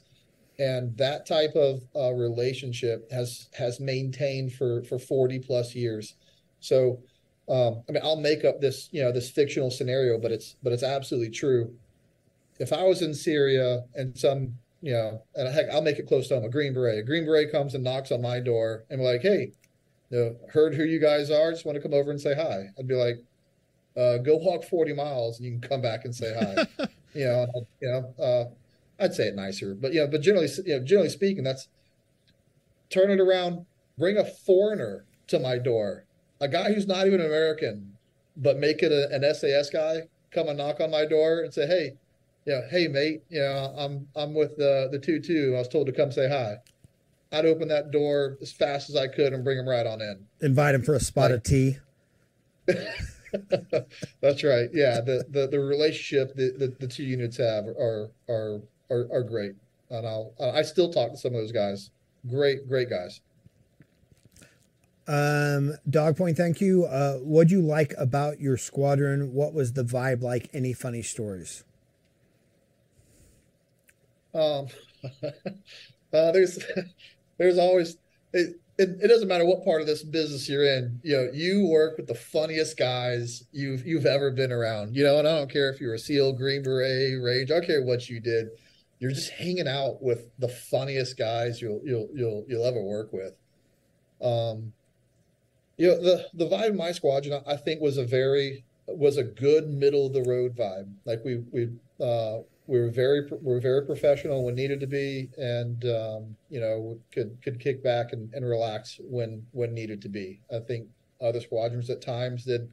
[0.57, 6.15] and that type of uh, relationship has has maintained for for 40 plus years.
[6.65, 6.99] So,
[7.47, 10.73] um, I mean, I'll make up this, you know, this fictional scenario, but it's, but
[10.73, 11.71] it's absolutely true.
[12.59, 16.27] If I was in Syria and some, you know, and heck, I'll make it close
[16.29, 18.99] to home, a Green Beret, a Green Beret comes and knocks on my door and
[18.99, 19.51] we're like, hey,
[20.09, 22.65] you know, heard who you guys are, just want to come over and say hi.
[22.77, 23.23] I'd be like,
[23.97, 26.85] uh, go walk 40 miles and you can come back and say hi.
[27.13, 27.47] you know,
[27.81, 31.09] you know, uh, I'd say it nicer, but you know, but generally, you know, generally
[31.09, 31.67] speaking, that's
[32.89, 33.65] turn it around,
[33.97, 36.05] bring a foreigner to my door,
[36.39, 37.93] a guy who's not even American,
[38.37, 41.65] but make it a, an SAS guy come and knock on my door and say,
[41.65, 41.93] "Hey,
[42.45, 45.53] yeah, hey mate, you know, I'm I'm with the the two two.
[45.55, 46.57] I was told to come say hi."
[47.31, 50.25] I'd open that door as fast as I could and bring him right on in.
[50.41, 51.77] Invite him for a spot of tea.
[54.21, 54.69] That's right.
[54.73, 59.23] Yeah, the the, the relationship the, the, the two units have are are are, are
[59.23, 59.53] great,
[59.89, 61.91] and I'll I still talk to some of those guys.
[62.29, 63.21] Great, great guys.
[65.07, 66.85] Um, Dog Point, thank you.
[66.85, 69.33] Uh, what'd you like about your squadron?
[69.33, 70.49] What was the vibe like?
[70.53, 71.63] Any funny stories?
[74.33, 74.67] Um,
[75.23, 76.57] uh, there's
[77.37, 77.97] there's always
[78.33, 80.99] it, it, it doesn't matter what part of this business you're in.
[81.03, 84.95] You know, you work with the funniest guys you've you've ever been around.
[84.95, 87.49] You know, and I don't care if you're a SEAL, Green Beret, Range.
[87.51, 88.49] I don't care what you did.
[88.99, 93.33] You're just hanging out with the funniest guys you'll you'll you'll you'll ever work with.
[94.21, 94.73] Um,
[95.77, 99.23] you know, the the vibe of my squadron, I think, was a very was a
[99.23, 100.91] good middle of the road vibe.
[101.05, 101.69] Like we we
[102.01, 106.59] uh, we were very we were very professional when needed to be, and um, you
[106.59, 110.39] know could could kick back and, and relax when when needed to be.
[110.53, 110.87] I think
[111.21, 112.71] other squadrons at times did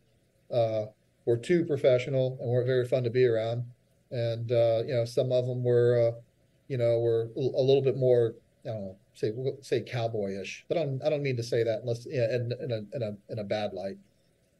[0.52, 0.86] uh,
[1.26, 3.64] were too professional and weren't very fun to be around,
[4.10, 6.20] and uh, you know some of them were uh,
[6.72, 9.30] you know, were a little bit more, I don't know, say
[9.60, 10.62] say cowboyish.
[10.68, 13.32] But I don't I don't mean to say that unless in, in a in a
[13.32, 13.98] in a bad light.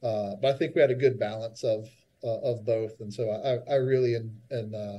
[0.03, 1.89] Uh, but I think we had a good balance of
[2.23, 4.99] uh, of both, and so I I really in, uh,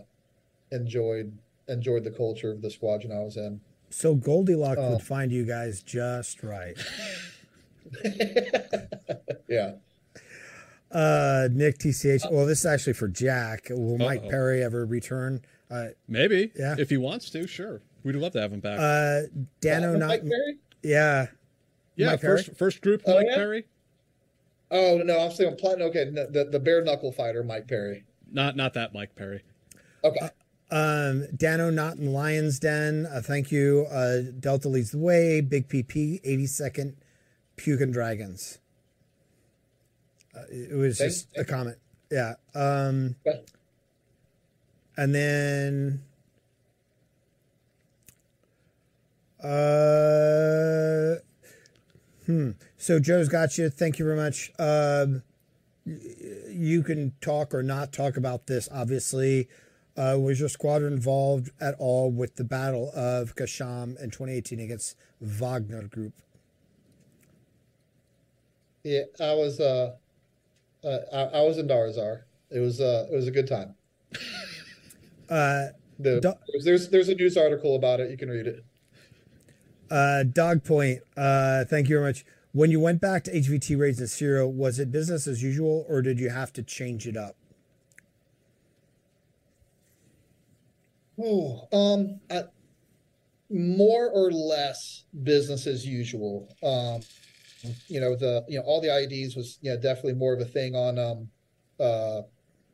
[0.73, 1.37] enjoyed
[1.69, 3.61] enjoyed the culture of the squadron I was in.
[3.89, 6.77] So Goldilocks Uh, would find you guys just right.
[9.47, 9.73] Yeah.
[10.91, 12.29] Uh, Nick TCH.
[12.31, 13.67] Well, this is actually for Jack.
[13.69, 14.29] Will Mike Uh-oh.
[14.29, 15.41] Perry ever return?
[15.69, 16.51] Uh, Maybe.
[16.57, 16.75] Yeah.
[16.77, 17.81] If he wants to, sure.
[18.03, 18.79] We'd love to have him back.
[18.79, 19.27] uh,
[19.61, 20.19] Dano not.
[20.83, 21.27] Yeah.
[21.95, 22.37] yeah, Mike Perry?
[22.43, 23.35] first first group, Oh, Mike yeah?
[23.35, 23.65] Perry.
[24.71, 25.87] Oh no, I'm saying platinum.
[25.89, 28.03] Okay, no, the the bare knuckle fighter, Mike Perry.
[28.31, 29.43] Not not that Mike Perry.
[30.03, 30.29] Okay.
[30.71, 33.05] Um, Dano not in Lion's Den.
[33.05, 33.85] Uh, thank you.
[33.91, 35.39] Uh, Delta leads the way.
[35.41, 36.95] Big PP, 82nd,
[37.57, 38.57] Pukin Dragons.
[40.35, 41.77] Uh, it was Thank- just a comment.
[42.09, 42.35] Yeah.
[42.55, 43.15] Um,
[44.97, 46.01] and then.
[49.43, 51.15] Uh,
[52.25, 52.51] hmm.
[52.77, 53.69] So Joe's got you.
[53.69, 54.51] Thank you very much.
[54.57, 55.21] Um,
[55.85, 58.69] you can talk or not talk about this.
[58.71, 59.49] Obviously,
[59.95, 64.97] uh, was your squadron involved at all with the Battle of Khasham in 2018 against
[65.21, 66.13] Wagner Group?
[68.83, 69.95] Yeah, I was uh,
[70.83, 72.23] uh I, I was in Darzar.
[72.49, 73.75] It was uh it was a good time.
[75.29, 78.11] Uh, The, there's, there's there's a news article about it.
[78.11, 78.63] You can read it.
[79.89, 82.25] Uh, Dog Point, uh, thank you very much.
[82.51, 86.01] When you went back to HVT raids in Syria, was it business as usual or
[86.01, 87.35] did you have to change it up?
[91.17, 92.19] Oh, um,
[93.49, 96.49] more or less business as usual.
[96.63, 97.01] Um,
[97.87, 100.45] you know the you know all the IEDs was you know definitely more of a
[100.45, 101.29] thing on um
[101.79, 102.21] uh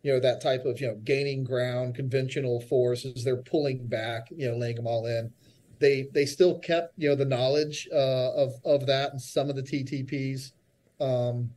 [0.03, 3.24] you know that type of you know gaining ground conventional forces.
[3.24, 5.32] They're pulling back you know laying them all in.
[5.80, 9.56] They they still kept you know the knowledge uh of of that and some of
[9.56, 10.53] the TTPs
[11.01, 11.51] um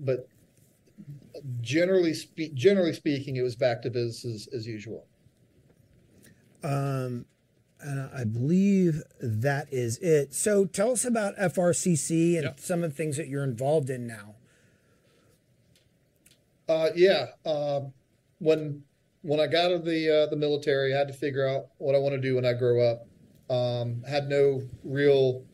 [0.00, 0.28] but
[1.60, 5.07] generally spe- generally speaking it was back to business as, as usual
[6.62, 7.26] Um,
[7.80, 10.34] and I believe that is it.
[10.34, 14.34] So tell us about FRCC and some of the things that you're involved in now.
[16.68, 17.26] Uh, yeah.
[17.46, 17.92] Um,
[18.40, 18.82] when
[19.22, 21.94] when I got out of the uh, the military, I had to figure out what
[21.94, 23.06] I want to do when I grow up.
[23.50, 25.44] Um, had no real,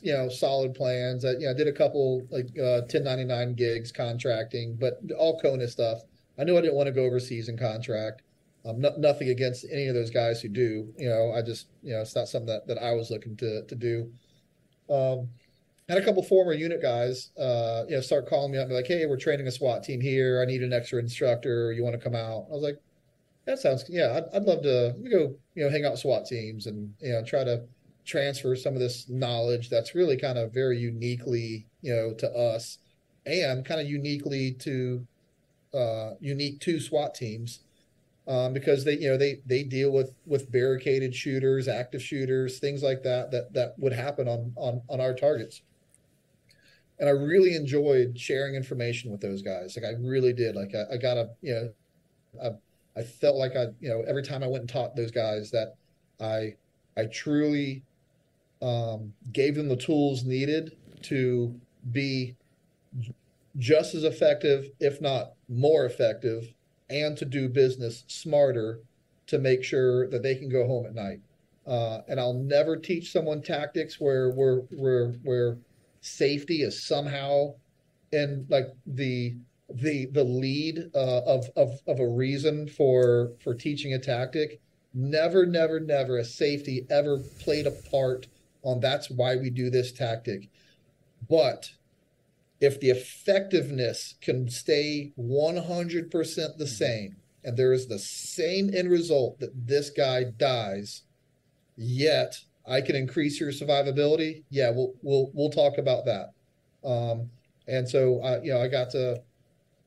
[0.00, 1.24] you know, solid plans.
[1.24, 5.72] I, you know, I did a couple like uh, 1099 gigs, contracting, but all CONUS
[5.72, 6.00] stuff.
[6.38, 8.22] I knew I didn't want to go overseas and contract.
[8.64, 10.92] Um, no, nothing against any of those guys who do.
[10.98, 13.64] You know, I just, you know, it's not something that, that I was looking to
[13.64, 14.12] to do.
[14.90, 15.30] Um,
[15.90, 18.74] had a couple former unit guys, uh, you know, start calling me up and be
[18.74, 20.40] like, "Hey, we're training a SWAT team here.
[20.40, 21.72] I need an extra instructor.
[21.72, 22.78] You want to come out?" I was like,
[23.46, 26.66] "That sounds, yeah, I'd, I'd love to go, you know, hang out with SWAT teams
[26.66, 27.64] and you know try to
[28.04, 32.78] transfer some of this knowledge that's really kind of very uniquely, you know, to us
[33.26, 35.06] and kind of uniquely to
[35.74, 37.60] uh, unique to SWAT teams."
[38.28, 42.82] Um, because they, you know, they they deal with with barricaded shooters, active shooters, things
[42.82, 45.62] like that that that would happen on on on our targets
[47.00, 49.74] and I really enjoyed sharing information with those guys.
[49.74, 50.54] Like I really did.
[50.54, 51.70] Like I, I got a, you know,
[52.44, 55.50] I, I felt like I, you know, every time I went and taught those guys
[55.50, 55.74] that
[56.20, 56.56] I,
[57.00, 57.82] I truly
[58.60, 61.58] um, gave them the tools needed to
[61.90, 62.36] be
[63.56, 66.52] just as effective, if not more effective,
[66.90, 68.80] and to do business smarter
[69.26, 71.20] to make sure that they can go home at night.
[71.66, 75.58] Uh, and I'll never teach someone tactics where where where where
[76.00, 77.54] safety is somehow
[78.12, 79.36] in like the
[79.72, 84.60] the the lead uh, of of of a reason for for teaching a tactic.
[84.92, 88.26] Never, never, never has safety ever played a part
[88.62, 90.48] on that's why we do this tactic.
[91.28, 91.70] But
[92.60, 99.38] if the effectiveness can stay 100% the same and there is the same end result
[99.40, 101.04] that this guy dies,
[101.76, 104.44] yet I can increase your survivability.
[104.50, 106.32] Yeah, we'll we'll we'll talk about that.
[106.86, 107.30] Um,
[107.66, 109.22] and so I you know I got to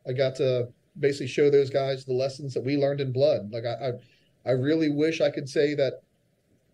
[0.07, 0.69] I got to
[0.99, 3.51] basically show those guys the lessons that we learned in blood.
[3.51, 6.01] Like I I, I really wish I could say that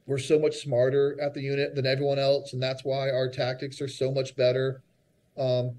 [0.06, 3.82] we're so much smarter at the unit than everyone else, and that's why our tactics
[3.82, 4.82] are so much better.
[5.38, 5.76] Um,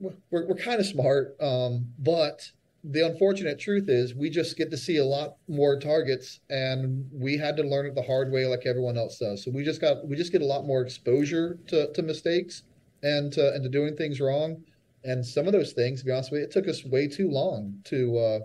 [0.00, 2.50] we're we're kind of smart, um, but
[2.84, 7.36] the unfortunate truth is we just get to see a lot more targets and we
[7.36, 10.06] had to learn it the hard way like everyone else does so we just got
[10.06, 12.62] we just get a lot more exposure to, to mistakes
[13.02, 14.62] and to, and to doing things wrong
[15.02, 17.28] and some of those things to be honest with you it took us way too
[17.28, 18.38] long to uh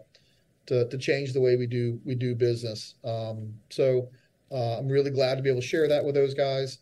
[0.65, 2.95] to to change the way we do we do business.
[3.03, 4.09] Um, so
[4.51, 6.79] uh, I'm really glad to be able to share that with those guys.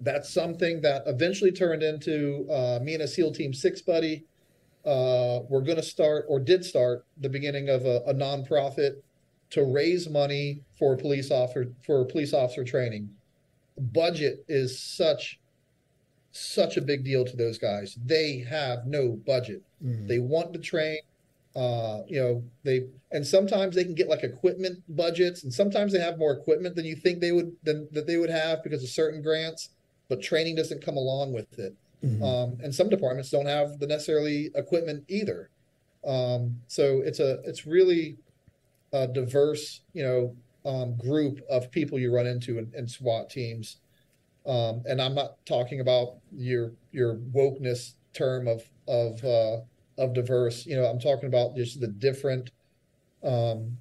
[0.00, 4.24] That's something that eventually turned into uh, me and a SEAL Team Six buddy.
[4.84, 8.96] Uh, we're going to start or did start the beginning of a, a nonprofit
[9.50, 13.08] to raise money for police officer for police officer training.
[13.78, 15.40] Budget is such
[16.32, 17.96] such a big deal to those guys.
[18.04, 19.62] They have no budget.
[19.82, 20.06] Mhm.
[20.06, 20.98] They want to train.
[21.54, 25.98] Uh, you know, they and sometimes they can get like equipment budgets, and sometimes they
[26.00, 28.90] have more equipment than you think they would than that they would have because of
[28.90, 29.70] certain grants.
[30.08, 31.74] But training doesn't come along with it.
[32.04, 32.22] Mhm.
[32.22, 35.50] Um, and some departments don't have the necessarily equipment either.
[36.04, 38.18] Um, so it's a it's really
[38.92, 43.78] a diverse, you know, um, group of people you run into in, in SWAT teams.
[44.46, 49.58] Um, and I'm not talking about your your wokeness term of of uh,
[49.98, 50.66] of diverse.
[50.66, 52.50] You know, I'm talking about just the different
[53.24, 53.78] um,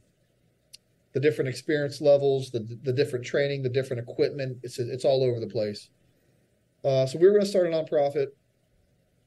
[1.14, 4.58] the different experience levels, the the different training, the different equipment.
[4.64, 5.90] It's it's all over the place.
[6.86, 8.28] Uh, so we were going to start a nonprofit.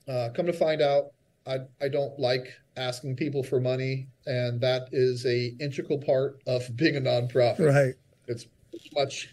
[0.08, 1.12] Uh, come to find out,
[1.46, 6.64] I I don't like asking people for money, and that is a integral part of
[6.76, 7.66] being a nonprofit.
[7.66, 7.94] Right.
[8.28, 8.46] It's
[8.94, 9.30] much.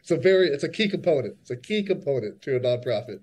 [0.00, 0.48] It's a very.
[0.48, 1.36] It's a key component.
[1.42, 3.20] It's a key component to a nonprofit.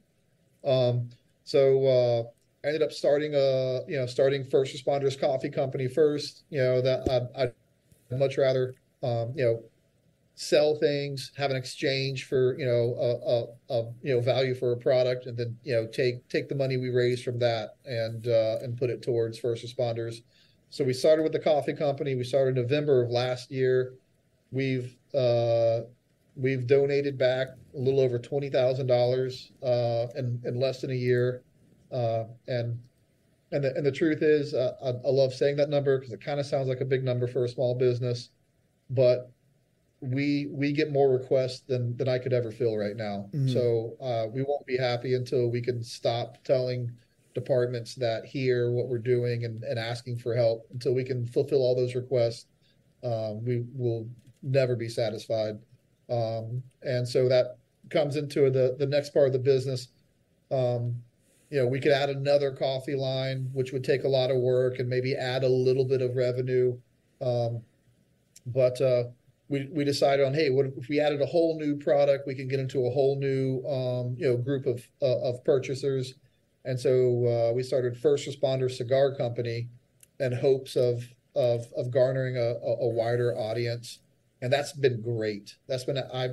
[0.63, 1.09] Um,
[1.43, 2.23] so uh,
[2.63, 6.43] I ended up starting a you know starting first responders coffee company first.
[6.49, 7.53] You know that I, I'd
[8.19, 9.63] much rather um, you know
[10.41, 14.71] sell things, have an exchange for you know a, a, a you know value for
[14.71, 18.25] a product, and then you know take take the money we raise from that and
[18.25, 20.21] uh, and put it towards first responders.
[20.69, 22.15] So we started with the coffee company.
[22.15, 23.95] We started in November of last year.
[24.51, 25.81] We've uh,
[26.37, 30.95] we've donated back a little over twenty thousand dollars uh, in in less than a
[30.95, 31.43] year,
[31.91, 32.79] uh, and
[33.51, 36.23] and the and the truth is, uh, I, I love saying that number because it
[36.23, 38.29] kind of sounds like a big number for a small business,
[38.89, 39.33] but
[40.01, 43.29] we we get more requests than than I could ever fill right now.
[43.33, 43.51] Mhm.
[43.51, 46.91] So uh, we won't be happy until we can stop telling
[47.33, 51.59] departments that here what we're doing and, and asking for help until we can fulfill
[51.59, 52.47] all those requests.
[53.03, 54.09] Um, we will
[54.41, 55.59] never be satisfied.
[56.09, 57.57] Um, and so that
[57.89, 59.89] comes into the the next part of the business.
[60.49, 60.95] Um,
[61.49, 64.79] you know, we could add another coffee line, which would take a lot of work
[64.79, 66.77] and maybe add a little bit of revenue.
[67.21, 67.61] Um,
[68.45, 69.05] but uh,
[69.49, 72.27] we we decided on, hey, what if we added a whole new product?
[72.27, 76.13] We can get into a whole new um, you know group of uh, of purchasers,
[76.63, 79.67] and so uh, we started First Responder Cigar Company,
[80.19, 81.03] in hopes of
[81.35, 83.99] of of garnering a, a, a wider audience,
[84.41, 85.57] and that's been great.
[85.67, 86.29] That's been I.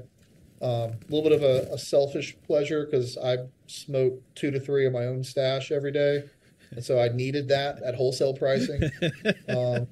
[0.63, 3.37] Um, a little bit of a, a selfish pleasure because I
[3.67, 6.25] smoke two to three of my own stash every day,
[6.71, 8.81] and so I needed that at wholesale pricing.
[9.51, 9.87] um,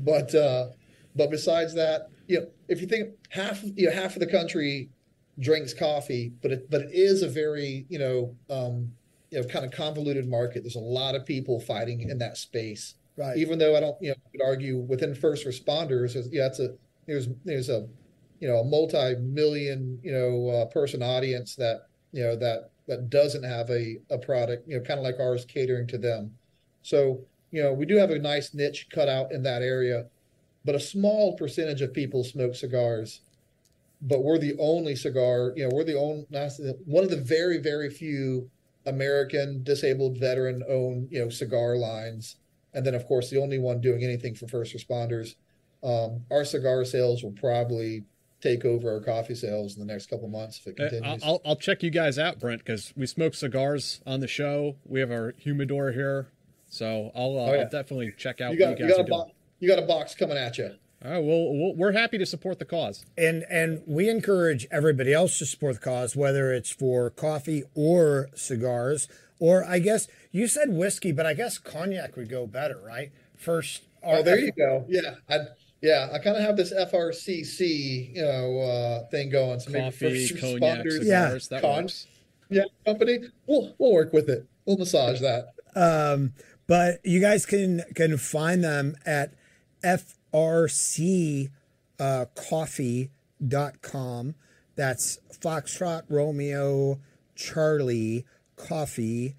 [0.00, 0.70] but uh,
[1.14, 4.90] but besides that, you know, if you think half you know half of the country
[5.40, 8.92] drinks coffee, but it but it is a very you know um,
[9.30, 10.62] you know kind of convoluted market.
[10.62, 12.94] There's a lot of people fighting in that space.
[13.16, 13.36] Right.
[13.36, 16.60] Even though I don't you know I could argue within first responders, there's- yeah, it's
[16.60, 16.74] a
[17.06, 17.86] there's there's a
[18.40, 23.42] you know a multi-million you know uh, person audience that you know that that doesn't
[23.44, 26.32] have a a product you know kind of like ours catering to them.
[26.82, 30.06] So you know we do have a nice niche cut out in that area,
[30.64, 33.20] but a small percentage of people smoke cigars.
[34.02, 36.26] But we're the only cigar, you know, we're the only
[36.84, 38.50] one of the very very few
[38.86, 42.36] American disabled veteran owned you know cigar lines,
[42.74, 45.36] and then of course the only one doing anything for first responders.
[45.82, 48.04] Um, our cigar sales will probably
[48.40, 51.22] take over our coffee sales in the next couple months if it Uh, continues.
[51.24, 54.76] I'll, I'll check you guys out, Brent, because we smoke cigars on the show.
[54.84, 56.28] We have our humidor here,
[56.68, 57.60] so I'll, uh, Oh, yeah.
[57.62, 59.32] I'll definitely check out you got what you you guys got a doing.
[59.64, 60.74] Box you got a box coming at you.
[61.04, 63.04] All right, well, we'll, we're happy to support the cause.
[63.18, 68.30] And and we encourage everybody else to support the cause, whether it's for coffee or
[68.34, 73.12] cigars, or I guess you said whiskey, but I guess cognac would go better, right?
[73.36, 74.84] First, Oh, there you go.
[74.88, 75.38] Yeah, I,
[75.80, 76.10] yeah.
[76.12, 79.60] I kind of have this FRCC, you know, uh, thing going.
[79.60, 82.06] So maybe Coffee, first cognac, responders, cigars, that con- works.
[82.50, 83.20] Yeah, company.
[83.46, 84.46] We'll we'll work with it.
[84.66, 85.54] We'll massage that.
[85.74, 86.34] Um,
[86.66, 89.32] but you guys can can find them at
[89.84, 91.50] frc
[92.00, 92.24] uh.
[94.76, 96.98] That's Foxtrot Romeo
[97.36, 98.24] Charlie
[98.56, 99.36] coffee.com.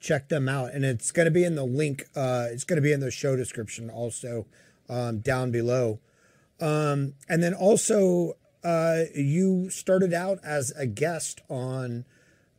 [0.00, 0.72] Check them out.
[0.72, 2.04] And it's going to be in the link.
[2.14, 4.46] Uh, it's going to be in the show description also
[4.88, 6.00] um, down below.
[6.60, 8.34] Um, and then also,
[8.64, 12.04] uh, you started out as a guest on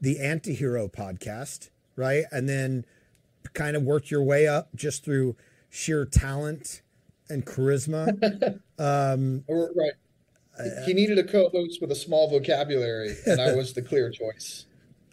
[0.02, 2.26] the Antihero podcast, right?
[2.32, 2.86] And then
[3.54, 5.36] kind of worked your way up just through
[5.70, 6.82] sheer talent
[7.30, 8.60] and charisma.
[8.80, 9.94] um, right.
[10.86, 14.66] He needed a co-host with a small vocabulary, and I was the clear choice.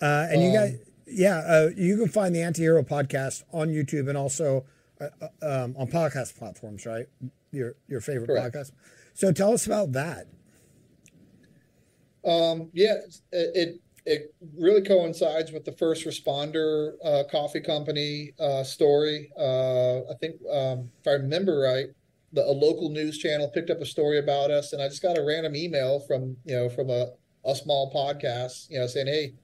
[0.02, 4.08] Uh, and you Um, guys, yeah, uh, you can find the Antihero podcast on YouTube
[4.08, 4.64] and also
[5.00, 7.06] uh, uh, um, on podcast platforms, right?
[7.52, 8.54] Your your favorite Correct.
[8.54, 8.72] podcast.
[9.14, 10.26] So tell us about that.
[12.24, 12.94] Um, yeah,
[13.30, 19.32] it, it it really coincides with the first responder uh, coffee company uh, story.
[19.36, 21.86] Uh, I think um, if I remember right,
[22.32, 25.18] the, a local news channel picked up a story about us, and I just got
[25.18, 27.08] a random email from you know from a
[27.44, 29.34] a small podcast, you know, saying, "Hey,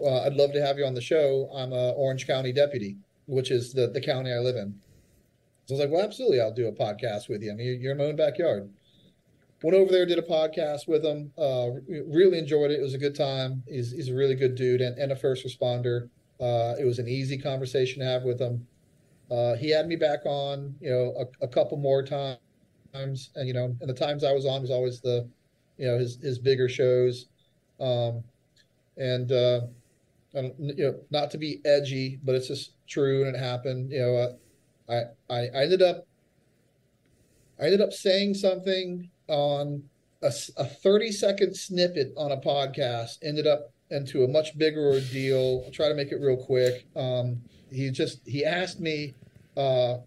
[0.00, 1.50] uh, I'd love to have you on the show.
[1.52, 4.72] I'm a Orange County deputy, which is the the county I live in."
[5.66, 7.50] So I was like, "Well, absolutely, I'll do a podcast with you.
[7.50, 8.70] I mean, you're in my own backyard."
[9.62, 11.32] Went over there, did a podcast with him.
[11.38, 11.68] Uh,
[12.06, 12.78] really enjoyed it.
[12.78, 13.62] It was a good time.
[13.66, 16.08] He's, he's a really good dude and, and a first responder.
[16.40, 18.66] Uh, it was an easy conversation to have with him.
[19.30, 22.38] Uh, he had me back on, you know, a, a couple more times,
[22.94, 25.28] and you know, and the times I was on was always the,
[25.78, 27.26] you know, his his bigger shows,
[27.80, 28.22] um,
[28.96, 29.62] and uh,
[30.34, 33.90] you know, not to be edgy, but it's just true and it happened.
[33.90, 34.36] You know,
[34.88, 36.06] I I I ended up
[37.58, 39.82] I ended up saying something on
[40.22, 45.62] a 30 second snippet on a podcast, ended up into a much bigger ordeal.
[45.64, 46.86] I'll try to make it real quick.
[46.96, 47.40] Um,
[47.70, 49.14] he just, he asked me,
[49.56, 49.98] uh,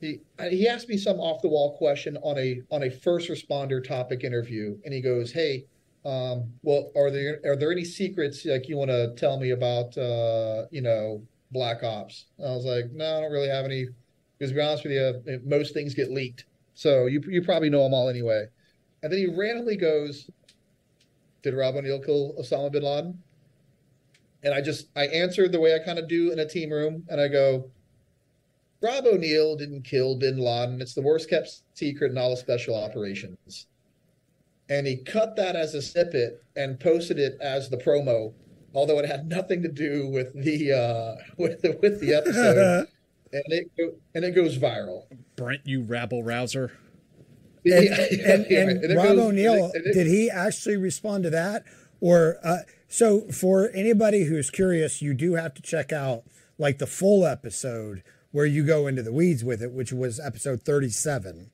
[0.00, 3.86] he, he asked me some off the wall question on a, on a first responder
[3.86, 4.78] topic interview.
[4.84, 5.64] And he goes, Hey,
[6.04, 9.96] um, well, are there, are there any secrets like you want to tell me about,
[9.98, 12.26] uh, you know, black ops?
[12.38, 13.86] I was like, no, I don't really have any,
[14.38, 16.46] because to be honest with you, most things get leaked.
[16.80, 18.46] So you you probably know them all anyway.
[19.02, 20.30] And then he randomly goes,
[21.42, 23.22] "Did Rob O'Neill kill Osama bin Laden?"
[24.42, 27.04] And I just I answered the way I kind of do in a team room,
[27.10, 27.70] and I go,
[28.80, 30.80] "Rob O'Neill didn't kill Bin Laden.
[30.80, 33.66] It's the worst kept secret in all of special operations."
[34.70, 38.32] And he cut that as a snippet and posted it as the promo,
[38.72, 42.88] although it had nothing to do with the uh, with the, with the episode.
[43.32, 45.04] and it go, and it goes viral.
[45.36, 46.72] Brent, you rabble rouser.
[47.64, 50.76] And, Yeah, and, yeah, and and Rob O'Neill, and it- and it- did he actually
[50.76, 51.64] respond to that?
[52.00, 56.22] Or uh, so for anybody who's curious, you do have to check out
[56.58, 58.02] like the full episode
[58.32, 61.50] where you go into the weeds with it, which was episode 37.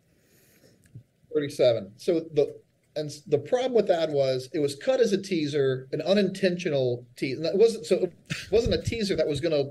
[1.34, 1.92] 37.
[1.96, 2.56] So the
[2.94, 7.44] and the problem with that was it was cut as a teaser, an unintentional teaser.
[7.44, 8.12] It wasn't so it
[8.50, 9.64] wasn't a teaser that was gonna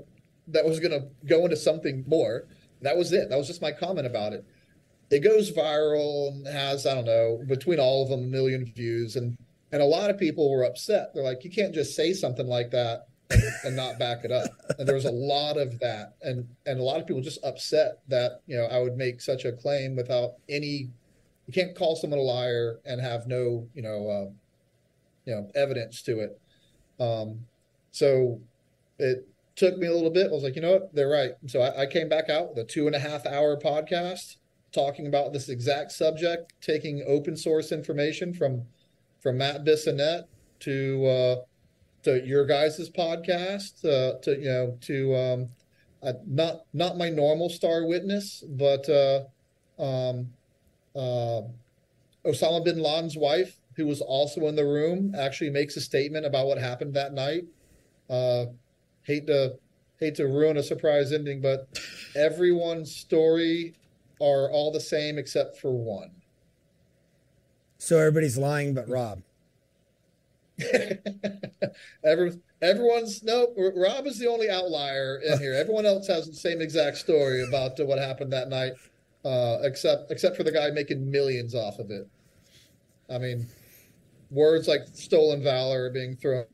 [0.48, 2.46] that was gonna go into something more.
[2.82, 3.30] That was it.
[3.30, 4.44] That was just my comment about it.
[5.10, 9.16] It goes viral and has I don't know between all of them a million views
[9.16, 9.36] and
[9.72, 11.12] and a lot of people were upset.
[11.12, 14.46] They're like, you can't just say something like that and, and not back it up.
[14.78, 17.98] And there was a lot of that, and and a lot of people just upset
[18.08, 20.90] that you know I would make such a claim without any
[21.46, 24.30] you can't call someone a liar and have no you know uh,
[25.24, 26.40] you know evidence to it
[27.00, 27.40] um,
[27.90, 28.40] so
[28.98, 29.26] it
[29.56, 31.82] took me a little bit i was like you know what they're right so I,
[31.82, 34.36] I came back out with a two and a half hour podcast
[34.72, 38.62] talking about this exact subject taking open source information from
[39.20, 40.24] from matt bissonnette
[40.60, 41.36] to uh,
[42.02, 45.48] to your guys' podcast uh, to you know to um,
[46.02, 49.24] uh, not not my normal star witness but uh,
[49.82, 50.28] um,
[50.94, 51.42] uh,
[52.26, 56.46] Osama bin Laden's wife, who was also in the room, actually makes a statement about
[56.46, 57.44] what happened that night.
[58.10, 58.46] Uh,
[59.06, 59.54] hate to
[59.98, 61.68] hate to ruin a surprise ending, but
[62.14, 63.74] everyone's story
[64.20, 66.10] are all the same except for one.
[67.78, 69.22] So everybody's lying but Rob.
[72.04, 73.52] Every, everyone's no.
[73.74, 75.52] Rob is the only outlier in here.
[75.52, 78.72] Everyone else has the same exact story about what happened that night,
[79.26, 82.08] uh, except except for the guy making millions off of it.
[83.10, 83.46] I mean,
[84.30, 86.46] words like "stolen valor" are being thrown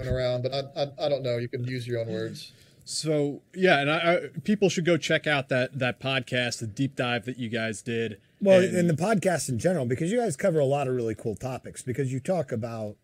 [0.00, 1.38] around, but I, I I don't know.
[1.38, 2.52] You can use your own words.
[2.84, 6.96] So yeah, and I, I, people should go check out that that podcast, the deep
[6.96, 8.18] dive that you guys did.
[8.40, 11.14] Well, And- and the podcast in general, because you guys cover a lot of really
[11.14, 11.80] cool topics.
[11.82, 12.96] Because you talk about,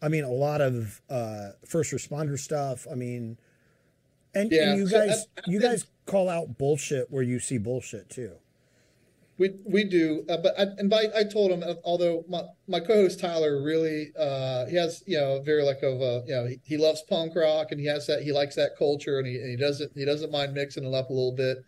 [0.00, 2.86] I mean, a lot of uh, first responder stuff.
[2.90, 3.36] I mean,
[4.34, 7.58] and, Yeah, and you so guys, I- you guys call out bullshit where you see
[7.58, 8.32] bullshit too.
[9.42, 11.64] We we do, uh, but I, and by, I told him.
[11.64, 16.00] uh, Although my, my co-host Tyler really, uh, he has you know very like of
[16.00, 18.76] uh, you know he, he loves punk rock and he has that he likes that
[18.78, 21.58] culture and he, and he doesn't he doesn't mind mixing it up a little bit.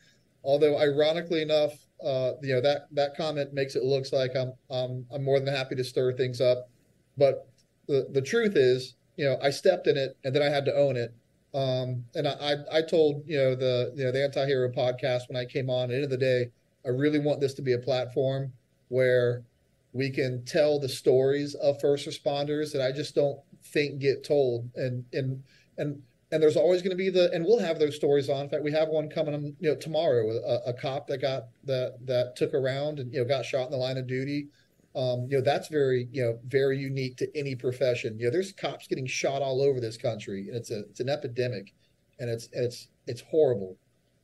[0.44, 1.72] Although ironically enough,
[2.04, 5.52] uh, you know that that comment makes it looks like I'm I'm I'm more than
[5.52, 6.68] happy to stir things up,
[7.16, 7.48] but
[7.88, 10.74] the the truth is, you know, I stepped in it and then I had to
[10.76, 11.12] own it.
[11.54, 15.36] Um, and I, I, I told you know the you know the anti-hero podcast when
[15.36, 15.84] I came on.
[15.84, 16.50] At the end of the day,
[16.84, 18.52] I really want this to be a platform
[18.88, 19.44] where
[19.92, 24.68] we can tell the stories of first responders that I just don't think get told.
[24.74, 25.42] And and
[25.78, 28.42] and and there's always going to be the and we'll have those stories on.
[28.42, 30.30] In fact, we have one coming you know tomorrow.
[30.30, 33.70] A, a cop that got that that took around and you know got shot in
[33.70, 34.48] the line of duty.
[34.96, 38.18] Um, you know that's very you know very unique to any profession.
[38.18, 41.08] You know, there's cops getting shot all over this country, and it's a it's an
[41.08, 41.72] epidemic,
[42.18, 43.76] and it's it's it's horrible.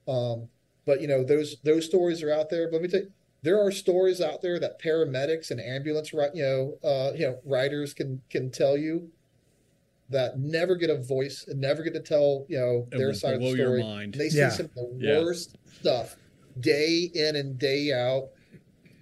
[0.08, 0.48] Um,
[0.86, 2.66] but you know those those stories are out there.
[2.66, 3.10] But let me tell you,
[3.42, 7.94] there are stories out there that paramedics and ambulance you know uh, you know riders
[7.94, 9.10] can can tell you
[10.08, 13.14] that never get a voice and never get to tell you know It their will
[13.14, 13.82] side of the blow your story.
[13.84, 14.14] mind.
[14.14, 14.50] They see Yeah.
[14.50, 15.20] some of the Yeah.
[15.20, 16.16] worst stuff
[16.58, 18.28] day in and day out.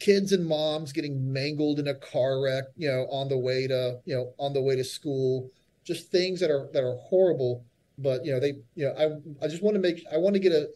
[0.00, 3.98] Kids and moms getting mangled in a car wreck, you know, on the way to
[4.04, 5.50] you know on the way to school.
[5.84, 7.64] Just things that are that are horrible.
[8.00, 10.40] But you know they you know I I just want to make I want to
[10.40, 10.68] get a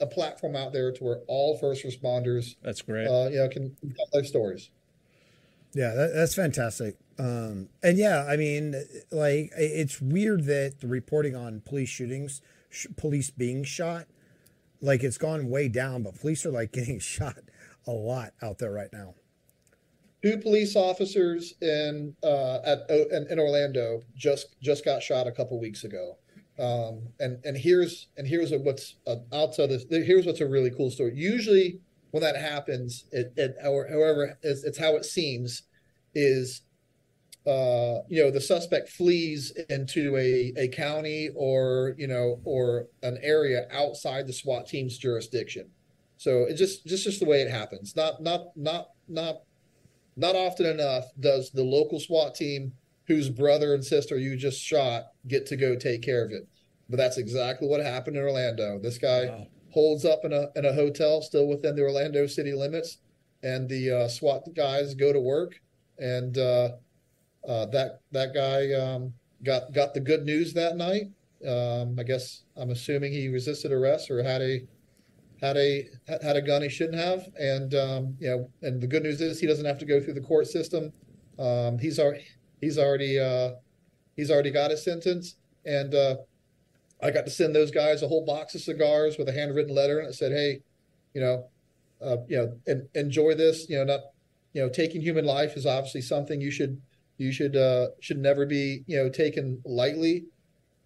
[0.00, 3.06] a, a platform out there to where all first responders That's great.
[3.06, 4.70] uh, you know can tell their stories.
[5.72, 6.96] Yeah, that, that's fantastic.
[7.18, 8.74] Um, and yeah, I mean,
[9.10, 14.06] like it's weird that the reporting on police shootings, sh- police being shot,
[14.80, 17.38] like it's gone way down, but police are like getting shot
[17.86, 19.14] a lot out there right now.
[20.22, 25.58] two police officers in uh, at in, in Orlando just just got shot a couple
[25.60, 26.16] weeks ago.
[26.58, 29.84] Um, and and here's and here's a, what's uh, I'll tell this.
[29.90, 31.12] Here's what's a really cool story.
[31.14, 31.80] Usually
[32.12, 35.62] when that happens, it, it or however it's, it's how it seems
[36.14, 36.62] is
[37.44, 43.18] uh, you know the suspect flees into a, a county or you know or an
[43.20, 45.68] area outside the SWAT team's jurisdiction.
[46.16, 47.96] So it's just just just the way it happens.
[47.96, 49.42] Not not not not
[50.16, 52.72] not often enough does the local SWAT team
[53.06, 56.46] whose brother and sister you just shot get to go take care of it.
[56.88, 58.78] But that's exactly what happened in Orlando.
[58.78, 62.98] This guy holds up in a in a hotel still within the Orlando city limits,
[63.42, 65.60] and the uh, SWAT guys go to work,
[65.98, 66.70] and uh,
[67.48, 71.06] uh, that that guy um, got got the good news that night.
[71.46, 74.66] Um, I guess I'm assuming he resisted arrest or had a
[75.40, 75.88] had a
[76.22, 79.40] had a gun he shouldn't have, and um, you know, and the good news is
[79.40, 80.92] he doesn't have to go through the court system.
[81.38, 82.24] Um, he's already
[82.64, 83.50] he's already uh,
[84.16, 86.16] he's already got his sentence, and uh,
[87.02, 89.98] I got to send those guys a whole box of cigars with a handwritten letter,
[90.00, 90.60] and it said, "Hey,
[91.14, 91.48] you know,
[92.00, 93.68] uh, you know, en- enjoy this.
[93.68, 94.00] You know, not
[94.54, 96.80] you know, taking human life is obviously something you should
[97.18, 100.24] you should uh, should never be you know taken lightly."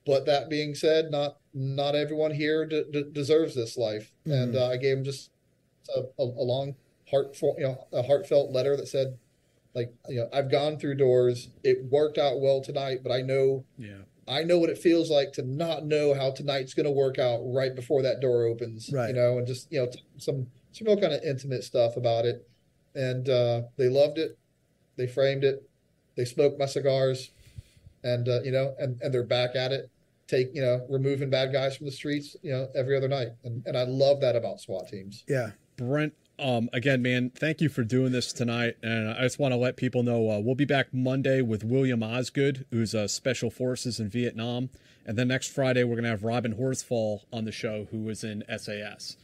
[0.07, 4.61] But that being said, not not everyone here d- d- deserves this life, and Mhm.
[4.61, 5.31] uh, I gave him just
[5.95, 6.75] a, a, a long
[7.11, 9.19] heart, for, you know, a heartfelt letter that said,
[9.75, 11.51] like, you know, I've gone through doors.
[11.63, 14.03] It worked out well tonight, but I know, Yeah.
[14.27, 17.39] I know what it feels like to not know how tonight's going to work out
[17.45, 18.91] right before that door opens.
[18.93, 19.09] Right.
[19.09, 22.27] You know, and just you know, t- some some real kind of intimate stuff about
[22.27, 22.47] it,
[22.95, 24.37] and uh, they loved it.
[24.97, 25.67] They framed it.
[26.15, 27.31] They smoked my cigars,
[28.05, 29.89] and uh, you know, and and they're back at it.
[30.27, 32.37] Take you know, removing bad guys from the streets.
[32.43, 35.25] You know, every other night, and and I love that about SWAT teams.
[35.27, 35.53] Yeah.
[35.79, 38.77] Brent, um, again, man, thank you for doing this tonight.
[38.83, 42.03] And I just want to let people know uh, we'll be back Monday with William
[42.03, 44.71] Osgood, who's uh, Special Forces in Vietnam.
[45.05, 48.23] And then next Friday, we're going to have Robin Horsfall on the show, who was
[48.23, 49.17] in SAS.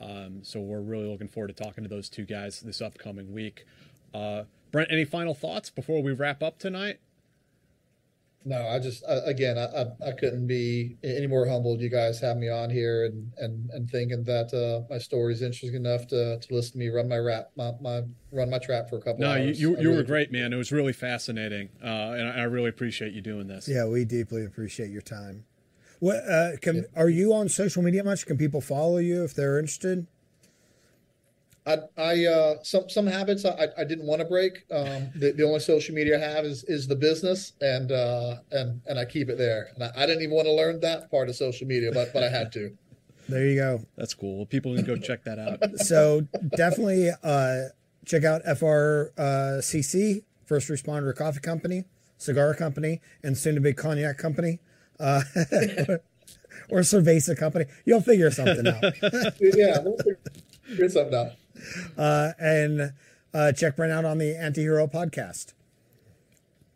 [0.00, 3.64] Um, so we're really looking forward to talking to those two guys this upcoming week.
[4.14, 6.98] Uh, Brent, any final thoughts before we wrap up tonight?
[8.44, 11.80] No, I just uh, again, I, I I couldn't be any more humbled.
[11.80, 15.42] You guys have me on here, and and and thinking that uh, my story is
[15.42, 18.88] interesting enough to to listen to me run my rap, my, my run my trap
[18.90, 19.20] for a couple.
[19.20, 19.60] No, you, hours.
[19.60, 20.52] you, I you were really- great, man.
[20.52, 21.68] It was really fascinating.
[21.82, 23.68] Uh, and I I really appreciate you doing this.
[23.68, 25.44] Yeah, we deeply appreciate your time.
[26.00, 28.26] What uh, can are you on social media much?
[28.26, 30.08] Can people follow you if they're interested?
[31.66, 34.64] I, I uh, some some habits I, I didn't want to break.
[34.72, 38.80] Um, the, the only social media I have is is the business, and uh, and
[38.86, 39.68] and I keep it there.
[39.74, 42.24] And I, I didn't even want to learn that part of social media, but but
[42.24, 42.76] I had to.
[43.28, 43.84] There you go.
[43.96, 44.38] That's cool.
[44.38, 45.60] Well, people can go check that out.
[45.78, 46.26] so
[46.56, 47.68] definitely uh,
[48.04, 51.84] check out FRCC, First Responder Coffee Company,
[52.18, 54.58] Cigar Company, and soon to be Cognac Company,
[54.98, 55.22] uh,
[56.70, 57.66] or Cerveza Company.
[57.84, 58.82] You'll figure something out.
[59.40, 59.96] yeah, we'll
[60.66, 61.32] figure something out.
[61.96, 62.92] Uh, and
[63.34, 65.52] uh, check Brent out on the Antihero podcast.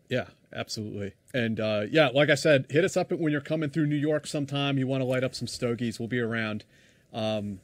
[0.08, 1.14] Yeah, absolutely.
[1.34, 4.26] And uh, yeah, like I said, hit us up when you're coming through New York
[4.26, 4.78] sometime.
[4.78, 6.64] You want to light up some stogies, we'll be around.
[7.12, 7.60] Um,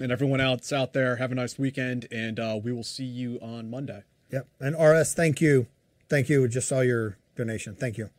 [0.00, 3.38] and everyone else out there, have a nice weekend, and uh, we will see you
[3.40, 4.02] on Monday.
[4.32, 4.48] Yep.
[4.60, 5.66] And RS, thank you.
[6.08, 6.46] Thank you.
[6.48, 7.74] Just saw your donation.
[7.74, 8.10] Thank you.